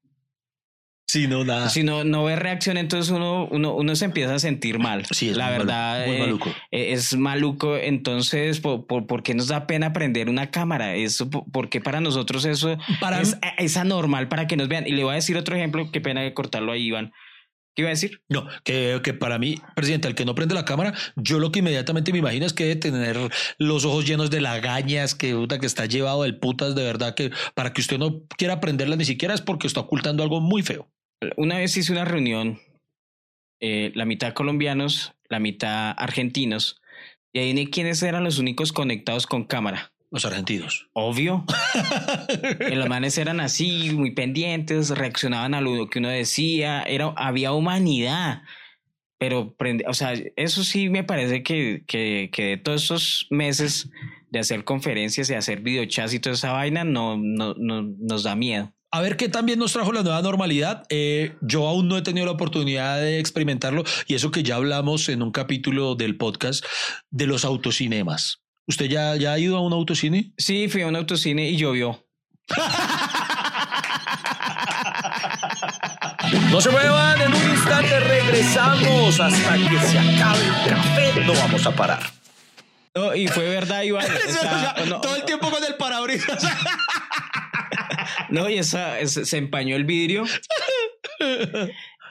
Sí, 1.08 1.28
no, 1.28 1.44
nada. 1.44 1.68
si 1.70 1.84
no, 1.84 2.02
no 2.02 2.24
ve 2.24 2.34
reacción, 2.34 2.76
entonces 2.76 3.12
uno, 3.12 3.46
uno, 3.50 3.74
uno 3.74 3.94
se 3.94 4.04
empieza 4.06 4.34
a 4.34 4.38
sentir 4.40 4.78
mal. 4.80 5.04
Sí, 5.12 5.28
es 5.30 5.36
la 5.36 5.46
muy 5.48 5.58
verdad. 5.58 6.04
muy 6.06 6.16
eh, 6.16 6.18
maluco. 6.20 6.50
eh, 6.72 6.92
es 6.92 7.16
maluco. 7.16 7.76
Entonces, 7.76 8.58
¿por, 8.60 8.86
por, 8.86 9.06
por 9.06 9.22
qué 9.22 9.34
nos 9.34 9.46
da 9.46 9.66
pena 9.68 9.92
prender 9.92 10.28
una 10.28 10.50
cámara? 10.50 10.96
Eso, 10.96 11.30
por- 11.30 11.44
porque 11.52 11.80
para 11.80 12.00
nosotros 12.00 12.44
eso 12.44 12.76
Para 13.00 13.20
es, 13.20 13.76
anormal 13.76 14.28
para 14.28 14.46
que 14.48 14.56
nos 14.56 14.66
vean. 14.68 14.86
Y 14.86 14.90
le 14.92 15.04
voy 15.04 15.12
a 15.12 15.16
decir 15.16 15.36
otro 15.36 15.54
ejemplo, 15.54 15.90
qué 15.92 16.00
pena 16.00 16.22
de 16.22 16.34
cortarlo 16.34 16.72
ahí, 16.72 16.86
Iván. 16.86 17.12
¿Qué 17.76 17.82
iba 17.82 17.90
a 17.90 17.92
decir? 17.92 18.22
No, 18.30 18.46
que, 18.64 19.00
que 19.04 19.12
para 19.12 19.38
mí, 19.38 19.56
presidente, 19.74 20.08
el 20.08 20.14
que 20.14 20.24
no 20.24 20.34
prende 20.34 20.54
la 20.54 20.64
cámara, 20.64 20.94
yo 21.14 21.38
lo 21.38 21.52
que 21.52 21.58
inmediatamente 21.58 22.10
me 22.10 22.18
imagino 22.18 22.46
es 22.46 22.54
que 22.54 22.64
debe 22.64 22.76
tener 22.80 23.18
los 23.58 23.84
ojos 23.84 24.06
llenos 24.06 24.30
de 24.30 24.40
lagañas, 24.40 25.14
que, 25.14 25.34
puta, 25.34 25.58
que 25.58 25.66
está 25.66 25.84
llevado 25.84 26.22
del 26.22 26.38
putas, 26.38 26.74
de 26.74 26.82
verdad, 26.84 27.14
que 27.14 27.30
para 27.54 27.74
que 27.74 27.82
usted 27.82 27.98
no 27.98 28.22
quiera 28.38 28.60
prenderla 28.60 28.96
ni 28.96 29.04
siquiera 29.04 29.34
es 29.34 29.42
porque 29.42 29.66
está 29.66 29.80
ocultando 29.80 30.22
algo 30.22 30.40
muy 30.40 30.62
feo. 30.62 30.88
Una 31.36 31.58
vez 31.58 31.76
hice 31.76 31.92
una 31.92 32.04
reunión, 32.04 32.60
eh, 33.60 33.90
la 33.94 34.04
mitad 34.04 34.34
colombianos, 34.34 35.14
la 35.28 35.40
mitad 35.40 35.94
argentinos, 35.96 36.80
y 37.32 37.38
ahí 37.38 37.66
quiénes 37.66 38.02
eran 38.02 38.24
los 38.24 38.38
únicos 38.38 38.72
conectados 38.72 39.26
con 39.26 39.44
cámara. 39.44 39.92
Los 40.10 40.24
argentinos. 40.24 40.88
Obvio. 40.92 41.44
Los 42.70 42.88
manes 42.88 43.18
eran 43.18 43.40
así, 43.40 43.90
muy 43.92 44.12
pendientes, 44.12 44.90
reaccionaban 44.90 45.54
a 45.54 45.60
lo 45.60 45.88
que 45.88 45.98
uno 45.98 46.08
decía, 46.08 46.82
era, 46.82 47.12
había 47.16 47.52
humanidad. 47.52 48.42
Pero, 49.18 49.56
o 49.86 49.94
sea, 49.94 50.14
eso 50.36 50.62
sí 50.62 50.88
me 50.88 51.02
parece 51.02 51.42
que, 51.42 51.82
que, 51.86 52.30
que 52.32 52.44
de 52.44 52.56
todos 52.58 52.84
esos 52.84 53.26
meses 53.30 53.90
de 54.30 54.38
hacer 54.38 54.64
conferencias 54.64 55.28
y 55.30 55.34
hacer 55.34 55.60
videochats 55.60 56.14
y 56.14 56.20
toda 56.20 56.34
esa 56.34 56.52
vaina, 56.52 56.84
no, 56.84 57.16
no, 57.16 57.54
no 57.54 57.82
nos 57.82 58.22
da 58.22 58.36
miedo. 58.36 58.72
A 58.96 59.02
ver 59.02 59.18
qué 59.18 59.28
también 59.28 59.58
nos 59.58 59.74
trajo 59.74 59.92
la 59.92 60.02
nueva 60.02 60.22
normalidad. 60.22 60.84
Eh, 60.88 61.36
yo 61.42 61.68
aún 61.68 61.86
no 61.86 61.98
he 61.98 62.02
tenido 62.02 62.24
la 62.24 62.32
oportunidad 62.32 62.98
de 62.98 63.18
experimentarlo 63.20 63.84
y 64.06 64.14
eso 64.14 64.30
que 64.30 64.42
ya 64.42 64.56
hablamos 64.56 65.10
en 65.10 65.20
un 65.22 65.32
capítulo 65.32 65.96
del 65.96 66.16
podcast 66.16 66.64
de 67.10 67.26
los 67.26 67.44
autocinemas. 67.44 68.40
¿Usted 68.66 68.86
ya, 68.86 69.14
ya 69.16 69.34
ha 69.34 69.38
ido 69.38 69.58
a 69.58 69.60
un 69.60 69.74
autocine? 69.74 70.32
Sí, 70.38 70.70
fui 70.70 70.80
a 70.80 70.86
un 70.86 70.96
autocine 70.96 71.50
y 71.50 71.58
llovió. 71.58 72.06
No 76.50 76.60
se 76.60 76.70
muevan, 76.70 77.20
en 77.20 77.34
un 77.34 77.50
instante 77.50 78.00
regresamos 78.00 79.20
hasta 79.20 79.56
que 79.56 79.78
se 79.78 79.98
acabe 79.98 80.44
el 80.44 80.70
café. 80.70 81.24
No 81.24 81.34
vamos 81.34 81.66
a 81.66 81.70
parar. 81.70 82.00
No, 82.96 83.14
y 83.14 83.28
fue 83.28 83.48
verdad, 83.48 83.82
Iván. 83.82 84.06
o 84.28 84.32
sea, 84.32 84.74
no, 84.88 85.00
Todo 85.00 85.16
el 85.16 85.24
tiempo 85.24 85.50
con 85.50 85.62
el 85.62 85.74
parabrisas. 85.74 86.42
no, 88.30 88.48
y 88.50 88.58
esa, 88.58 88.98
esa- 89.00 89.24
se 89.24 89.38
empañó 89.38 89.76
el 89.76 89.84
vidrio. 89.84 90.24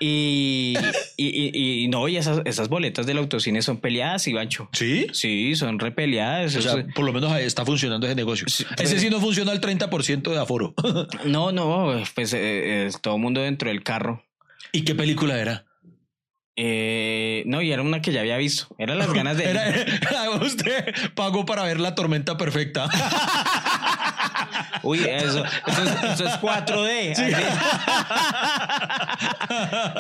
Y, 0.02 0.74
y, 1.16 1.26
y- 1.28 1.84
y 1.84 1.88
no, 1.88 2.08
y 2.10 2.18
esas, 2.18 2.42
esas 2.44 2.68
boletas 2.68 3.06
del 3.06 3.18
autocine 3.18 3.62
son 3.62 3.78
peleadas, 3.78 4.28
Ivancho. 4.28 4.70
¿Sí? 4.74 5.08
Sí, 5.14 5.56
son 5.56 5.80
repeleadas. 5.80 6.54
O 6.58 6.62
sea, 6.62 6.86
por 6.94 7.06
lo 7.06 7.14
menos 7.14 7.32
ahí 7.32 7.46
está 7.46 7.66
funcionando 7.66 8.06
ese 8.06 8.16
negocio. 8.16 8.46
ese 8.48 9.00
sí 9.00 9.10
no 9.10 9.22
funciona 9.22 9.52
al 9.54 9.62
30% 9.62 10.32
de 10.32 10.38
aforo. 10.38 10.74
no, 11.26 11.52
no, 11.54 12.04
pues 12.14 12.34
eh, 12.34 12.40
eh, 12.88 12.90
todo 13.02 13.16
el 13.16 13.22
mundo 13.22 13.42
dentro 13.42 13.70
del 13.70 13.84
carro. 13.84 14.26
¿Y 14.74 14.82
qué 14.84 14.96
película 14.96 15.40
era? 15.40 15.66
Eh, 16.58 17.44
no, 17.46 17.62
y 17.62 17.72
era 17.72 17.82
una 17.82 18.02
que 18.02 18.12
ya 18.12 18.20
había 18.22 18.36
visto. 18.38 18.68
Eran 18.78 18.98
las 18.98 19.14
ganas 19.14 19.38
de. 19.38 19.44
Era- 19.50 20.30
usted 20.42 20.94
pagó 21.14 21.46
para 21.46 21.64
ver 21.64 21.80
la 21.80 21.96
tormenta 21.96 22.36
perfecta. 22.38 22.90
Uy, 24.84 25.00
eso, 25.00 25.44
eso, 25.68 25.84
es, 25.84 26.04
eso 26.14 26.26
es 26.28 26.34
4D. 26.42 27.12
así. 27.12 27.24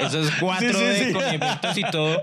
Eso 0.05 0.21
es 0.21 0.31
4D 0.39 0.59
Sí, 0.73 0.73
sí, 0.73 1.05
sí. 1.07 1.13
con 1.13 1.23
efectos 1.23 1.77
y 1.77 1.83
todo. 1.91 2.21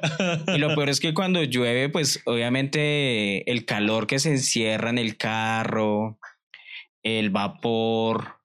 Y 0.55 0.59
lo 0.59 0.75
peor 0.75 0.89
es 0.89 1.01
que 1.01 1.15
cuando 1.15 1.43
llueve, 1.43 1.89
pues 1.89 2.21
obviamente 2.25 3.51
el 3.51 3.65
calor 3.65 4.07
que 4.07 4.19
se 4.19 4.31
encierra 4.31 4.91
en 4.91 4.99
el 4.99 5.17
carro, 5.17 6.19
el 7.03 7.31
vapor, 7.31 8.37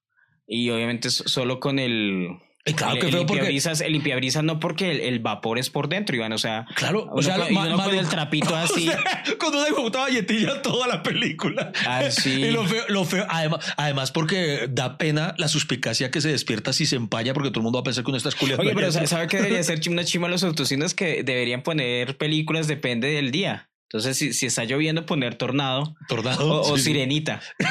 y 0.47 0.69
obviamente 0.69 1.09
so- 1.09 1.27
solo 1.27 1.59
con 1.59 1.77
el, 1.79 2.37
Claro 2.75 2.93
el, 2.95 2.99
que 2.99 3.05
el 3.07 3.11
feo 3.11 3.21
porque 3.21 3.33
limpiabrisas, 3.35 3.81
el 3.81 3.91
limpiabrisas 3.93 4.43
no 4.43 4.59
porque 4.59 4.91
el, 4.91 4.99
el 5.01 5.19
vapor 5.19 5.57
es 5.59 5.69
por 5.69 5.87
dentro, 5.89 6.15
Iván, 6.15 6.33
o 6.33 6.37
sea, 6.37 6.65
Claro, 6.75 7.07
o 7.11 7.21
sea, 7.21 7.37
con- 7.37 7.53
ma- 7.53 7.67
uno 7.67 7.83
con 7.83 7.95
el 7.95 8.07
trapito 8.07 8.55
así. 8.55 8.89
O 8.89 8.91
sea, 8.91 9.23
con 9.37 9.55
una 9.55 9.67
puta 9.75 9.99
galletilla 10.05 10.61
toda 10.61 10.87
la 10.87 11.03
película. 11.03 11.71
Ah, 11.85 12.03
sí. 12.09 12.31
Y 12.43 12.51
lo 12.51 12.65
feo, 12.65 12.83
lo 12.89 13.05
feo, 13.05 13.25
además, 13.29 13.73
además 13.77 14.11
porque 14.11 14.67
da 14.69 14.97
pena 14.97 15.33
la 15.37 15.47
suspicacia 15.47 16.11
que 16.11 16.21
se 16.21 16.29
despierta 16.29 16.73
si 16.73 16.85
se 16.85 16.95
empaña 16.95 17.33
porque 17.33 17.49
todo 17.49 17.59
el 17.59 17.63
mundo 17.63 17.77
va 17.77 17.81
a 17.81 17.83
pensar 17.85 18.03
que 18.03 18.11
uno 18.11 18.17
está 18.17 18.29
esculiando. 18.29 18.63
Oye, 18.63 18.73
pero. 18.75 18.91
¿sabe 18.91 19.07
sabe 19.07 19.27
qué 19.27 19.37
debería 19.37 19.63
ser 19.63 19.79
una 19.89 20.03
chima 20.05 20.27
los 20.27 20.43
autocines 20.43 20.93
que 20.93 21.23
deberían 21.23 21.61
poner 21.63 22.17
películas 22.17 22.67
depende 22.67 23.07
del 23.09 23.31
día? 23.31 23.69
Entonces, 23.83 24.17
si, 24.17 24.33
si 24.33 24.45
está 24.47 24.65
lloviendo, 24.65 25.05
poner 25.05 25.35
tornado 25.35 25.95
Tornado. 26.09 26.61
o, 26.61 26.75
sí, 26.77 26.83
sirenita. 26.83 27.39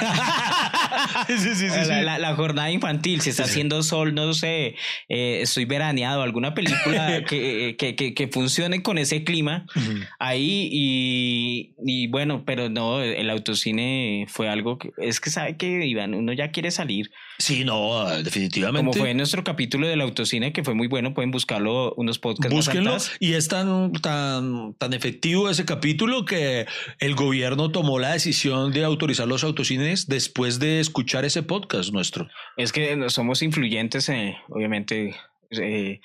Sí, 1.28 1.54
sí, 1.54 1.68
sí. 1.68 1.76
La, 1.88 2.02
la- 2.02 2.18
la 2.18 2.34
jornada 2.34 2.70
infantil, 2.70 3.20
si 3.20 3.30
está 3.30 3.44
haciendo 3.44 3.82
sol, 3.82 4.14
no 4.14 4.32
sé, 4.34 4.74
eh, 5.08 5.40
estoy 5.42 5.64
veraneado, 5.64 6.22
alguna 6.22 6.54
película 6.54 7.24
que, 7.28 7.76
que, 7.78 7.94
que, 7.96 8.14
que 8.14 8.28
funcione 8.28 8.82
con 8.82 8.98
ese 8.98 9.24
clima 9.24 9.66
Ujú. 9.76 10.00
ahí 10.18 10.68
y, 10.72 11.74
y 11.84 12.06
bueno, 12.08 12.44
pero 12.46 12.68
no, 12.68 13.00
el 13.02 13.28
autocine 13.30 14.26
fue 14.28 14.48
algo 14.48 14.78
que 14.78 14.90
es 14.98 15.20
que 15.20 15.30
sabe 15.30 15.56
que 15.56 15.86
Iván, 15.86 16.14
uno 16.14 16.32
ya 16.32 16.50
quiere 16.50 16.70
salir, 16.70 17.10
Sí, 17.38 17.64
no, 17.64 18.06
definitivamente. 18.22 18.78
como 18.78 18.92
fue 18.94 19.10
en 19.10 19.18
nuestro 19.18 19.44
capítulo 19.44 19.86
del 19.86 20.00
autocine 20.00 20.52
que 20.54 20.64
fue 20.64 20.72
muy 20.74 20.86
bueno, 20.86 21.12
pueden 21.12 21.30
buscarlo 21.30 21.92
unos 21.98 22.18
podcasts 22.18 22.54
más 22.54 22.66
Búsquenlo. 22.66 22.90
atrás. 22.90 23.12
Y 23.20 23.34
es 23.34 23.48
tan, 23.48 23.92
tan, 23.92 24.72
tan 24.78 24.94
efectivo 24.94 25.50
ese 25.50 25.66
capítulo 25.66 26.24
que 26.24 26.64
el 26.98 27.14
gobierno 27.14 27.70
tomó 27.70 27.98
la 27.98 28.12
decisión 28.14 28.72
de 28.72 28.84
autorizar 28.84 29.28
los 29.28 29.44
autocines 29.44 30.06
después 30.06 30.58
de 30.58 30.80
escuchar 30.96 31.26
ese 31.26 31.42
podcast 31.42 31.92
nuestro. 31.92 32.26
Es 32.56 32.72
que 32.72 33.10
somos 33.10 33.42
influyentes, 33.42 34.08
eh, 34.08 34.34
obviamente. 34.48 35.14
Eh, 35.50 36.00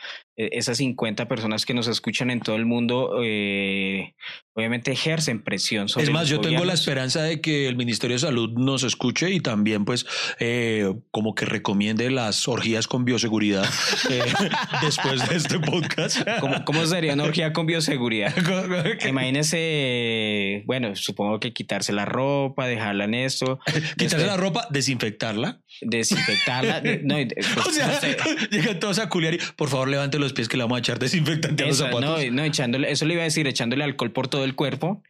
esas 0.51 0.77
50 0.77 1.27
personas 1.27 1.65
que 1.65 1.73
nos 1.73 1.87
escuchan 1.87 2.31
en 2.31 2.39
todo 2.39 2.55
el 2.55 2.65
mundo, 2.65 3.21
eh, 3.23 4.15
obviamente 4.53 4.91
ejercen 4.91 5.43
presión 5.43 5.87
sobre 5.87 6.05
Es 6.05 6.11
más, 6.11 6.29
yo 6.29 6.41
tengo 6.41 6.65
la 6.65 6.73
esperanza 6.73 7.21
de 7.21 7.41
que 7.41 7.67
el 7.67 7.75
Ministerio 7.75 8.15
de 8.15 8.19
Salud 8.19 8.51
nos 8.57 8.83
escuche 8.83 9.29
y 9.31 9.39
también, 9.39 9.85
pues, 9.85 10.05
eh, 10.39 10.93
como 11.11 11.35
que 11.35 11.45
recomiende 11.45 12.09
las 12.09 12.47
orgías 12.47 12.87
con 12.87 13.05
bioseguridad 13.05 13.65
eh, 14.09 14.23
después 14.81 15.27
de 15.29 15.35
este 15.35 15.59
podcast. 15.59 16.19
¿Cómo, 16.39 16.65
cómo 16.65 16.85
sería 16.85 17.13
una 17.13 17.23
orgía 17.23 17.53
con 17.53 17.65
bioseguridad? 17.65 18.33
Imagínese, 19.07 20.63
bueno, 20.65 20.95
supongo 20.95 21.39
que 21.39 21.53
quitarse 21.53 21.93
la 21.93 22.05
ropa, 22.05 22.67
dejarla 22.67 23.05
en 23.05 23.13
esto, 23.13 23.59
Quitarse 23.97 24.25
la 24.25 24.37
ropa, 24.37 24.67
desinfectarla. 24.69 25.61
Desinfectarla. 25.81 26.81
de- 26.81 26.99
no, 27.03 27.15
pues, 27.15 27.67
O 27.67 27.71
sea, 27.71 27.87
no 27.87 27.93
sé. 27.99 28.17
llegan 28.51 28.79
todos 28.79 28.99
a 28.99 29.09
culiar 29.09 29.33
y 29.35 29.39
por 29.55 29.69
favor 29.69 29.87
levante 29.89 30.19
los 30.19 30.33
pies 30.33 30.47
que 30.47 30.57
le 30.57 30.63
vamos 30.63 30.77
a 30.77 30.79
echar 30.79 30.99
desinfectante 30.99 31.63
a 31.63 31.67
los 31.67 31.77
zapatos. 31.77 32.01
no, 32.25 32.31
no, 32.31 32.43
echándole, 32.43 32.91
eso 32.91 33.05
le 33.05 33.13
iba 33.13 33.21
a 33.21 33.25
decir, 33.25 33.47
echándole 33.47 33.83
alcohol 33.83 34.11
por 34.11 34.27
todo 34.27 34.43
el 34.45 34.55
cuerpo. 34.55 35.03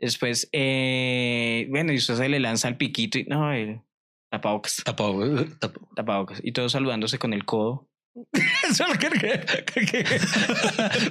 Después, 0.00 0.48
eh, 0.52 1.66
bueno, 1.70 1.92
y 1.92 1.96
usted 1.96 2.14
se 2.16 2.28
le 2.28 2.38
lanza 2.38 2.68
el 2.68 2.76
piquito 2.76 3.18
y 3.18 3.24
no, 3.24 3.52
el 3.52 3.80
tapabocas, 4.30 4.82
Tapado, 4.84 5.40
eh, 5.40 5.46
tapado. 5.58 5.88
tapabocas. 5.96 6.40
Y 6.44 6.52
todos 6.52 6.70
saludándose 6.72 7.18
con 7.18 7.32
el 7.32 7.44
codo. 7.44 7.88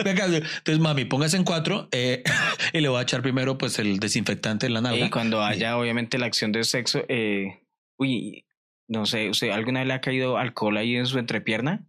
Entonces, 0.06 0.80
mami, 0.80 1.06
póngase 1.06 1.38
en 1.38 1.44
cuatro 1.44 1.88
eh, 1.92 2.24
y 2.74 2.82
le 2.82 2.90
voy 2.90 3.00
a 3.00 3.04
echar 3.04 3.22
primero 3.22 3.58
pues 3.58 3.80
el 3.80 4.00
desinfectante 4.00 4.66
en 4.68 4.74
la 4.74 4.82
nalga. 4.82 5.06
Y 5.06 5.10
cuando 5.10 5.44
haya, 5.44 5.78
obviamente, 5.78 6.18
la 6.18 6.26
acción 6.26 6.52
de 6.52 6.64
sexo, 6.64 7.04
eh, 7.08 7.60
uy, 7.98 8.46
no 8.88 9.06
sé, 9.06 9.30
¿usted 9.30 9.50
alguna 9.50 9.80
vez 9.80 9.88
le 9.88 9.94
ha 9.94 10.02
caído 10.02 10.38
alcohol 10.38 10.78
ahí 10.78 10.96
en 10.96 11.06
su 11.06 11.20
entrepierna? 11.20 11.86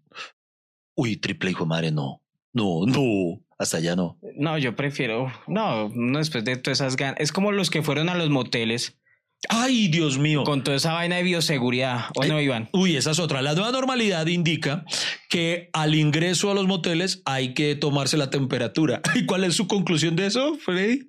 Uy, 0.94 1.16
triple 1.16 1.50
hijo 1.50 1.64
de 1.64 1.68
madre, 1.68 1.90
no. 1.90 2.22
No, 2.52 2.86
no. 2.86 3.40
Hasta 3.58 3.78
allá 3.78 3.96
no. 3.96 4.18
No, 4.36 4.56
yo 4.58 4.76
prefiero, 4.76 5.32
no, 5.46 5.88
no 5.88 6.18
después 6.18 6.44
de 6.44 6.56
todas 6.56 6.80
esas 6.80 6.96
ganas. 6.96 7.20
Es 7.20 7.32
como 7.32 7.52
los 7.52 7.70
que 7.70 7.82
fueron 7.82 8.08
a 8.08 8.14
los 8.14 8.30
moteles 8.30 8.98
Ay, 9.48 9.88
Dios 9.88 10.18
mío. 10.18 10.42
con 10.44 10.64
toda 10.64 10.76
esa 10.76 10.92
vaina 10.92 11.16
de 11.16 11.22
bioseguridad. 11.22 12.06
¿O 12.16 12.22
Ay, 12.22 12.28
no, 12.28 12.40
Iván? 12.40 12.68
Uy, 12.72 12.96
esa 12.96 13.12
es 13.12 13.18
otra. 13.18 13.40
La 13.40 13.54
nueva 13.54 13.70
normalidad 13.70 14.26
indica 14.26 14.84
que 15.28 15.70
al 15.72 15.94
ingreso 15.94 16.50
a 16.50 16.54
los 16.54 16.66
moteles 16.66 17.22
hay 17.24 17.54
que 17.54 17.76
tomarse 17.76 18.16
la 18.16 18.30
temperatura. 18.30 19.00
¿Y 19.14 19.26
cuál 19.26 19.44
es 19.44 19.54
su 19.54 19.68
conclusión 19.68 20.16
de 20.16 20.26
eso, 20.26 20.56
Freddy? 20.56 21.08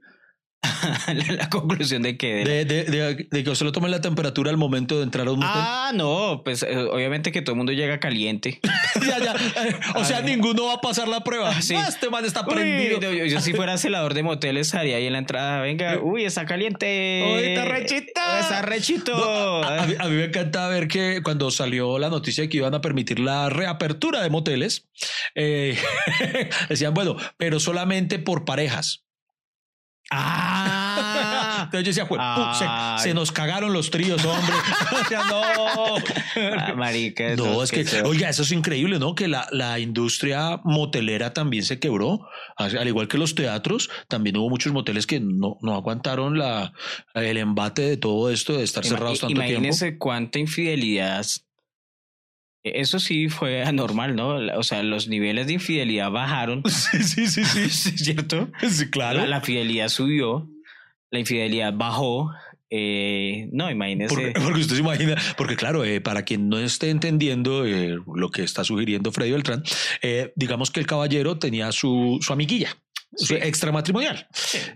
La, 0.61 1.33
la 1.33 1.49
conclusión 1.49 2.01
de 2.03 2.17
que... 2.17 2.43
De, 2.43 2.65
de- 2.65 2.83
de- 2.83 3.27
de 3.29 3.43
que 3.43 3.49
usted 3.49 3.65
lo 3.65 3.71
tome 3.71 3.89
la 3.89 4.01
temperatura 4.01 4.49
al 4.51 4.57
momento 4.57 4.97
de 4.97 5.03
entrar 5.03 5.27
a 5.27 5.31
un 5.31 5.39
motel. 5.39 5.53
Ah, 5.55 5.91
no, 5.93 6.41
pues 6.43 6.63
eh, 6.63 6.75
obviamente 6.77 7.31
que 7.31 7.41
todo 7.41 7.53
el 7.53 7.57
mundo 7.57 7.71
llega 7.71 7.99
caliente. 7.99 8.59
ya, 9.07 9.19
ya. 9.19 9.33
Eh, 9.65 9.75
O 9.95 10.03
sea, 10.03 10.21
ninguno 10.21 10.65
va 10.65 10.73
a 10.75 10.81
pasar 10.81 11.07
la 11.07 11.21
prueba. 11.23 11.61
Sí. 11.61 11.75
Ah, 11.75 11.85
este 11.87 12.09
man 12.09 12.25
está 12.25 12.45
prendido. 12.45 12.99
yo, 12.99 13.11
yo 13.25 13.39
si 13.41 13.53
fuera 13.53 13.77
celador 13.77 14.13
de 14.13 14.23
moteles 14.23 14.67
estaría 14.67 14.97
ahí 14.97 15.05
en 15.07 15.13
la 15.13 15.19
entrada. 15.19 15.61
Venga, 15.61 15.99
uy, 16.01 16.25
está 16.25 16.45
caliente. 16.45 17.23
Uy, 17.35 17.43
está 17.43 17.65
rechito. 17.65 18.21
Está 18.39 18.61
rechito. 18.61 19.17
No, 19.17 19.63
a, 19.63 19.83
a 19.83 19.87
mí, 19.87 19.93
a 19.97 20.05
mí 20.05 20.15
me 20.15 20.25
encanta 20.25 20.67
ver 20.67 20.87
que 20.87 21.21
cuando 21.23 21.51
salió 21.51 21.99
la 21.99 22.09
noticia 22.09 22.43
de 22.43 22.49
que 22.49 22.57
iban 22.57 22.73
a 22.73 22.81
permitir 22.81 23.19
la 23.19 23.49
reapertura 23.49 24.21
de 24.21 24.29
moteles, 24.29 24.87
eh, 25.35 25.77
decían, 26.69 26.93
bueno, 26.93 27.15
pero 27.37 27.59
solamente 27.59 28.19
por 28.19 28.45
parejas. 28.45 29.05
Ah. 30.11 31.61
Entonces 31.65 31.83
yo 31.85 31.89
decía, 32.03 32.07
"Jue- 32.07 32.17
pu- 32.19 32.99
se- 32.99 33.13
nos 33.13 33.31
cagaron 33.31 33.73
los 33.73 33.91
tríos, 33.91 34.23
hombre. 34.25 34.53
O 35.05 35.07
sea, 35.07 35.23
no. 35.23 35.41
Ah, 36.57 36.73
marica. 36.75 37.35
No, 37.35 37.63
es 37.63 37.71
que, 37.71 37.85
oiga, 38.03 38.29
eso 38.29 38.43
es 38.43 38.51
increíble, 38.51 38.99
¿no? 38.99 39.15
Que 39.15 39.27
la, 39.27 39.47
la 39.51 39.79
industria 39.79 40.59
motelera 40.63 41.33
también 41.33 41.63
se 41.63 41.79
quebró, 41.79 42.27
Al 42.57 42.77
al 42.77 42.87
igual 42.87 43.07
que 43.07 43.17
los 43.17 43.35
teatros, 43.35 43.89
también 44.07 44.37
hubo 44.37 44.49
muchos 44.49 44.73
moteles 44.73 45.05
que 45.07 45.19
no, 45.19 45.57
no 45.61 45.75
aguantaron 45.75 46.37
la, 46.37 46.73
el 47.13 47.37
embate 47.37 47.81
de 47.83 47.97
todo 47.97 48.29
esto, 48.31 48.53
de 48.57 48.63
estar 48.63 48.83
Ima- 48.83 48.89
cerrados 48.89 49.19
tanto 49.19 49.33
Imagínese 49.35 49.97
cuánta 49.97 50.39
infidelidad. 50.39 51.25
E, 52.63 52.81
Eso 52.81 52.99
sí 52.99 53.29
fue 53.29 53.63
anormal, 53.63 54.15
¿no? 54.15 54.35
O 54.57 54.63
sea, 54.63 54.83
los 54.83 55.07
niveles 55.07 55.47
de 55.47 55.53
infidelidad 55.53 56.11
bajaron. 56.11 56.63
Sí, 56.69 57.03
sí, 57.03 57.27
sí, 57.27 57.43
sí. 57.69 57.97
¿cierto? 57.97 58.49
Sí, 58.69 58.89
claro. 58.89 59.19
La, 59.19 59.27
la 59.27 59.41
fidelidad 59.41 59.89
subió, 59.89 60.49
la 61.11 61.19
infidelidad 61.19 61.73
bajó. 61.73 62.31
Eh, 62.71 63.49
no, 63.51 63.69
imagínese. 63.71 64.13
Porque, 64.13 64.33
porque 64.43 64.59
usted 64.61 64.75
se 64.75 64.81
imagina, 64.81 65.15
porque 65.37 65.55
claro, 65.55 65.83
eh, 65.83 66.01
para 66.01 66.23
quien 66.23 66.49
no 66.49 66.59
esté 66.59 66.91
entendiendo 66.91 67.65
eh, 67.65 67.97
lo 68.13 68.29
que 68.29 68.43
está 68.43 68.63
sugiriendo 68.63 69.11
Freddy 69.11 69.31
Beltrán, 69.31 69.63
eh, 70.03 70.33
digamos 70.35 70.69
que 70.69 70.79
el 70.79 70.85
caballero 70.85 71.39
tenía 71.39 71.71
su, 71.71 72.19
su 72.21 72.31
amiguilla, 72.31 72.77
Sí. 73.15 73.35
extramatrimonial. 73.35 74.27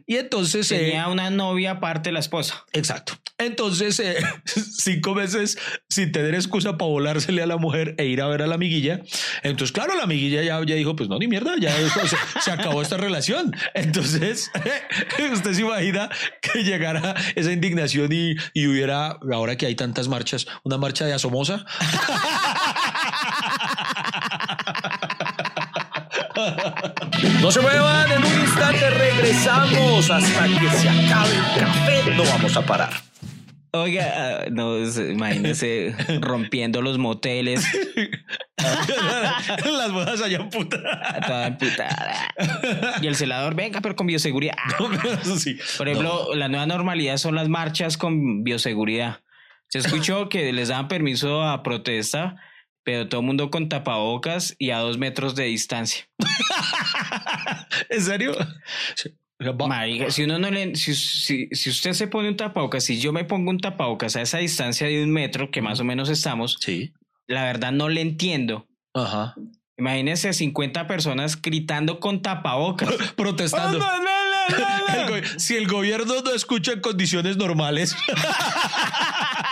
Y 0.08 0.18
entonces... 0.18 0.72
eh, 0.72 0.78
Tenía 0.80 1.08
una 1.08 1.30
novia 1.30 1.72
aparte 1.72 2.10
de 2.10 2.14
la 2.14 2.20
esposa. 2.20 2.66
Exacto. 2.74 3.14
Entonces, 3.38 4.00
eh, 4.00 4.16
cinco 4.46 5.16
meses 5.16 5.58
sin 5.90 6.12
tener 6.12 6.34
excusa 6.36 6.78
para 6.78 6.90
volársele 6.90 7.42
a 7.44 7.48
la 7.48 7.58
mujer 7.58 7.96
e 7.98 8.06
ir 8.06 8.22
a 8.22 8.28
ver 8.28 8.42
a 8.42 8.48
la 8.48 8.56
amiguilla. 8.56 9.02
Entonces, 9.44 9.72
claro, 9.72 9.96
la 9.96 10.04
amiguilla 10.04 10.42
ya, 10.44 10.60
ya 10.66 10.76
dijo, 10.76 10.96
pues 10.96 11.10
no, 11.10 11.18
ni 11.20 11.28
mierda, 11.28 11.54
ya 11.60 11.78
esto- 11.80 12.08
se, 12.08 12.18
se 12.42 12.52
acabó 12.52 12.82
esta 12.82 12.98
relación. 12.98 13.56
Entonces, 13.76 14.52
usted 15.34 15.54
se 15.54 15.62
imagina 15.62 16.10
que 16.42 16.64
llegara 16.64 17.16
esa 17.36 17.52
indignación 17.52 18.12
y, 18.12 18.36
y 18.54 18.68
hubiera, 18.68 19.18
ahora 19.32 19.56
que 19.58 19.66
hay 19.68 19.76
tantas 19.76 20.08
marchas, 20.08 20.48
una 20.64 20.78
marcha 20.78 21.06
de 21.06 21.14
Asomosa. 21.14 21.66
No 27.42 27.52
se 27.52 27.62
muevan, 27.62 28.12
en 28.12 28.24
un 28.26 28.40
instante 28.42 28.90
regresamos 28.90 30.10
hasta 30.10 30.46
que 30.48 30.70
se 30.70 30.90
acabe 30.90 31.32
el 31.36 31.60
café. 31.60 32.16
No 32.16 32.24
vamos 32.24 32.56
a 32.58 32.66
parar. 32.66 32.90
Oiga, 33.76 34.14
ah, 34.16 34.46
no, 34.52 34.78
es- 34.78 34.98
imagínese 34.98 35.96
rompiendo 36.22 36.82
los 36.84 36.98
moteles, 37.00 37.66
Las 38.58 39.92
bodas 39.92 40.22
allá 40.22 40.38
en 40.38 40.50
puta. 40.50 40.78
toda 41.26 41.48
emputada. 41.48 42.14
Y 43.02 43.08
el 43.08 43.16
celador, 43.16 43.56
venga, 43.56 43.82
pero 43.82 43.96
con 43.96 44.06
bioseguridad. 44.08 44.56
Sí. 45.38 45.58
Por 45.78 45.88
ejemplo, 45.90 46.36
la 46.36 46.48
nueva 46.50 46.66
normalidad 46.68 47.18
son 47.18 47.34
las 47.36 47.50
marchas 47.50 47.98
con 47.98 48.44
bioseguridad. 48.44 49.22
Se 49.70 49.80
escuchó 49.80 50.30
que 50.30 50.54
les 50.54 50.68
daban 50.68 50.88
permiso 50.88 51.42
a 51.44 51.64
protesta, 51.64 52.36
pero 52.84 53.08
todo 53.08 53.22
el 53.22 53.28
mundo 53.28 53.50
con 53.50 53.70
tapabocas 53.70 54.56
y 54.60 54.72
a 54.72 54.80
dos 54.80 54.98
metros 54.98 55.36
de 55.36 55.46
distancia. 55.46 56.08
¿En 57.90 58.02
serio? 58.02 58.36
Marica, 59.68 60.10
si 60.10 60.24
uno 60.24 60.40
no 60.40 60.50
le, 60.52 60.76
si, 60.76 60.96
si, 60.96 61.50
si 61.52 61.70
usted 61.70 61.94
se 61.94 62.08
pone 62.08 62.30
un 62.30 62.38
tapabocas, 62.38 62.86
si 62.86 63.00
yo 63.00 63.12
me 63.12 63.26
pongo 63.26 63.50
un 63.50 63.60
tapabocas 63.60 64.16
a 64.16 64.22
esa 64.22 64.38
distancia 64.38 64.88
de 64.88 65.04
un 65.04 65.12
metro, 65.12 65.52
que 65.52 65.62
más 65.62 65.80
o 65.80 65.84
menos 65.84 66.10
estamos, 66.10 66.58
Sí. 66.62 66.94
la 67.28 67.44
verdad 67.44 67.72
no 67.72 67.90
le 67.90 68.02
entiendo. 68.02 68.68
Ajá. 68.94 69.36
Imagínense 69.78 70.32
50 70.32 70.88
personas 70.88 71.42
gritando 71.42 72.00
con 72.00 72.22
tapabocas. 72.22 72.90
Protestando. 73.18 73.80
Oh, 73.80 73.82
no, 73.82 73.98
no, 73.98 74.00
no. 74.00 75.16
El 75.16 75.40
si 75.40 75.56
el 75.56 75.68
gobierno 75.68 76.22
no 76.22 76.32
escucha 76.32 76.74
en 76.74 76.82
condiciones 76.82 77.38
normales, 77.38 77.96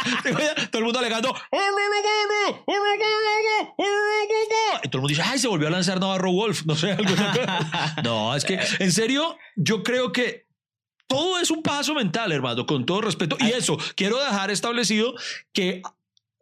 todo 0.71 0.79
el 0.79 0.83
mundo 0.83 0.99
alegando. 0.99 1.35
Y 4.83 4.89
todo 4.89 4.97
el 4.97 5.01
mundo 5.01 5.07
dice, 5.09 5.23
ay, 5.25 5.39
se 5.39 5.47
volvió 5.47 5.67
a 5.67 5.71
lanzar 5.71 5.99
Navarro 5.99 6.31
Wolf. 6.31 6.63
No 6.71 6.75
sé, 6.75 6.91
algo. 6.91 7.13
No, 8.03 8.35
es 8.35 8.45
que, 8.45 8.59
en 8.79 8.91
serio, 8.91 9.37
yo 9.55 9.83
creo 9.83 10.11
que 10.11 10.47
todo 11.07 11.39
es 11.39 11.51
un 11.51 11.61
paso 11.61 11.93
mental, 11.93 12.31
hermano, 12.31 12.65
con 12.65 12.85
todo 12.85 13.01
respeto. 13.01 13.35
Y 13.39 13.49
eso, 13.49 13.77
quiero 13.95 14.17
dejar 14.17 14.51
establecido 14.51 15.13
que 15.51 15.81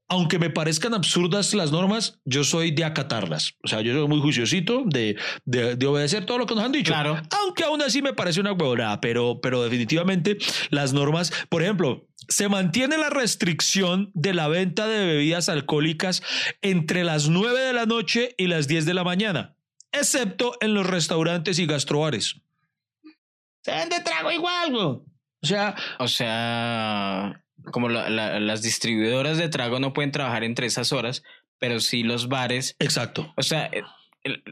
aunque 0.09 0.39
me 0.39 0.49
parezcan 0.49 0.93
absurdas 0.93 1.53
las 1.53 1.71
normas, 1.71 2.19
yo 2.25 2.43
soy 2.43 2.71
de 2.71 2.83
acatarlas. 2.83 3.53
O 3.63 3.67
sea, 3.67 3.81
yo 3.81 3.93
soy 3.93 4.07
muy 4.07 4.19
juiciosito 4.19 4.83
de, 4.85 5.17
de, 5.45 5.75
de 5.75 5.87
obedecer 5.87 6.25
todo 6.25 6.39
lo 6.39 6.45
que 6.45 6.55
nos 6.55 6.63
han 6.63 6.71
dicho. 6.71 6.91
Claro. 6.91 7.21
Aunque 7.41 7.63
aún 7.63 7.81
así 7.81 8.01
me 8.01 8.13
parece 8.13 8.41
una 8.41 8.53
huevonada, 8.53 8.99
pero, 9.01 9.39
pero 9.41 9.63
definitivamente 9.63 10.37
las 10.71 10.93
normas, 10.93 11.31
por 11.49 11.61
ejemplo, 11.61 12.07
se 12.27 12.49
mantiene 12.49 12.97
la 12.97 13.09
restricción 13.09 14.11
de 14.13 14.33
la 14.33 14.47
venta 14.47 14.87
de 14.87 15.05
bebidas 15.05 15.47
alcohólicas 15.47 16.23
entre 16.61 17.03
las 17.03 17.29
9 17.29 17.59
de 17.59 17.73
la 17.73 17.85
noche 17.85 18.35
y 18.37 18.47
las 18.47 18.67
10 18.67 18.85
de 18.85 18.93
la 18.93 19.03
mañana, 19.03 19.55
excepto 19.91 20.53
en 20.61 20.73
los 20.73 20.87
restaurantes 20.87 21.59
y 21.59 21.65
gastrobares. 21.65 22.35
Se 23.61 23.71
vende 23.71 23.99
trago 24.01 24.31
igual, 24.31 24.71
güey. 24.71 24.85
O 25.41 25.47
sea, 25.47 25.75
O 25.99 26.07
sea, 26.07 27.43
como 27.71 27.89
la- 27.89 28.09
la- 28.09 28.39
las 28.39 28.61
distribuidoras 28.61 29.37
de 29.37 29.49
trago 29.49 29.79
no 29.79 29.93
pueden 29.93 30.11
trabajar 30.11 30.43
entre 30.43 30.67
esas 30.67 30.91
horas, 30.91 31.23
pero 31.59 31.79
sí 31.79 32.03
los 32.03 32.27
bares. 32.29 32.75
exacto. 32.79 33.33
O 33.37 33.43
sea, 33.43 33.69
eh, 33.73 33.83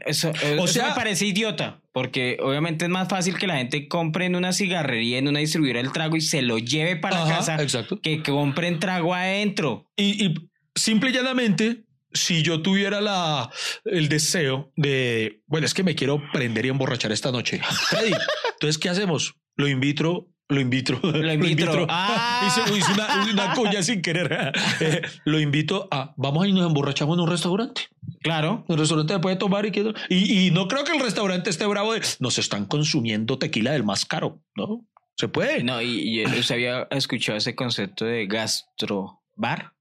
eso, 0.06 0.28
eh, 0.42 0.56
O 0.58 0.64
eso 0.64 0.74
sea- 0.74 0.88
me 0.88 0.94
parece 0.94 1.26
idiota, 1.26 1.80
porque 1.92 2.38
obviamente 2.40 2.86
es 2.86 2.90
más 2.90 3.08
fácil 3.08 3.36
que 3.38 3.46
la 3.46 3.56
gente 3.58 3.86
compre 3.88 4.24
en 4.26 4.34
una 4.34 4.52
cigarrería, 4.52 5.18
en 5.18 5.28
una 5.28 5.40
distribuidora 5.40 5.80
el 5.80 5.92
trago 5.92 6.16
y 6.16 6.20
se 6.22 6.40
lo 6.42 6.58
lleve 6.58 6.96
para 6.96 7.22
Ajá, 7.22 7.36
casa, 7.36 7.62
exacto. 7.62 8.00
que 8.00 8.22
compren 8.22 8.78
trago 8.80 9.14
adentro. 9.14 9.90
Y, 9.96 10.24
y 10.26 10.34
simple 10.74 11.10
y 11.10 11.12
llanamente, 11.12 11.84
si 12.12 12.42
yo 12.42 12.62
tuviera 12.62 13.00
la, 13.02 13.50
el 13.84 14.08
deseo 14.08 14.72
de, 14.76 15.42
bueno, 15.46 15.66
es 15.66 15.74
que 15.74 15.82
me 15.84 15.94
quiero 15.94 16.22
prender 16.32 16.64
y 16.64 16.70
emborrachar 16.70 17.12
esta 17.12 17.30
noche. 17.30 17.60
Freddy, 17.90 18.12
entonces, 18.54 18.78
¿qué 18.78 18.88
hacemos? 18.88 19.34
Lo 19.56 19.68
invito. 19.68 20.28
Lo 20.48 20.60
invito. 20.60 20.98
Lo 21.02 21.32
invitro. 21.32 21.86
Ah. 21.90 22.42
Hice, 22.46 22.78
hice 22.78 22.92
una, 22.92 23.26
una 23.32 23.54
cuña 23.54 23.82
sin 23.82 24.00
querer. 24.02 24.52
Eh, 24.80 25.02
lo 25.24 25.38
invito 25.40 25.88
a. 25.90 26.14
Vamos 26.16 26.44
a 26.44 26.48
y 26.48 26.52
nos 26.52 26.66
emborrachamos 26.66 27.16
en 27.16 27.20
un 27.24 27.30
restaurante. 27.30 27.82
Claro. 28.22 28.64
El 28.68 28.78
restaurante 28.78 29.18
puede 29.18 29.36
tomar 29.36 29.66
y, 29.66 29.70
que- 29.72 29.92
y, 30.08 30.46
y 30.46 30.50
no 30.50 30.66
creo 30.68 30.84
que 30.84 30.92
el 30.92 31.00
restaurante 31.00 31.50
esté 31.50 31.66
bravo 31.66 31.92
de. 31.92 32.00
Nos 32.20 32.38
están 32.38 32.64
consumiendo 32.64 33.38
tequila 33.38 33.72
del 33.72 33.84
más 33.84 34.04
caro, 34.06 34.40
¿no? 34.56 34.86
Se 35.16 35.28
puede. 35.28 35.62
No, 35.64 35.82
y, 35.82 36.20
y 36.20 36.24
usted 36.24 36.54
había 36.54 36.86
escuchado 36.90 37.36
ese 37.38 37.54
concepto 37.54 38.04
de 38.04 38.26
gastrobar. 38.26 39.72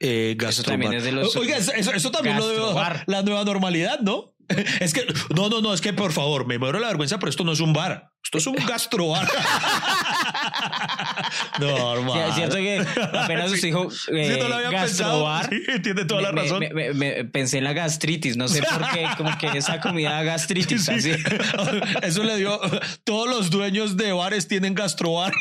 Eh, 0.00 0.36
Eso 0.40 0.62
también 0.64 0.92
gastrobar. 0.92 0.94
es 0.96 1.04
de 1.04 1.12
los- 1.12 1.36
Oiga, 1.36 1.56
eso, 1.56 1.72
eso- 1.72 2.10
también 2.10 2.36
lo 2.36 2.46
debe 2.48 2.58
Gastrobar. 2.58 2.90
bajar 2.92 3.04
la 3.06 3.22
nueva 3.22 3.44
normalidad, 3.44 4.00
¿no? 4.00 4.33
Es 4.80 4.92
que, 4.94 5.04
no, 5.34 5.48
no, 5.48 5.60
no, 5.60 5.74
es 5.74 5.80
que 5.80 5.92
por 5.92 6.12
favor, 6.12 6.46
me 6.46 6.58
muero 6.58 6.78
la 6.78 6.88
vergüenza, 6.88 7.18
pero 7.18 7.30
esto 7.30 7.44
no 7.44 7.52
es 7.52 7.60
un 7.60 7.72
bar. 7.72 8.10
Esto 8.24 8.38
es 8.38 8.46
un 8.46 8.54
gastrobar. 8.66 9.28
no, 11.60 11.76
Sí, 11.76 11.82
hermano. 11.98 12.26
es 12.28 12.34
cierto 12.34 12.56
que 12.56 12.84
apenas 13.18 13.50
usted 13.52 13.68
dijo 13.68 13.88
eh, 14.12 14.32
Sí, 14.34 14.40
no 14.40 14.48
lo 14.48 14.54
había 14.56 14.70
gastrobar. 14.70 15.48
pensado. 15.48 15.72
Sí, 15.74 15.82
tiene 15.82 16.04
toda 16.04 16.22
la 16.22 16.32
me- 16.32 16.42
razón. 16.42 16.60
me- 16.60 16.70
me- 16.72 16.94
me- 16.94 17.24
pensé 17.24 17.58
en 17.58 17.64
la 17.64 17.72
gastritis, 17.72 18.36
no 18.36 18.48
sé 18.48 18.62
por 18.62 18.90
qué, 18.92 19.06
como 19.16 19.36
que 19.38 19.46
esa 19.58 19.80
comida 19.80 20.12
da 20.12 20.22
gastritis. 20.22 20.84
Sí. 20.84 20.92
así. 20.92 21.12
Eso 22.02 22.22
le 22.24 22.36
dio. 22.36 22.60
Todos 23.04 23.28
los 23.28 23.50
dueños 23.50 23.96
de 23.96 24.12
bares 24.12 24.48
tienen 24.48 24.74
gastrobar. 24.74 25.32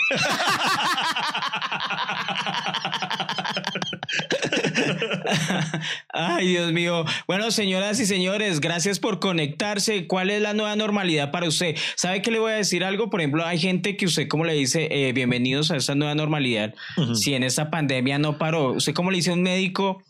Ay, 6.13 6.47
Dios 6.47 6.71
mío. 6.71 7.05
Bueno, 7.27 7.51
señoras 7.51 7.99
y 7.99 8.05
señores, 8.05 8.59
gracias 8.59 8.99
por 8.99 9.19
conectarse. 9.19 10.07
¿Cuál 10.07 10.29
es 10.29 10.41
la 10.41 10.53
nueva 10.53 10.75
normalidad 10.75 11.31
para 11.31 11.47
usted? 11.47 11.75
¿Sabe 11.95 12.21
que 12.21 12.31
le 12.31 12.39
voy 12.39 12.51
a 12.51 12.55
decir 12.55 12.83
algo? 12.83 13.09
Por 13.09 13.21
ejemplo, 13.21 13.45
hay 13.45 13.59
gente 13.59 13.97
que 13.97 14.05
usted, 14.05 14.27
como 14.27 14.45
le 14.45 14.53
dice, 14.53 14.87
eh, 14.91 15.13
bienvenidos 15.13 15.71
a 15.71 15.77
esta 15.77 15.95
nueva 15.95 16.15
normalidad. 16.15 16.73
Si 17.13 17.33
en 17.33 17.43
esta 17.43 17.69
pandemia 17.69 18.19
no 18.19 18.37
paró, 18.37 18.73
usted, 18.73 18.93
como 18.93 19.11
le 19.11 19.17
dice 19.17 19.31
a 19.31 19.33
un 19.33 19.43
médico, 19.43 20.03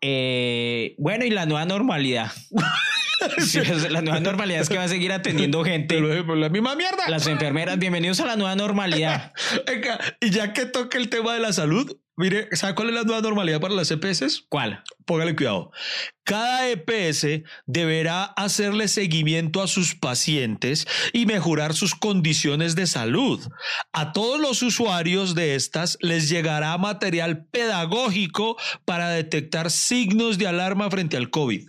eh, 0.00 0.94
bueno, 0.98 1.24
y 1.24 1.30
la 1.30 1.46
nueva 1.46 1.64
normalidad. 1.64 2.32
Sí, 3.46 3.60
la 3.90 4.02
nueva 4.02 4.20
normalidad 4.20 4.62
es 4.62 4.68
que 4.68 4.76
va 4.76 4.84
a 4.84 4.88
seguir 4.88 5.12
atendiendo 5.12 5.64
gente. 5.64 5.96
Pero 5.96 6.34
la 6.34 6.48
misma 6.48 6.74
mierda. 6.76 7.08
Las 7.08 7.26
enfermeras, 7.26 7.78
bienvenidos 7.78 8.20
a 8.20 8.26
la 8.26 8.36
nueva 8.36 8.54
normalidad. 8.56 9.32
Y 10.20 10.30
ya 10.30 10.52
que 10.52 10.66
toca 10.66 10.98
el 10.98 11.08
tema 11.08 11.34
de 11.34 11.40
la 11.40 11.52
salud, 11.52 11.96
mire, 12.16 12.48
¿sabe 12.52 12.74
cuál 12.74 12.88
es 12.88 12.94
la 12.94 13.02
nueva 13.04 13.20
normalidad 13.20 13.60
para 13.60 13.74
las 13.74 13.90
EPS? 13.90 14.44
¿Cuál? 14.48 14.82
Póngale 15.06 15.34
cuidado. 15.34 15.70
Cada 16.24 16.68
EPS 16.68 17.42
deberá 17.66 18.24
hacerle 18.24 18.88
seguimiento 18.88 19.62
a 19.62 19.68
sus 19.68 19.94
pacientes 19.94 20.86
y 21.12 21.26
mejorar 21.26 21.74
sus 21.74 21.94
condiciones 21.94 22.74
de 22.74 22.86
salud. 22.86 23.40
A 23.92 24.12
todos 24.12 24.40
los 24.40 24.62
usuarios 24.62 25.34
de 25.34 25.54
estas 25.54 25.98
les 26.00 26.28
llegará 26.28 26.76
material 26.78 27.46
pedagógico 27.46 28.56
para 28.84 29.08
detectar 29.10 29.70
signos 29.70 30.38
de 30.38 30.46
alarma 30.46 30.90
frente 30.90 31.16
al 31.16 31.30
COVID. 31.30 31.68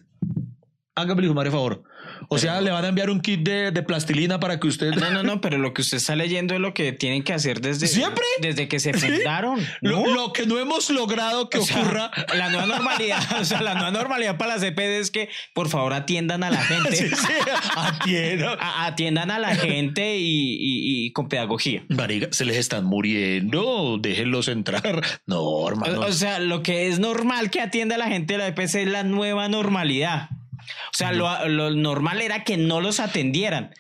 Hágame 0.95 1.25
el 1.25 1.51
favor. 1.51 1.83
O 2.27 2.37
sea, 2.37 2.59
le 2.59 2.69
van 2.71 2.83
a 2.83 2.89
enviar 2.89 3.09
un 3.09 3.21
kit 3.21 3.41
de, 3.41 3.71
de 3.71 3.81
plastilina 3.83 4.39
para 4.39 4.59
que 4.59 4.67
usted... 4.67 4.91
No, 4.91 5.09
no, 5.11 5.23
no, 5.23 5.39
pero 5.39 5.57
lo 5.57 5.73
que 5.73 5.81
usted 5.81 5.97
está 5.97 6.15
leyendo 6.15 6.53
es 6.53 6.59
lo 6.59 6.73
que 6.73 6.91
tienen 6.91 7.23
que 7.23 7.31
hacer 7.33 7.61
desde, 7.61 7.87
¿Siempre? 7.87 8.23
desde 8.41 8.67
que 8.67 8.79
se 8.79 8.93
fundaron. 8.93 9.65
Lo, 9.81 10.01
¿no? 10.05 10.13
lo 10.13 10.33
que 10.33 10.45
no 10.45 10.59
hemos 10.59 10.89
logrado 10.89 11.49
que 11.49 11.59
O 11.59 11.63
sea, 11.65 11.79
ocurra... 11.81 12.11
la 12.35 12.49
nueva 12.49 12.65
normalidad, 12.65 13.19
o 13.41 13.45
sea, 13.45 13.61
la 13.61 13.73
nueva 13.75 13.91
normalidad 13.91 14.37
para 14.37 14.55
las 14.55 14.63
EPD 14.63 14.99
es 14.99 15.11
que 15.11 15.29
por 15.53 15.69
favor 15.69 15.93
atiendan 15.93 16.43
a 16.43 16.49
la 16.51 16.61
gente. 16.61 16.95
Sí, 16.95 17.07
sí, 17.09 17.33
atienda. 17.77 18.57
A- 18.59 18.85
atiendan 18.87 19.31
a 19.31 19.39
la 19.39 19.55
gente 19.55 20.17
y, 20.17 20.23
y- 20.53 21.05
y 21.05 21.11
con 21.13 21.29
pedagogía. 21.29 21.83
Marica, 21.89 22.27
se 22.31 22.43
les 22.45 22.57
están 22.57 22.83
muriendo, 22.85 23.97
déjenlos 24.01 24.47
entrar. 24.49 25.01
No, 25.25 25.39
O, 25.41 25.69
hermano. 25.69 26.01
o 26.01 26.11
sea, 26.11 26.39
lo 26.39 26.61
que 26.63 26.87
es 26.87 26.99
normal 26.99 27.49
que 27.49 27.61
atienda 27.61 27.95
a 27.95 27.97
la 27.99 28.07
gente 28.07 28.33
de 28.33 28.37
la 28.39 28.47
EPC 28.47 28.75
es 28.75 28.87
la 28.87 29.03
nueva 29.03 29.47
normalidad. 29.47 30.29
O 30.62 30.93
sea, 30.93 31.12
lo, 31.12 31.47
lo 31.47 31.72
normal 31.72 32.22
era 32.22 32.43
que 32.43 32.57
no 32.57 32.82
los 32.82 32.99
atendieran. 32.99 33.72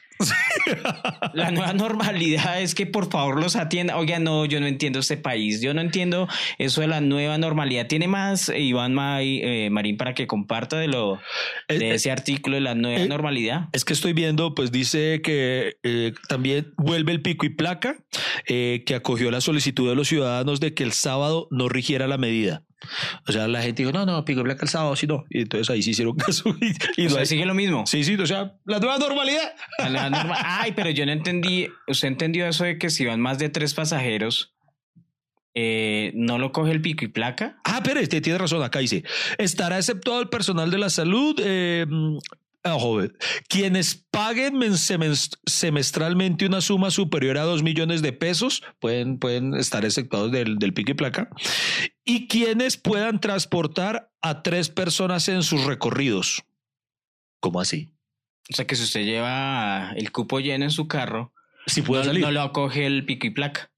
La 1.33 1.49
nueva 1.49 1.73
normalidad 1.73 2.61
es 2.61 2.75
que 2.75 2.85
por 2.85 3.09
favor 3.09 3.41
los 3.41 3.55
atienda. 3.55 3.97
Oiga, 3.97 4.19
no, 4.19 4.45
yo 4.45 4.59
no 4.59 4.67
entiendo 4.67 4.99
este 4.99 5.17
país. 5.17 5.61
Yo 5.61 5.73
no 5.73 5.81
entiendo 5.81 6.27
eso 6.59 6.81
de 6.81 6.87
la 6.87 7.01
nueva 7.01 7.39
normalidad. 7.39 7.87
Tiene 7.87 8.07
más 8.07 8.49
eh, 8.49 8.59
Iván 8.59 8.93
May- 8.93 9.41
eh, 9.43 9.69
Marín 9.71 9.97
para 9.97 10.13
que 10.13 10.27
comparta 10.27 10.77
de 10.77 10.87
lo 10.87 11.19
Eh, 11.67 11.79
de 11.79 11.95
ese 11.95 12.11
artículo 12.11 12.55
de 12.55 12.61
la 12.61 12.75
nueva 12.75 13.03
normalidad. 13.05 13.69
Es 13.73 13.83
que 13.83 13.93
estoy 13.93 14.13
viendo, 14.13 14.53
pues 14.53 14.71
dice 14.71 15.21
que 15.23 15.77
eh, 15.81 16.13
también 16.27 16.71
vuelve 16.77 17.13
el 17.13 17.23
pico 17.23 17.47
y 17.47 17.49
placa, 17.49 17.95
eh, 18.47 18.83
que 18.85 18.95
acogió 18.95 19.29
la 19.31 19.41
solicitud 19.41 19.87
de 19.89 19.95
los 19.95 20.07
ciudadanos 20.07 20.59
de 20.59 20.73
que 20.73 20.83
el 20.83 20.91
sábado 20.91 21.47
no 21.51 21.69
rigiera 21.69 22.07
la 22.07 22.17
medida. 22.17 22.63
O 23.27 23.31
sea, 23.31 23.47
la 23.47 23.61
gente 23.61 23.83
dijo, 23.83 23.93
no, 23.93 24.07
no, 24.07 24.25
pico 24.25 24.41
y 24.41 24.43
placa 24.43 24.63
el 24.63 24.69
sábado, 24.69 24.95
sí, 24.95 25.05
no. 25.05 25.23
Y 25.29 25.41
entonces 25.41 25.69
ahí 25.69 25.83
sí 25.83 25.91
hicieron 25.91 26.15
caso. 26.17 26.49
Y, 26.97 27.03
y 27.03 27.05
O 27.07 27.09
sea, 27.11 27.25
sigue 27.25 27.45
lo 27.45 27.53
mismo. 27.53 27.85
Sí, 27.85 28.03
sí, 28.03 28.15
o 28.15 28.25
sea, 28.25 28.55
la 28.65 28.79
nueva 28.79 28.97
normalidad. 28.97 29.53
La 29.77 29.89
nueva 29.89 30.09
norma- 30.09 30.37
Ay, 30.43 30.71
pero 30.75 30.89
yo 30.89 31.05
no 31.05 31.11
entendí. 31.11 31.67
¿Usted 31.87 32.07
entendió 32.07 32.47
eso 32.47 32.63
de 32.63 32.77
que 32.79 32.89
si 32.89 33.05
van 33.05 33.21
más 33.21 33.37
de 33.37 33.49
tres 33.49 33.75
pasajeros, 33.75 34.55
eh, 35.53 36.11
no 36.15 36.39
lo 36.39 36.51
coge 36.51 36.71
el 36.71 36.81
pico 36.81 37.05
y 37.05 37.09
placa? 37.09 37.59
Ah, 37.65 37.81
pero 37.83 37.99
este 37.99 38.19
tiene 38.21 38.39
razón, 38.39 38.63
acá 38.63 38.79
dice, 38.79 39.03
estará 39.37 39.77
exceptuado 39.77 40.21
el 40.21 40.29
personal 40.29 40.71
de 40.71 40.77
la 40.79 40.89
salud. 40.89 41.35
eh, 41.43 41.85
ojo, 42.63 43.01
quienes 43.49 43.95
paguen 44.11 44.57
men- 44.57 44.73
semes- 44.77 45.37
semestralmente 45.45 46.45
una 46.45 46.61
suma 46.61 46.91
superior 46.91 47.37
a 47.37 47.43
dos 47.43 47.63
millones 47.63 48.01
de 48.01 48.13
pesos 48.13 48.63
pueden, 48.79 49.17
pueden 49.19 49.53
estar 49.55 49.83
exceptuados 49.85 50.31
del, 50.31 50.57
del 50.57 50.73
pico 50.73 50.91
y 50.91 50.95
placa. 50.95 51.29
Y 52.03 52.27
quienes 52.27 52.77
puedan 52.77 53.19
transportar 53.19 54.11
a 54.21 54.43
tres 54.43 54.69
personas 54.69 55.27
en 55.29 55.43
sus 55.43 55.63
recorridos. 55.65 56.43
¿Cómo 57.39 57.59
así? 57.61 57.93
O 58.51 58.55
sea, 58.55 58.65
que 58.67 58.75
si 58.75 58.83
usted 58.83 59.05
lleva 59.05 59.91
el 59.95 60.11
cupo 60.11 60.39
lleno 60.39 60.65
en 60.65 60.71
su 60.71 60.87
carro, 60.87 61.33
Si 61.67 61.81
puede 61.81 62.01
no, 62.03 62.07
salir. 62.07 62.21
no 62.23 62.31
lo 62.31 62.51
coge 62.51 62.85
el 62.85 63.05
pico 63.05 63.27
y 63.27 63.31
placa. 63.31 63.71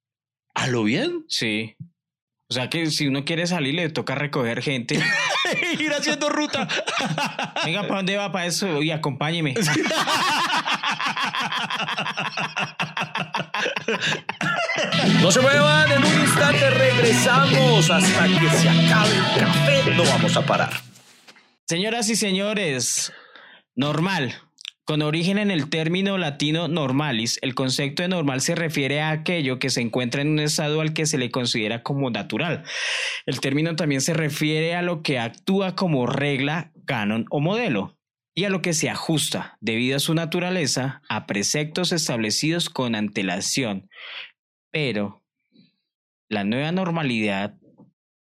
¿A 0.55 0.67
lo 0.67 0.83
bien? 0.83 1.25
Sí. 1.27 1.75
O 2.53 2.55
sea 2.55 2.69
que 2.69 2.91
si 2.91 3.07
uno 3.07 3.25
quiere 3.25 3.47
salir, 3.47 3.73
le 3.73 3.89
toca 3.89 4.13
recoger 4.13 4.61
gente. 4.61 4.99
Ir 5.79 5.91
haciendo 5.91 6.29
ruta. 6.29 6.67
Venga, 7.65 7.81
¿para 7.81 7.95
dónde 7.95 8.15
va 8.15 8.31
para 8.31 8.45
eso? 8.45 8.83
Y 8.83 8.91
acompáñeme. 8.91 9.55
No 15.21 15.31
se 15.31 15.41
muevan, 15.41 15.91
en 15.91 16.05
un 16.05 16.21
instante 16.21 16.69
regresamos 16.69 17.89
hasta 17.89 18.25
que 18.27 18.49
se 18.51 18.69
acabe 18.69 19.15
el 19.15 19.39
café. 19.39 19.95
No 19.95 20.03
vamos 20.03 20.37
a 20.37 20.45
parar. 20.45 20.73
Señoras 21.67 22.07
y 22.09 22.15
señores, 22.15 23.11
normal. 23.75 24.35
Con 24.85 25.01
origen 25.01 25.37
en 25.37 25.49
el 25.49 25.69
término 25.69 26.17
latino 26.17 26.67
normalis, 26.67 27.39
el 27.41 27.55
concepto 27.55 28.03
de 28.03 28.09
normal 28.09 28.41
se 28.41 28.53
refiere 28.53 28.99
a 28.99 29.11
aquello 29.11 29.57
que 29.57 29.69
se 29.69 29.79
encuentra 29.79 30.21
en 30.21 30.29
un 30.29 30.39
estado 30.39 30.81
al 30.81 30.93
que 30.93 31.05
se 31.05 31.17
le 31.17 31.31
considera 31.31 31.83
como 31.83 32.09
natural. 32.09 32.65
El 33.25 33.39
término 33.39 33.77
también 33.77 34.01
se 34.01 34.13
refiere 34.13 34.75
a 34.75 34.81
lo 34.81 35.01
que 35.01 35.19
actúa 35.19 35.75
como 35.75 36.05
regla, 36.05 36.73
canon 36.85 37.25
o 37.29 37.39
modelo 37.39 37.97
y 38.35 38.43
a 38.43 38.49
lo 38.49 38.61
que 38.61 38.73
se 38.73 38.89
ajusta, 38.89 39.57
debido 39.61 39.95
a 39.95 40.01
su 40.01 40.15
naturaleza, 40.15 41.01
a 41.07 41.27
preceptos 41.27 41.93
establecidos 41.93 42.69
con 42.69 42.95
antelación. 42.95 43.89
Pero 44.69 45.23
la 46.27 46.43
nueva 46.43 46.73
normalidad 46.73 47.55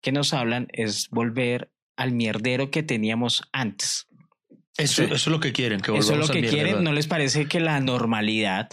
que 0.01 0.11
nos 0.11 0.33
hablan 0.33 0.67
es 0.73 1.07
volver 1.09 1.71
al 1.95 2.11
mierdero 2.11 2.71
que 2.71 2.83
teníamos 2.83 3.43
antes. 3.53 4.10
Eso, 4.77 5.03
eso 5.03 5.13
es 5.13 5.27
lo 5.27 5.39
que 5.39 5.51
quieren, 5.51 5.81
que 5.81 5.95
Eso 5.97 6.13
es 6.13 6.19
lo 6.19 6.27
que 6.27 6.41
quieren. 6.41 6.65
¿verdad? 6.67 6.81
¿No 6.81 6.93
les 6.93 7.07
parece 7.07 7.45
que 7.47 7.59
la 7.59 7.79
normalidad 7.81 8.69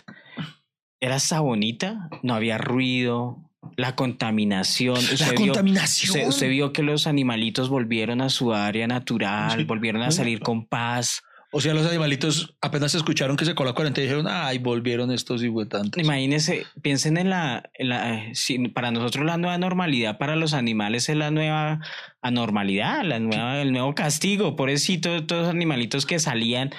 era 1.01 1.17
hasta 1.17 1.41
bonita? 1.41 2.09
No 2.23 2.35
había 2.35 2.57
ruido, 2.59 3.51
la 3.77 3.95
contaminación. 3.97 4.95
La 4.95 5.01
Usted 5.15 5.31
vio- 5.37 5.47
contaminación. 5.53 6.11
Usted, 6.11 6.29
usted 6.29 6.49
vio 6.51 6.73
que 6.73 6.83
los 6.83 7.07
animalitos 7.07 7.69
volvieron 7.69 8.21
a 8.21 8.31
su 8.31 8.53
área 8.55 8.87
natural, 8.87 9.59
Sí. 9.59 9.65
volvieron 9.65 10.03
a 10.03 10.11
salir 10.11 10.41
con 10.41 10.67
paz. 10.67 11.23
O 11.51 11.63
sea, 11.63 11.73
los 11.73 11.87
animalitos 11.87 12.57
apenas 12.61 12.95
escucharon 12.95 13.39
que 13.39 13.47
se 13.47 13.55
coló 13.55 13.75
40 13.75 13.99
y 14.01 14.05
dijeron, 14.05 14.27
ay, 14.29 14.59
volvieron 14.59 15.11
estos 15.11 15.43
tantos. 15.71 16.03
Imagínense, 16.03 16.67
piensen 16.83 17.17
en 17.17 17.31
la, 17.31 17.71
en 17.73 17.89
la 17.89 18.23
si 18.35 18.59
para 18.69 18.91
nosotros 18.91 19.25
la 19.25 19.39
nueva 19.39 19.57
normalidad, 19.57 20.19
para 20.19 20.37
los 20.37 20.53
animales 20.53 21.09
es 21.09 21.17
la 21.17 21.31
nueva 21.31 21.81
anormalidad, 22.21 23.03
la 23.03 23.19
nueva, 23.19 23.63
el 23.63 23.73
nuevo 23.73 23.95
castigo. 23.95 24.57
Pobrecito, 24.57 25.25
todos 25.25 25.43
los 25.43 25.51
animalitos 25.51 26.05
que 26.05 26.19
salían, 26.19 26.71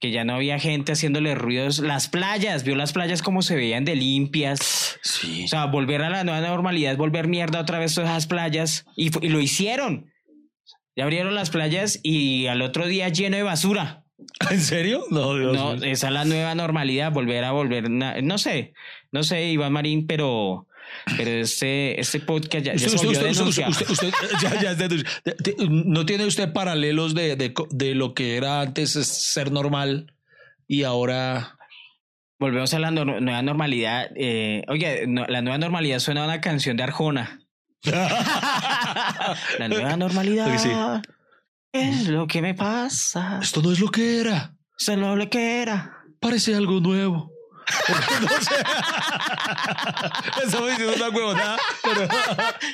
que 0.00 0.10
ya 0.10 0.24
no 0.24 0.36
había 0.36 0.58
gente 0.58 0.92
haciéndole 0.92 1.34
ruidos. 1.34 1.80
Las 1.80 2.08
playas, 2.08 2.64
vio 2.64 2.76
las 2.76 2.94
playas 2.94 3.20
como 3.20 3.42
se 3.42 3.56
veían 3.56 3.84
de 3.84 3.94
limpias. 3.94 4.98
Sí. 5.02 5.44
O 5.44 5.48
sea, 5.48 5.66
volver 5.66 6.00
a 6.00 6.08
la 6.08 6.24
nueva 6.24 6.40
normalidad 6.40 6.92
es 6.92 6.98
volver 6.98 7.28
mierda 7.28 7.60
otra 7.60 7.78
vez 7.78 7.94
todas 7.94 8.08
esas 8.08 8.26
playas. 8.26 8.86
Y, 8.96 9.10
y 9.24 9.28
lo 9.28 9.42
hicieron. 9.42 10.10
Ya 10.96 11.04
abrieron 11.04 11.34
las 11.34 11.50
playas 11.50 12.00
y 12.02 12.46
al 12.46 12.62
otro 12.62 12.86
día 12.86 13.10
lleno 13.10 13.36
de 13.36 13.42
basura. 13.42 14.03
¿En 14.50 14.60
serio? 14.60 15.04
No, 15.10 15.36
Dios 15.36 15.54
No, 15.56 15.74
esa 15.74 16.06
es 16.08 16.12
la 16.12 16.24
nueva 16.24 16.54
normalidad, 16.54 17.12
volver 17.12 17.44
a 17.44 17.52
volver. 17.52 17.90
No 17.90 18.38
sé, 18.38 18.72
no 19.12 19.22
sé, 19.22 19.44
Iván 19.50 19.72
Marín, 19.72 20.06
pero, 20.06 20.68
pero 21.16 21.30
este, 21.30 22.00
este 22.00 22.20
podcast 22.20 22.64
ya, 22.64 22.74
ya 22.74 22.86
Usted, 22.86 22.88
se 22.88 23.06
usted, 23.06 23.06
volvió 23.20 23.30
usted, 23.30 23.44
usted, 23.46 23.64
denuncia. 23.64 23.92
usted- 23.92 24.12
usted- 24.12 24.38
ya, 24.42 24.60
ya 24.60 24.70
es 24.72 24.78
denuncia. 24.78 25.10
De- 25.24 25.34
de- 25.38 25.68
¿No 25.68 26.06
tiene 26.06 26.26
usted 26.26 26.52
paralelos 26.52 27.14
de, 27.14 27.36
de, 27.36 27.52
de 27.70 27.94
lo 27.94 28.14
que 28.14 28.36
era 28.36 28.60
antes 28.60 28.96
es 28.96 29.06
ser 29.08 29.50
normal 29.52 30.12
y 30.68 30.84
ahora... 30.84 31.56
Volvemos 32.38 32.74
a 32.74 32.78
la 32.80 32.90
nueva 32.90 33.42
normalidad. 33.42 34.10
Eh, 34.16 34.64
oye, 34.68 35.06
no, 35.06 35.24
la 35.26 35.40
nueva 35.40 35.56
normalidad 35.56 36.00
suena 36.00 36.22
a 36.22 36.24
una 36.26 36.40
canción 36.40 36.76
de 36.76 36.82
Arjona. 36.82 37.40
La 39.58 39.68
nueva 39.68 39.96
normalidad 39.96 40.58
Sí. 40.58 40.68
Es 41.74 42.08
lo 42.08 42.26
que 42.26 42.40
me 42.40 42.54
pasa. 42.54 43.40
Esto 43.42 43.60
no 43.62 43.72
es 43.72 43.80
lo 43.80 43.90
que 43.90 44.20
era. 44.20 44.54
Eso 44.78 44.92
es 44.92 44.98
lo 44.98 45.28
que 45.30 45.60
era. 45.62 45.98
Parece 46.20 46.54
algo 46.54 46.80
nuevo. 46.80 47.30
no 48.22 48.28
sé. 48.42 48.54
Estamos 50.44 50.70
diciendo 50.70 50.94
una 50.96 51.08
huevonada, 51.08 51.56
pero, 51.82 52.08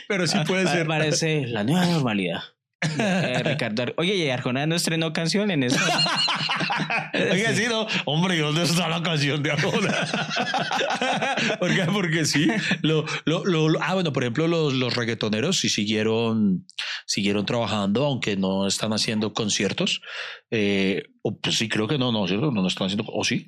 pero 0.08 0.26
sí 0.26 0.38
puede 0.46 0.64
Pa- 0.64 0.72
ser. 0.72 0.86
Parece 0.86 1.46
la 1.46 1.64
nueva 1.64 1.86
normalidad. 1.86 2.40
Eh, 2.82 3.42
Ricardo, 3.44 3.82
Ar- 3.82 3.94
oye, 3.98 4.14
y 4.16 4.30
Arjona 4.30 4.66
no 4.66 4.74
estrenó 4.74 5.12
canción 5.12 5.50
en 5.50 5.64
eso. 5.64 5.78
Oiga, 7.32 7.54
sí, 7.54 7.64
no. 7.68 7.86
Hombre, 8.06 8.36
¿y 8.36 8.38
dónde 8.38 8.62
está 8.62 8.88
la 8.88 9.02
canción 9.02 9.42
de 9.42 9.50
Arjona? 9.52 9.94
porque, 11.60 11.84
porque 11.92 12.24
sí. 12.24 12.48
Lo, 12.82 13.04
lo, 13.24 13.44
lo- 13.44 13.68
lo- 13.68 13.82
ah, 13.82 13.94
bueno, 13.94 14.12
por 14.12 14.22
ejemplo, 14.22 14.48
los, 14.48 14.72
los 14.72 14.94
reggaetoneros 14.96 15.58
sí 15.58 15.68
siguieron, 15.68 16.66
siguieron 17.06 17.44
trabajando, 17.46 18.06
aunque 18.06 18.36
no 18.36 18.66
están 18.66 18.92
haciendo 18.92 19.32
conciertos. 19.34 20.00
Eh, 20.50 21.02
o, 21.22 21.36
pues 21.38 21.56
sí, 21.56 21.68
creo 21.68 21.86
que 21.86 21.98
no, 21.98 22.12
no, 22.12 22.26
¿cierto? 22.26 22.50
No, 22.50 22.62
no 22.62 22.68
están 22.68 22.86
haciendo. 22.86 23.04
¿O 23.12 23.24
sí? 23.24 23.46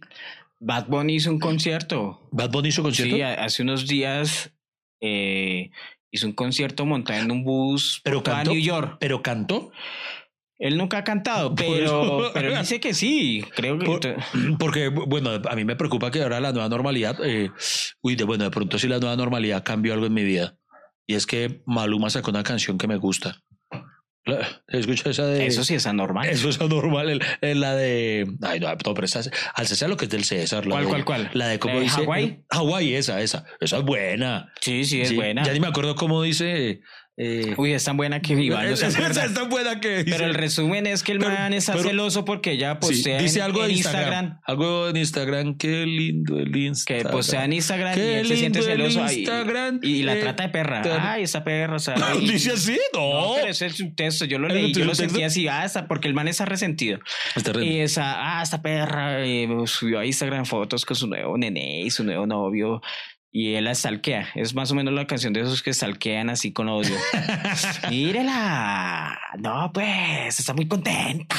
Bad 0.61 0.87
Bunny 0.89 1.15
hizo 1.17 1.31
un 1.31 1.41
concierto. 1.41 2.29
Bad 2.33 2.51
Bunny 2.51 2.69
hizo 2.69 2.83
concierto. 2.83 3.17
Sí, 3.17 3.23
hace 3.23 3.63
unos 3.63 3.87
días 3.89 4.53
eh, 5.01 5.71
hizo 6.13 6.27
un 6.27 6.35
concierto 6.35 6.87
montado 6.87 7.19
en 7.21 7.31
un 7.33 7.43
bus 7.43 8.01
Pero 8.05 8.23
cantó. 8.23 8.53
New 8.53 8.61
York. 8.63 8.99
pero 9.01 9.23
cantó. 9.23 9.73
Él 10.59 10.77
nunca 10.79 10.99
ha 10.99 11.05
cantado, 11.05 11.57
pero, 11.57 12.31
pero 12.33 12.57
dice 12.57 12.79
que 12.79 12.95
sí. 12.95 13.45
Creo 13.57 13.79
que. 13.81 13.85
Por- 13.87 14.01
porque, 14.61 14.89
bueno, 14.91 15.31
a 15.33 15.57
mí 15.57 15.65
me 15.65 15.75
preocupa 15.75 16.13
que 16.13 16.23
ahora 16.23 16.39
la 16.39 16.53
nueva 16.53 16.69
normalidad, 16.69 17.17
eh, 17.25 17.51
uy, 18.01 18.15
de, 18.15 18.23
bueno, 18.23 18.45
de 18.45 18.51
pronto 18.51 18.79
sí 18.79 18.87
la 18.87 19.01
nueva 19.01 19.17
normalidad 19.17 19.65
cambió 19.65 19.93
algo 19.95 20.07
en 20.07 20.15
mi 20.15 20.23
vida. 20.23 20.57
Y 21.05 21.15
es 21.15 21.27
que 21.27 21.63
Maluma 21.67 22.11
sacó 22.11 22.31
una 22.31 22.45
canción 22.45 22.79
que 22.79 22.87
me 22.87 22.97
gusta. 22.97 23.41
¿Escucha 24.69 25.11
esa 25.11 25.27
de...? 25.27 25.47
Eso 25.47 25.65
sí 25.65 25.75
es 25.75 25.87
anormal. 25.87 26.29
Eso 26.29 26.49
es 26.49 26.61
anormal. 26.61 27.21
la 27.41 27.75
de... 27.75 28.27
Ay, 28.43 28.61
no, 28.61 28.69
pero 28.77 29.05
esa, 29.05 29.21
al 29.55 29.67
César 29.67 29.89
lo 29.89 29.97
que 29.97 30.05
es 30.05 30.11
del 30.11 30.25
César. 30.25 30.67
La 30.67 30.73
¿Cuál, 30.73 30.85
de, 30.85 30.91
cuál, 30.91 31.05
cuál? 31.05 31.31
La 31.35 31.49
de 31.49 31.59
cómo 31.59 31.75
¿La 31.75 31.81
de 31.81 31.85
dice... 31.85 32.03
Hawái? 32.03 32.45
Hawái, 32.51 32.95
esa, 32.95 33.21
esa. 33.21 33.45
Esa 33.61 33.79
es 33.79 33.83
buena. 33.85 34.53
Sí, 34.61 34.85
sí, 34.85 35.01
es 35.01 35.09
Sí, 35.09 35.17
buena. 35.17 35.43
Ya 35.43 35.53
ni 35.53 35.61
me 35.61 35.67
acuerdo 35.67 35.95
cómo 35.97 36.23
dice... 36.23 36.81
eh, 37.19 37.55
Uy, 37.59 37.73
es 37.75 37.85
tan 37.85 37.99
buena 37.99 38.21
que 38.23 38.33
Iván 38.33 38.71
no 38.71 38.77
se 38.77 38.87
es 38.87 38.95
tan 39.35 39.49
buena 39.51 39.81
que. 39.81 40.03
Pero 40.09 40.25
el 40.25 40.33
resumen 40.35 40.87
es 40.87 41.03
que 41.03 41.13
el 41.13 41.19
Pero- 41.19 41.31
man 41.31 41.53
está 41.53 41.73
pero- 41.75 41.85
celoso 41.85 42.25
porque 42.25 42.57
ya 42.57 42.73
Sí, 42.73 42.79
postea 42.81 43.21
dice 43.21 43.39
en, 43.41 43.45
algo 43.45 43.61
en 43.63 43.67
de 43.69 43.73
Instagram. 43.75 44.41
Algo 44.45 44.89
en 44.89 44.97
Instagram. 44.97 45.59
Qué 45.59 45.85
lindo 45.85 46.39
el 46.39 46.51
Que 46.51 46.59
Instagram. 46.61 47.13
postea 47.13 47.45
en 47.45 47.53
Instagram 47.53 47.93
y 47.93 47.97
Qué 47.97 48.21
él 48.21 48.27
se 48.29 48.37
siente 48.39 48.63
celoso 48.63 49.05
ahí, 49.05 49.19
Instagram. 49.19 49.81
y, 49.83 50.03
la 50.05 50.15
Eh, 50.17 50.21
trata 50.21 50.43
de 50.45 50.49
perra. 50.49 50.81
ter- 50.83 50.99
Ay, 51.01 51.25
esa 51.25 51.45
perra. 51.45 51.77
O 51.77 51.79
sea, 51.79 51.95
ay, 52.03 52.27
¿Dice 52.27 52.53
así? 52.53 52.79
No. 52.95 53.13
No, 53.29 53.35
pero 53.37 53.49
ese 53.49 53.67
es 53.67 53.79
un 53.81 53.95
texto. 53.95 54.25
Yo 54.25 54.39
lo 54.39 54.49
¿Es 54.49 54.55
leí, 54.55 54.73
yo 54.73 54.85
lo 54.87 54.95
sentí 54.95 55.23
así. 55.23 55.49
Ah, 55.49 55.65
esta, 55.67 55.87
porque 55.87 56.09
el 56.09 56.15
man 56.15 56.29
está 56.29 56.47
resentido. 56.47 56.99
Está 57.37 57.53
Y 57.63 57.81
esa, 57.81 58.39
ah, 58.39 58.43
esta 58.43 58.63
perra 58.63 59.23
eh, 59.25 59.47
subió 59.67 59.99
a 59.99 60.07
Instagram 60.07 60.47
fotos 60.47 60.87
con 60.87 60.97
su 60.97 61.07
nuevo 61.07 61.37
nené 61.37 61.83
y 61.83 61.91
su 61.91 62.05
nuevo 62.05 62.27
novio. 62.27 62.81
Y 63.35 63.55
él 63.55 63.65
la 63.65 63.75
stalkea. 63.75 64.29
Es 64.35 64.55
más 64.55 64.71
o 64.71 64.75
menos 64.75 64.93
la 64.93 65.07
canción 65.07 65.33
de 65.33 65.41
esos 65.41 65.63
que 65.63 65.73
stalkean 65.73 66.29
así 66.29 66.53
con 66.53 66.69
odio. 66.69 66.95
Mírela. 67.91 69.19
No, 69.39 69.71
pues, 69.73 70.39
está 70.39 70.53
muy 70.53 70.69
contenta. 70.69 71.35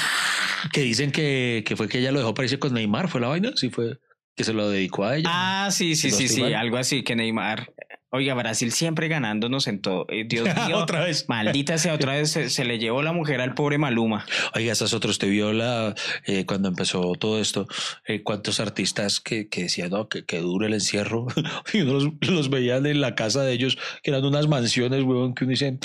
Que 0.71 0.81
dicen 0.81 1.11
que, 1.11 1.63
que 1.65 1.75
fue 1.75 1.87
que 1.87 1.99
ella 1.99 2.11
lo 2.11 2.17
dejó 2.17 2.33
parecer 2.33 2.57
con 2.57 2.73
Neymar. 2.73 3.09
¿Fue 3.09 3.21
la 3.21 3.27
vaina? 3.27 3.51
Sí, 3.55 3.69
fue 3.69 3.99
que 4.35 4.43
se 4.43 4.53
lo 4.53 4.69
dedicó 4.69 5.05
a 5.05 5.17
ella. 5.17 5.29
Ah, 5.31 5.69
sí, 5.71 5.95
sí, 5.95 6.09
sí, 6.09 6.27
sí. 6.27 6.41
Algo 6.53 6.77
así 6.77 7.03
que 7.03 7.15
Neymar. 7.15 7.71
Oiga, 8.16 8.36
Brasil 8.36 8.72
siempre 8.72 9.07
ganándonos 9.07 9.66
en 9.66 9.82
todo. 9.82 10.05
Eh, 10.07 10.24
Dios 10.28 10.47
mío. 10.68 10.78
Otra 10.78 11.03
vez. 11.03 11.28
Maldita 11.28 11.80
sea, 11.80 11.95
otra 11.95 12.14
vez 12.14 12.30
se, 12.30 12.51
se 12.51 12.64
le 12.64 12.78
llevó 12.78 13.01
la 13.01 13.11
mujer 13.11 13.41
al 13.41 13.55
pobre 13.55 13.80
Maluma. 13.80 14.24
Oiga, 14.53 14.72
esas 14.72 14.93
otros 14.93 15.18
te 15.18 15.28
vio 15.28 15.51
la, 15.51 15.95
eh, 16.28 16.45
cuando 16.45 16.70
empezó 16.70 17.14
todo 17.16 17.41
esto. 17.41 17.68
eh, 18.05 18.22
¿Cuántos 18.22 18.59
artistas 18.59 19.20
que, 19.20 19.49
que 19.49 19.64
decían 19.64 19.89
no, 19.89 20.09
que, 20.09 20.26
que 20.26 20.38
dure 20.41 20.68
el 20.68 20.76
encierro? 20.76 21.26
y 21.74 21.82
uno 21.82 21.93
los, 21.93 22.09
los 22.22 22.49
veían 22.51 22.86
en 22.86 23.01
la 23.01 23.16
casa 23.16 23.41
de 23.41 23.51
ellos, 23.51 23.80
que 24.03 24.11
eran 24.11 24.24
unas 24.24 24.47
mansiones, 24.47 25.01
huevón, 25.01 25.34
que 25.34 25.45
uno 25.45 25.51
dice, 25.51 25.80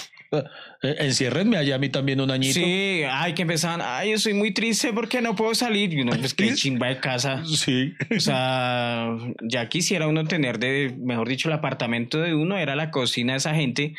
enciérrenme 0.83 1.57
allá 1.57 1.77
a 1.77 1.79
mí 1.79 1.89
también 1.89 2.21
un 2.21 2.31
añito. 2.31 2.55
Sí, 2.55 3.03
ay, 3.11 3.35
que 3.35 3.43
empezaban, 3.43 3.81
ay, 3.83 4.13
yo 4.13 4.19
soy 4.19 4.35
muy 4.35 4.53
triste 4.53 4.93
porque 4.93 5.21
no 5.21 5.35
puedo 5.35 5.55
salir. 5.55 5.93
Y 5.93 6.01
uno, 6.03 6.13
pues 6.19 6.35
qué 6.35 6.55
chimba 6.55 6.89
de 6.89 6.99
casa. 7.01 7.43
Sí. 7.47 7.93
O 8.17 8.21
sea, 8.21 9.09
ya 9.43 9.69
quisiera 9.69 10.07
uno 10.09 10.25
tener 10.25 10.59
de, 10.59 10.95
mejor 10.99 11.29
dicho, 11.29 11.49
el 11.49 11.55
apartamento 11.55 12.21
de 12.21 12.35
uno, 12.35 12.57
era 12.59 12.77
la 12.77 12.91
cocina 12.91 13.33
de 13.35 13.39
esa 13.39 13.55
gente. 13.55 13.95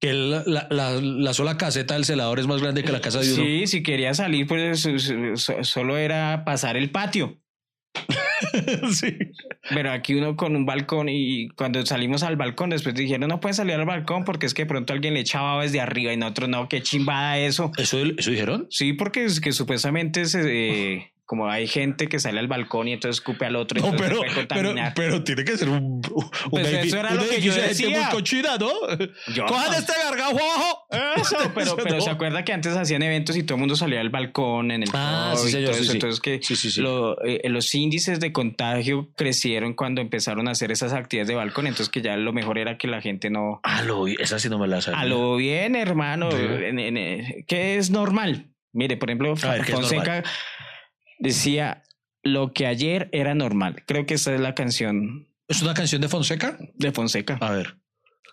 Que 0.00 0.14
la, 0.14 0.42
la, 0.46 0.66
la, 0.70 0.92
la 1.00 1.34
sola 1.34 1.58
caseta 1.58 1.92
del 1.94 2.06
celador 2.06 2.38
es 2.38 2.46
más 2.46 2.62
grande 2.62 2.82
que 2.82 2.90
la 2.92 3.02
casa 3.02 3.20
de 3.20 3.34
uno. 3.34 3.42
Sí, 3.44 3.66
si 3.66 3.82
quería 3.82 4.14
salir, 4.14 4.46
pues 4.46 4.80
so- 4.80 4.98
so- 5.36 5.62
solo 5.64 5.98
era 5.98 6.42
pasar 6.46 6.76
el 6.78 6.90
patio. 6.90 7.38
sí. 8.92 9.16
Pero 9.68 9.92
aquí 9.92 10.14
uno 10.14 10.36
con 10.36 10.56
un 10.56 10.66
balcón 10.66 11.08
y 11.08 11.48
cuando 11.50 11.84
salimos 11.84 12.22
al 12.22 12.36
balcón, 12.36 12.70
después 12.70 12.94
dijeron, 12.94 13.28
no 13.28 13.40
pueden 13.40 13.54
salir 13.54 13.74
al 13.74 13.86
balcón 13.86 14.24
porque 14.24 14.46
es 14.46 14.54
que 14.54 14.62
de 14.62 14.66
pronto 14.66 14.92
alguien 14.92 15.14
le 15.14 15.20
echaba 15.20 15.62
desde 15.62 15.80
arriba 15.80 16.12
y 16.12 16.16
nosotros 16.16 16.48
no, 16.48 16.68
qué 16.68 16.82
chimbada 16.82 17.38
eso. 17.38 17.70
¿Eso, 17.76 17.98
¿Eso 17.98 18.30
dijeron? 18.30 18.66
Sí, 18.70 18.92
porque 18.92 19.24
es 19.24 19.40
que 19.40 19.52
supuestamente 19.52 20.24
se, 20.26 20.94
eh, 20.94 21.12
como 21.30 21.48
hay 21.48 21.68
gente 21.68 22.08
que 22.08 22.18
sale 22.18 22.40
al 22.40 22.48
balcón 22.48 22.88
y 22.88 22.92
entonces 22.94 23.18
escupe 23.20 23.46
al 23.46 23.54
otro, 23.54 23.80
No, 23.80 23.96
pero, 23.96 24.20
pero, 24.48 24.74
pero 24.96 25.22
tiene 25.22 25.44
que 25.44 25.56
ser 25.56 25.68
un, 25.68 25.78
un 26.12 26.30
Pues 26.50 26.66
eso 26.72 26.98
era 26.98 27.10
un 27.10 27.18
lo 27.18 27.28
que 27.28 27.40
yo 27.40 27.54
decía. 27.54 27.88
muy 28.00 28.10
cochina, 28.10 28.56
¿no? 28.58 28.68
Yo- 29.32 29.46
Cojan 29.46 29.74
este 29.74 29.92
gargajo 29.92 30.32
abajo. 30.40 30.86
Eso, 31.20 31.36
pero, 31.54 31.76
pero 31.76 31.94
No. 31.98 32.00
se 32.00 32.10
acuerda 32.10 32.44
que 32.44 32.52
antes 32.52 32.74
hacían 32.76 33.04
eventos 33.04 33.36
y 33.36 33.44
todo 33.44 33.54
el 33.54 33.60
mundo 33.60 33.76
salía 33.76 34.00
al 34.00 34.10
balcón 34.10 34.72
en 34.72 34.82
el 34.82 34.88
Ah, 34.92 35.34
sí, 35.36 35.46
y 35.46 35.50
señor, 35.52 35.66
todo 35.70 35.74
sí, 35.76 35.82
eso. 35.84 35.92
sí. 35.92 35.96
Entonces 35.98 36.20
que 36.20 36.80
lo- 36.82 37.24
eh, 37.24 37.48
los 37.48 37.72
índices 37.76 38.18
de 38.18 38.32
contagio 38.32 39.12
crecieron 39.16 39.74
cuando 39.74 40.00
empezaron 40.00 40.48
a 40.48 40.50
hacer 40.50 40.72
esas 40.72 40.92
actividades 40.92 41.28
de 41.28 41.36
balcón. 41.36 41.68
Entonces 41.68 41.90
que 41.90 42.02
ya 42.02 42.16
lo 42.16 42.32
mejor 42.32 42.58
era 42.58 42.76
que 42.76 42.88
la 42.88 43.00
gente 43.00 43.30
no... 43.30 43.60
Ah, 43.62 43.82
lo 43.82 44.02
vi. 44.02 44.16
Esa 44.18 44.40
sí 44.40 44.48
no 44.48 44.58
me 44.58 44.66
la 44.66 44.80
sabía. 44.80 44.98
A 44.98 45.04
lo 45.04 45.36
bien, 45.36 45.76
hermano. 45.76 46.28
En- 46.32 46.80
en- 46.80 46.96
eh, 46.96 47.44
¿Qué 47.46 47.76
es 47.76 47.90
normal? 47.92 48.48
Mire, 48.72 48.96
por 48.96 49.10
ejemplo, 49.10 49.34
A 49.42 49.50
ver, 49.52 49.64
¿qué 49.64 49.72
es 49.72 49.78
Fonseca 49.78 50.22
decía, 51.20 51.84
Lo 52.22 52.52
que 52.52 52.66
ayer 52.66 53.08
era 53.12 53.34
normal. 53.34 53.82
Creo 53.86 54.04
que 54.06 54.14
esa 54.14 54.34
es 54.34 54.40
la 54.40 54.54
canción 54.54 55.28
¿Es 55.48 55.62
una 55.62 55.74
canción 55.74 56.00
de 56.00 56.08
Fonseca? 56.08 56.58
de 56.74 56.92
Fonseca. 56.92 57.38
A 57.40 57.50
ver. 57.50 57.76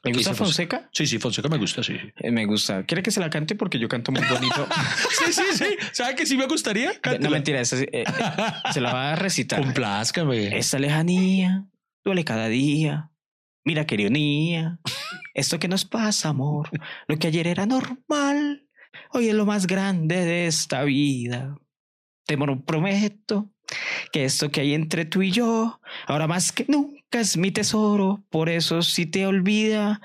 ¿Me 0.03 0.11
¿qué 0.11 0.17
gusta 0.19 0.31
dice 0.31 0.43
Fonseca? 0.43 0.89
Sí, 0.93 1.07
sí, 1.07 1.17
Fonseca 1.17 1.49
me 1.49 1.57
gusta, 1.57 1.81
sí. 1.81 1.95
Eh, 2.17 2.31
Me 2.31 2.45
gusta. 2.45 2.85
¿Quiere 2.85 3.01
que 3.01 3.09
se 3.09 3.19
la 3.19 3.29
cante? 3.31 3.55
Porque 3.55 3.79
yo 3.79 3.87
canto 3.89 4.11
muy 4.11 4.21
bonito. 4.29 4.67
Sí, 5.25 5.33
sí, 5.33 5.43
sí. 5.53 5.65
¿Sabe 5.91 6.15
que 6.15 6.25
sí 6.27 6.37
me 6.37 6.45
gustaría? 6.45 6.93
no, 6.93 7.01
Cántela. 7.01 7.29
mentira. 7.31 7.59
esa 7.59 7.77
eh, 7.81 7.89
eh, 7.91 8.03
se 8.73 8.81
la 8.81 8.93
va 8.93 9.13
a 9.13 9.15
recitar. 9.15 9.59
Complázcame. 9.61 10.55
Esta 10.57 10.77
lejanía 10.79 11.65
duele 12.05 12.23
cada 12.23 12.47
día. 12.47 13.09
Mira 13.65 13.85
qué 13.85 13.95
ironía. 13.95 14.79
Esto 15.33 15.57
que 15.59 15.67
nos 15.67 15.83
pasa, 15.85 16.29
amor. 16.29 16.69
Lo 17.07 17.17
que 17.17 17.27
ayer 17.27 17.47
era 17.47 17.65
normal, 17.65 18.67
hoy 19.11 19.27
es 19.29 19.33
lo 19.35 19.45
más 19.45 19.65
grande 19.67 20.23
de 20.23 20.45
esta 20.47 20.83
vida. 20.83 21.57
Te 22.27 22.37
prometo 22.37 23.49
que 24.11 24.25
esto 24.25 24.51
que 24.51 24.61
hay 24.61 24.73
entre 24.73 25.05
tú 25.05 25.21
y 25.21 25.31
yo, 25.31 25.79
ahora 26.05 26.27
más 26.27 26.51
que 26.51 26.65
nunca 26.67 27.19
es 27.19 27.37
mi 27.37 27.51
tesoro. 27.51 28.23
Por 28.29 28.49
eso 28.49 28.81
si 28.81 29.05
te 29.05 29.25
olvida, 29.25 30.01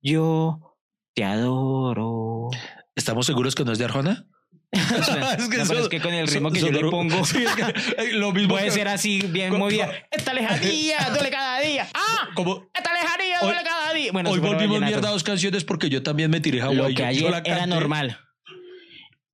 yo 0.00 0.76
te 1.14 1.24
adoro. 1.24 2.48
¿Estamos 2.96 3.26
seguros 3.26 3.54
que 3.54 3.64
no 3.64 3.72
es 3.72 3.78
de 3.78 3.84
Arjona? 3.84 4.26
Es 4.74 4.80
que, 5.08 5.20
Es 5.44 5.48
que 5.48 5.58
no, 5.58 5.66
son- 5.66 5.76
es 5.78 5.88
que 5.88 6.00
con 6.00 6.12
el 6.14 6.26
ritmo 6.26 6.48
son- 6.48 6.54
que 6.54 6.60
yo 6.60 6.70
le 6.72 6.90
pongo. 6.90 7.24
Sí, 7.24 7.44
es 7.44 7.54
que, 7.54 8.12
lo 8.14 8.32
mismo. 8.32 8.50
Puede 8.54 8.64
que- 8.66 8.70
ser 8.72 8.88
así, 8.88 9.20
bien 9.22 9.50
Co- 9.50 9.58
movida. 9.58 9.90
Esta 10.10 10.32
lejanía 10.34 10.98
duele 11.12 11.30
cada 11.30 11.60
día. 11.60 11.88
¡Ah! 11.94 12.28
Como 12.34 12.68
Esta 12.74 12.92
lejanía 12.92 13.38
Hoy- 13.40 13.46
duele 13.48 13.62
cada 13.64 13.94
día. 13.94 14.12
Bueno, 14.12 14.30
hoy 14.30 14.38
volvimos 14.40 14.80
mierda 14.80 15.08
a 15.08 15.12
dos 15.12 15.22
canciones 15.22 15.64
porque 15.64 15.88
yo 15.90 16.02
también 16.02 16.30
me 16.30 16.40
tiré 16.40 16.60
Hawái. 16.60 16.76
Lo 16.76 16.88
Yo- 16.88 16.94
que 16.96 17.02
yo 17.02 17.06
ayer 17.08 17.30
la 17.30 17.38
era 17.38 17.66
normal. 17.66 18.18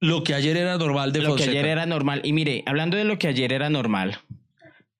Lo 0.00 0.24
que 0.24 0.34
ayer 0.34 0.56
era 0.56 0.78
normal 0.78 1.12
de 1.12 1.20
Lo 1.20 1.36
que 1.36 1.44
ayer 1.44 1.66
era 1.66 1.86
normal. 1.86 2.20
Y 2.24 2.32
mire, 2.32 2.62
hablando 2.66 2.96
de 2.96 3.04
lo 3.04 3.18
que 3.18 3.28
ayer 3.28 3.52
era 3.52 3.68
normal, 3.70 4.18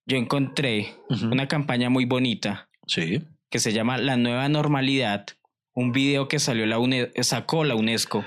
yo 0.07 0.16
encontré 0.16 0.94
una 1.30 1.48
campaña 1.48 1.88
muy 1.88 2.05
bonita 2.05 2.68
Sí. 2.86 3.22
que 3.51 3.59
se 3.61 3.72
llama 3.72 3.96
La 3.98 4.16
Nueva 4.16 4.48
Normalidad. 4.48 5.26
Un 5.72 5.92
video 5.92 6.28
que 6.28 6.38
salió 6.38 6.66
la 6.66 6.78
UNE- 6.78 7.11
sacó 7.22 7.64
la 7.64 7.74
UNESCO 7.76 8.24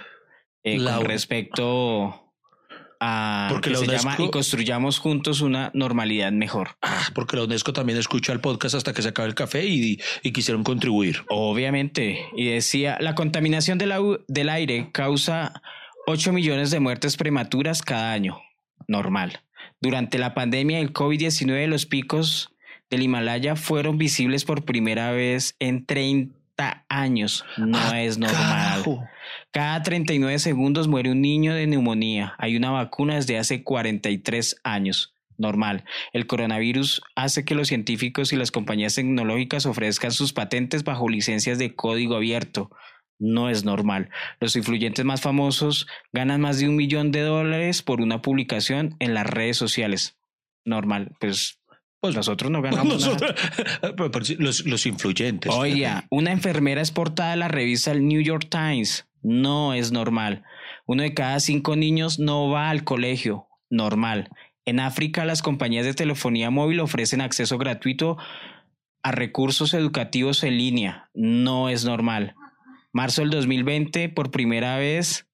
eh, 0.63 0.79
La 0.79 0.95
con 0.97 1.05
respecto 1.05 2.31
a 3.01 3.47
Porque 3.51 3.69
que 3.69 3.73
la 3.73 3.79
se 3.79 3.85
llama 3.87 4.15
UNESCO- 4.15 4.27
y 4.27 4.31
construyamos 4.31 4.97
juntos 4.99 5.41
una 5.41 5.69
normalidad 5.73 6.31
mejor. 6.31 6.69
Ah, 6.81 7.09
porque 7.13 7.35
la 7.35 7.43
UNESCO 7.43 7.73
también 7.73 7.99
escucha 7.99 8.31
el 8.31 8.39
podcast 8.39 8.75
hasta 8.75 8.93
que 8.93 9.01
se 9.01 9.09
acabe 9.09 9.27
el 9.27 9.35
café 9.35 9.65
y, 9.65 9.99
y 10.23 10.31
quisieron 10.31 10.63
contribuir. 10.63 11.23
Obviamente. 11.29 12.25
Y 12.37 12.45
decía, 12.45 12.97
la 13.01 13.13
contaminación 13.13 13.77
del, 13.77 13.91
au- 13.91 14.23
del 14.29 14.47
aire 14.49 14.89
causa 14.93 15.61
8 16.05 16.33
millones 16.33 16.71
de 16.71 16.79
muertes 16.79 17.17
prematuras 17.17 17.81
cada 17.81 18.11
año. 18.11 18.41
Normal. 18.87 19.39
Durante 19.79 20.17
la 20.17 20.33
pandemia 20.33 20.77
del 20.79 20.93
COVID-19, 20.93 21.67
los 21.67 21.85
picos 21.85 22.49
del 22.89 23.03
Himalaya 23.03 23.55
fueron 23.55 23.97
visibles 23.97 24.43
por 24.45 24.65
primera 24.65 25.11
vez 25.11 25.55
en 25.59 25.85
30 25.85 26.85
años. 26.89 27.45
No 27.57 27.77
Ah, 27.77 28.01
es 28.01 28.17
normal. 28.17 28.39
Carajo. 28.83 29.03
Cada 29.51 29.81
39 29.81 30.39
segundos 30.39 30.87
muere 30.87 31.11
un 31.11 31.21
niño 31.21 31.53
de 31.53 31.67
neumonía. 31.67 32.35
Hay 32.37 32.57
una 32.57 32.71
vacuna 32.71 33.15
desde 33.15 33.37
hace 33.37 33.63
43 33.63 34.57
años. 34.63 35.13
Normal. 35.37 35.83
El 36.11 36.27
coronavirus 36.27 37.01
hace 37.15 37.43
que 37.43 37.55
los 37.55 37.67
científicos 37.69 38.33
y 38.33 38.35
las 38.35 38.51
compañías 38.51 38.95
tecnológicas 38.95 39.65
ofrezcan 39.65 40.11
sus 40.11 40.33
patentes 40.33 40.83
bajo 40.83 41.09
licencias 41.09 41.57
de 41.57 41.73
código 41.75 42.15
abierto. 42.15 42.69
No 43.25 43.49
es 43.49 43.63
normal. 43.63 44.09
Los 44.41 44.55
influyentes 44.57 45.05
más 45.05 45.21
famosos 45.21 45.87
ganan 46.11 46.41
más 46.41 46.59
de 46.59 46.67
un 46.67 46.75
millón 46.75 47.11
de 47.13 47.21
dólares 47.21 47.81
por 47.81 48.01
una 48.01 48.21
publicación 48.21 48.95
en 48.99 49.13
las 49.13 49.25
redes 49.25 49.55
sociales. 49.55 50.17
Normal. 50.65 51.11
Pues, 51.21 51.57
Pues- 52.01 52.15
nosotros 52.15 52.51
no 52.51 52.61
ganamos 52.61 52.99
nada. 52.99 53.15
Nosotros- 53.95 54.35
los, 54.39 54.65
los 54.65 54.85
influyentes. 54.85 55.53
Oye, 55.53 55.89
una 56.09 56.33
enfermera 56.33 56.81
es 56.81 56.91
portada 56.91 57.31
de 57.31 57.37
la 57.37 57.47
revista 57.47 57.91
El 57.91 58.05
New 58.07 58.21
York 58.21 58.47
Times. 58.49 59.07
No 59.21 59.73
es 59.73 59.93
normal. 59.93 60.43
Uno 60.85 61.03
de 61.03 61.13
cada 61.13 61.39
cinco 61.39 61.77
niños 61.77 62.19
no 62.19 62.49
va 62.49 62.69
al 62.69 62.83
colegio. 62.83 63.47
Normal. 63.69 64.29
En 64.65 64.81
África, 64.81 65.23
las 65.23 65.41
compañías 65.41 65.85
de 65.85 65.93
telefonía 65.93 66.49
móvil 66.49 66.81
ofrecen 66.81 67.21
acceso 67.21 67.57
gratuito 67.57 68.17
a 69.01 69.11
recursos 69.13 69.73
educativos 69.73 70.43
en 70.43 70.57
línea. 70.57 71.09
No 71.13 71.69
es 71.69 71.85
normal. 71.85 72.35
Marzo 72.93 73.21
del 73.21 73.31
2020, 73.31 74.09
por 74.09 74.29
primera 74.29 74.77
vez 74.77 75.27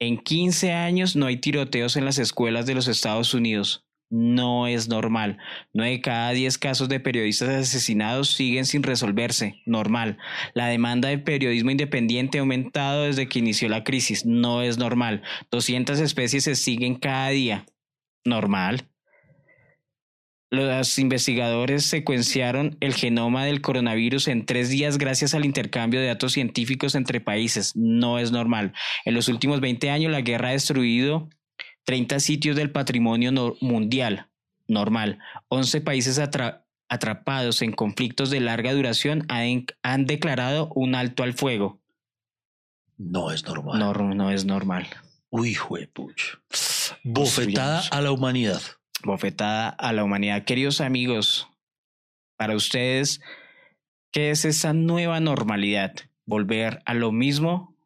en 0.00 0.18
15 0.18 0.72
años, 0.72 1.14
no 1.14 1.26
hay 1.26 1.36
tiroteos 1.36 1.96
en 1.96 2.04
las 2.04 2.18
escuelas 2.18 2.66
de 2.66 2.74
los 2.74 2.88
Estados 2.88 3.34
Unidos. 3.34 3.86
No 4.10 4.66
es 4.66 4.88
normal. 4.88 5.38
9 5.72 5.92
de 5.92 6.00
cada 6.00 6.32
10 6.32 6.58
casos 6.58 6.88
de 6.88 6.98
periodistas 6.98 7.48
asesinados 7.50 8.30
siguen 8.30 8.66
sin 8.66 8.82
resolverse. 8.82 9.62
Normal. 9.64 10.18
La 10.54 10.66
demanda 10.66 11.08
de 11.08 11.18
periodismo 11.18 11.70
independiente 11.70 12.38
ha 12.38 12.40
aumentado 12.40 13.04
desde 13.04 13.28
que 13.28 13.38
inició 13.38 13.68
la 13.68 13.84
crisis. 13.84 14.26
No 14.26 14.60
es 14.60 14.76
normal. 14.76 15.22
200 15.52 16.00
especies 16.00 16.44
se 16.44 16.56
siguen 16.56 16.96
cada 16.96 17.28
día. 17.28 17.64
Normal. 18.24 18.91
Los 20.52 20.98
investigadores 20.98 21.86
secuenciaron 21.86 22.76
el 22.80 22.92
genoma 22.92 23.46
del 23.46 23.62
coronavirus 23.62 24.28
en 24.28 24.44
tres 24.44 24.68
días 24.68 24.98
gracias 24.98 25.32
al 25.34 25.46
intercambio 25.46 25.98
de 25.98 26.08
datos 26.08 26.32
científicos 26.34 26.94
entre 26.94 27.22
países. 27.22 27.74
No 27.74 28.18
es 28.18 28.32
normal. 28.32 28.74
En 29.06 29.14
los 29.14 29.28
últimos 29.28 29.62
20 29.62 29.88
años 29.90 30.12
la 30.12 30.20
guerra 30.20 30.50
ha 30.50 30.52
destruido 30.52 31.30
30 31.84 32.20
sitios 32.20 32.54
del 32.54 32.70
patrimonio 32.70 33.32
no- 33.32 33.54
mundial. 33.62 34.28
Normal. 34.68 35.20
11 35.48 35.80
países 35.80 36.18
atra- 36.18 36.66
atrapados 36.90 37.62
en 37.62 37.72
conflictos 37.72 38.28
de 38.28 38.40
larga 38.40 38.74
duración 38.74 39.24
han, 39.30 39.64
han 39.82 40.04
declarado 40.04 40.70
un 40.74 40.94
alto 40.94 41.22
al 41.22 41.32
fuego. 41.32 41.80
No 42.98 43.32
es 43.32 43.42
normal. 43.46 43.78
No, 43.78 43.94
no 43.94 44.30
es 44.30 44.44
normal. 44.44 44.86
Uy, 45.30 45.54
juepuch. 45.54 46.34
Bofetada 47.04 47.80
a 47.90 48.02
la 48.02 48.12
humanidad. 48.12 48.60
Bofetada 49.04 49.68
a 49.68 49.92
la 49.92 50.04
humanidad. 50.04 50.44
Queridos 50.44 50.80
amigos, 50.80 51.48
para 52.36 52.56
ustedes, 52.56 53.20
¿qué 54.12 54.30
es 54.30 54.44
esa 54.44 54.72
nueva 54.72 55.20
normalidad? 55.20 55.92
¿Volver 56.24 56.82
a 56.86 56.94
lo 56.94 57.12
mismo 57.12 57.76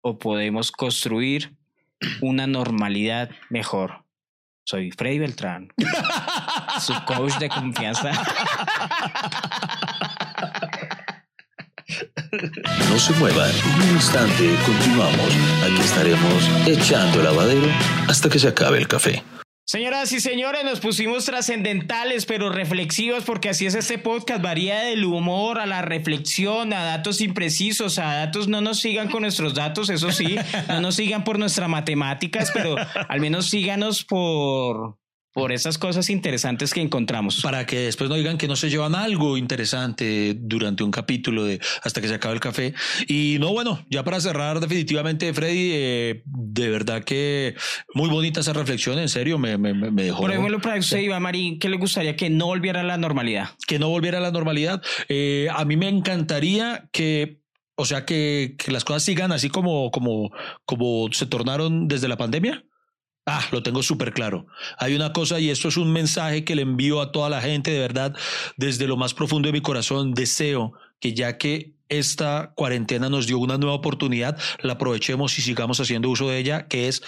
o 0.00 0.18
podemos 0.18 0.72
construir 0.72 1.56
una 2.20 2.46
normalidad 2.46 3.30
mejor? 3.50 4.04
Soy 4.64 4.90
Freddy 4.90 5.20
Beltrán, 5.20 5.68
su 6.80 6.92
coach 7.04 7.38
de 7.38 7.48
confianza. 7.48 8.10
No 12.90 12.98
se 12.98 13.12
muevan, 13.14 13.50
en 13.50 13.82
un 13.82 13.94
instante 13.94 14.56
continuamos. 14.66 15.36
Aquí 15.64 15.80
estaremos 15.80 16.66
echando 16.66 17.18
el 17.20 17.24
lavadero 17.24 17.68
hasta 18.08 18.28
que 18.28 18.38
se 18.38 18.48
acabe 18.48 18.78
el 18.78 18.88
café. 18.88 19.22
Señoras 19.68 20.12
y 20.12 20.20
señores, 20.20 20.62
nos 20.62 20.78
pusimos 20.78 21.24
trascendentales 21.24 22.24
pero 22.24 22.50
reflexivos 22.50 23.24
porque 23.24 23.48
así 23.48 23.66
es 23.66 23.74
este 23.74 23.98
podcast, 23.98 24.40
varía 24.40 24.78
del 24.82 25.04
humor 25.04 25.58
a 25.58 25.66
la 25.66 25.82
reflexión, 25.82 26.72
a 26.72 26.84
datos 26.84 27.20
imprecisos, 27.20 27.98
a 27.98 28.14
datos, 28.14 28.46
no 28.46 28.60
nos 28.60 28.78
sigan 28.78 29.10
con 29.10 29.22
nuestros 29.22 29.54
datos, 29.54 29.90
eso 29.90 30.12
sí, 30.12 30.36
no 30.68 30.80
nos 30.80 30.94
sigan 30.94 31.24
por 31.24 31.40
nuestras 31.40 31.68
matemáticas, 31.68 32.52
pero 32.54 32.76
al 33.08 33.20
menos 33.20 33.50
síganos 33.50 34.04
por, 34.04 35.00
por 35.36 35.52
esas 35.52 35.76
cosas 35.76 36.08
interesantes 36.08 36.72
que 36.72 36.80
encontramos. 36.80 37.42
Para 37.42 37.66
que 37.66 37.80
después 37.80 38.08
no 38.08 38.16
digan 38.16 38.38
que 38.38 38.48
no 38.48 38.56
se 38.56 38.70
llevan 38.70 38.94
algo 38.94 39.36
interesante 39.36 40.34
durante 40.34 40.82
un 40.82 40.90
capítulo 40.90 41.44
de 41.44 41.60
hasta 41.82 42.00
que 42.00 42.08
se 42.08 42.14
acabe 42.14 42.32
el 42.32 42.40
café. 42.40 42.72
Y 43.06 43.36
no, 43.38 43.52
bueno, 43.52 43.84
ya 43.90 44.02
para 44.02 44.18
cerrar 44.18 44.60
definitivamente, 44.60 45.34
Freddy, 45.34 45.72
eh, 45.74 46.22
de 46.24 46.70
verdad 46.70 47.04
que 47.04 47.54
muy 47.92 48.08
bonita 48.08 48.40
esa 48.40 48.54
reflexión, 48.54 48.98
en 48.98 49.10
serio, 49.10 49.38
me, 49.38 49.58
me, 49.58 49.74
me 49.74 50.04
dejó... 50.04 50.22
Por 50.22 50.30
ejemplo, 50.30 50.58
para 50.58 50.78
usted, 50.78 51.00
Iván 51.00 51.20
Marín, 51.20 51.58
¿qué 51.58 51.68
le 51.68 51.76
gustaría 51.76 52.16
que 52.16 52.30
no 52.30 52.46
volviera 52.46 52.80
a 52.80 52.84
la 52.84 52.96
normalidad? 52.96 53.50
que 53.66 53.78
no 53.78 53.90
volviera 53.90 54.16
a 54.16 54.22
la 54.22 54.30
normalidad. 54.30 54.82
Eh, 55.10 55.48
a 55.54 55.66
mí 55.66 55.76
me 55.76 55.90
encantaría 55.90 56.88
que, 56.92 57.42
o 57.74 57.84
sea, 57.84 58.06
que, 58.06 58.54
que 58.56 58.72
las 58.72 58.84
cosas 58.84 59.02
sigan 59.02 59.32
así 59.32 59.50
como, 59.50 59.90
como, 59.90 60.32
como 60.64 61.12
se 61.12 61.26
tornaron 61.26 61.88
desde 61.88 62.08
la 62.08 62.16
pandemia. 62.16 62.64
Ah, 63.26 63.44
lo 63.50 63.60
tengo 63.62 63.82
súper 63.82 64.12
claro. 64.12 64.46
Hay 64.78 64.94
una 64.94 65.12
cosa 65.12 65.40
y 65.40 65.50
esto 65.50 65.66
es 65.66 65.76
un 65.76 65.92
mensaje 65.92 66.44
que 66.44 66.54
le 66.54 66.62
envío 66.62 67.00
a 67.00 67.10
toda 67.10 67.28
la 67.28 67.40
gente, 67.40 67.72
de 67.72 67.80
verdad, 67.80 68.14
desde 68.56 68.86
lo 68.86 68.96
más 68.96 69.14
profundo 69.14 69.48
de 69.48 69.52
mi 69.52 69.60
corazón, 69.60 70.14
deseo 70.14 70.74
que 71.00 71.12
ya 71.12 71.36
que 71.36 71.74
esta 71.88 72.52
cuarentena 72.54 73.10
nos 73.10 73.26
dio 73.26 73.38
una 73.38 73.58
nueva 73.58 73.74
oportunidad, 73.74 74.38
la 74.60 74.74
aprovechemos 74.74 75.36
y 75.38 75.42
sigamos 75.42 75.80
haciendo 75.80 76.08
uso 76.08 76.28
de 76.28 76.38
ella, 76.38 76.68
que 76.68 76.86
es 76.86 77.02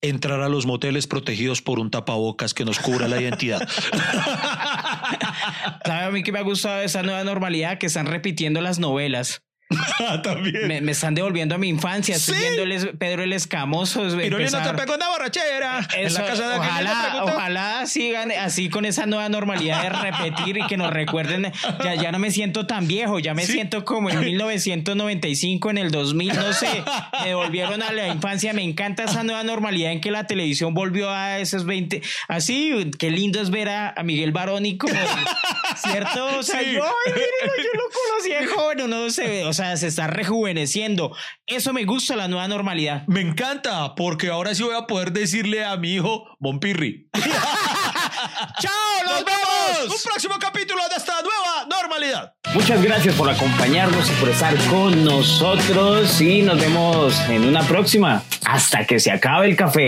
entrar 0.00 0.40
a 0.40 0.48
los 0.48 0.64
moteles 0.64 1.06
protegidos 1.06 1.60
por 1.60 1.78
un 1.78 1.90
tapabocas 1.90 2.54
que 2.54 2.64
nos 2.64 2.78
cubra 2.78 3.06
la 3.08 3.20
identidad. 3.20 3.60
¿Sabe 5.84 6.04
a 6.04 6.10
mí 6.10 6.22
que 6.22 6.32
me 6.32 6.38
ha 6.38 6.42
gustado 6.42 6.80
esa 6.82 7.02
nueva 7.02 7.24
normalidad? 7.24 7.76
Que 7.78 7.86
están 7.86 8.06
repitiendo 8.06 8.62
las 8.62 8.78
novelas. 8.78 9.42
También. 10.22 10.66
Me, 10.66 10.80
me 10.80 10.92
están 10.92 11.14
devolviendo 11.14 11.54
a 11.54 11.58
mi 11.58 11.68
infancia. 11.68 12.16
Estoy 12.16 12.36
Sí. 12.36 12.40
viendo 12.40 12.62
el 12.62 12.96
Pedro 12.96 13.22
el 13.22 13.32
Escamoso. 13.34 14.06
es- 14.06 14.14
Pironio 14.14 14.46
no 14.46 14.50
te 14.50 14.56
empezar- 14.56 14.76
pegó 14.76 14.94
una 14.94 15.08
borrachera. 15.10 15.86
en 15.94 16.06
Eso, 16.06 16.20
la 16.22 16.26
casa 16.26 16.48
de 16.48 16.54
aquel 16.54 16.84
niño 16.84 16.90
ojalá, 16.92 17.24
ojalá 17.24 17.86
sigan 17.86 18.30
así 18.32 18.70
con 18.70 18.84
esa 18.86 19.04
nueva 19.06 19.28
normalidad 19.28 19.82
de 19.82 19.88
repetir 19.90 20.56
y 20.58 20.66
que 20.66 20.76
nos 20.78 20.90
recuerden. 20.92 21.52
Ya, 21.84 21.94
ya 21.96 22.12
no 22.12 22.18
me 22.18 22.30
siento 22.30 22.66
tan 22.66 22.88
viejo, 22.88 23.18
ya 23.18 23.34
me 23.34 23.44
Sí. 23.44 23.52
siento 23.52 23.84
como 23.84 24.08
en 24.10 24.20
1995, 24.20 25.70
en 25.70 25.78
el 25.78 25.90
2000, 25.90 26.34
no 26.34 26.52
sé. 26.52 26.82
Me 27.20 27.28
devolvieron 27.28 27.82
a 27.82 27.92
la 27.92 28.08
infancia. 28.08 28.52
Me 28.52 28.62
encanta 28.62 29.04
esa 29.04 29.22
nueva 29.22 29.42
normalidad 29.44 29.92
en 29.92 30.00
que 30.00 30.10
la 30.10 30.26
televisión 30.26 30.72
volvió 30.74 31.10
a 31.10 31.38
esos 31.38 31.64
20. 31.66 32.00
Así, 32.28 32.90
qué 32.98 33.10
lindo 33.10 33.40
es 33.40 33.50
ver 33.50 33.68
a, 33.68 33.90
a 33.96 34.02
Miguel 34.02 34.32
Baroni 34.32 34.78
como. 34.78 34.94
¿Cierto? 35.76 36.38
O 36.38 36.42
sea, 36.42 36.60
Sí. 36.60 36.72
yo, 36.72 36.84
ay, 36.84 37.12
mírenlo, 37.12 37.56
yo 37.56 37.70
lo 37.74 37.82
conocía 38.10 38.40
de 38.40 38.46
joven, 38.46 38.82
uno 38.82 39.10
se 39.10 39.26
ve, 39.28 39.44
o 39.44 39.52
sea, 39.52 39.57
se 39.58 39.86
está 39.86 40.06
rejuveneciendo. 40.06 41.14
Eso 41.46 41.72
me 41.72 41.84
gusta, 41.84 42.16
la 42.16 42.28
nueva 42.28 42.48
normalidad. 42.48 43.04
Me 43.06 43.20
encanta, 43.20 43.94
porque 43.94 44.28
ahora 44.28 44.54
sí 44.54 44.62
voy 44.62 44.76
a 44.76 44.86
poder 44.86 45.12
decirle 45.12 45.64
a 45.64 45.76
mi 45.76 45.94
hijo 45.94 46.24
Bompirri. 46.38 47.08
¡Chao! 48.60 48.72
¡Nos 49.04 49.24
vemos! 49.24 49.96
Un 49.96 50.02
próximo 50.10 50.34
capítulo 50.40 50.82
de 50.88 50.96
esta 50.96 51.14
nueva 51.22 51.66
normalidad. 51.68 52.34
Muchas 52.54 52.82
gracias 52.82 53.14
por 53.14 53.28
acompañarnos 53.28 54.08
y 54.08 54.12
por 54.14 54.28
estar 54.28 54.56
con 54.70 55.04
nosotros 55.04 56.20
y 56.20 56.42
nos 56.42 56.58
vemos 56.58 57.18
en 57.28 57.44
una 57.44 57.62
próxima. 57.62 58.22
Hasta 58.46 58.84
que 58.86 58.98
se 58.98 59.10
acabe 59.10 59.48
el 59.48 59.56
café. 59.56 59.86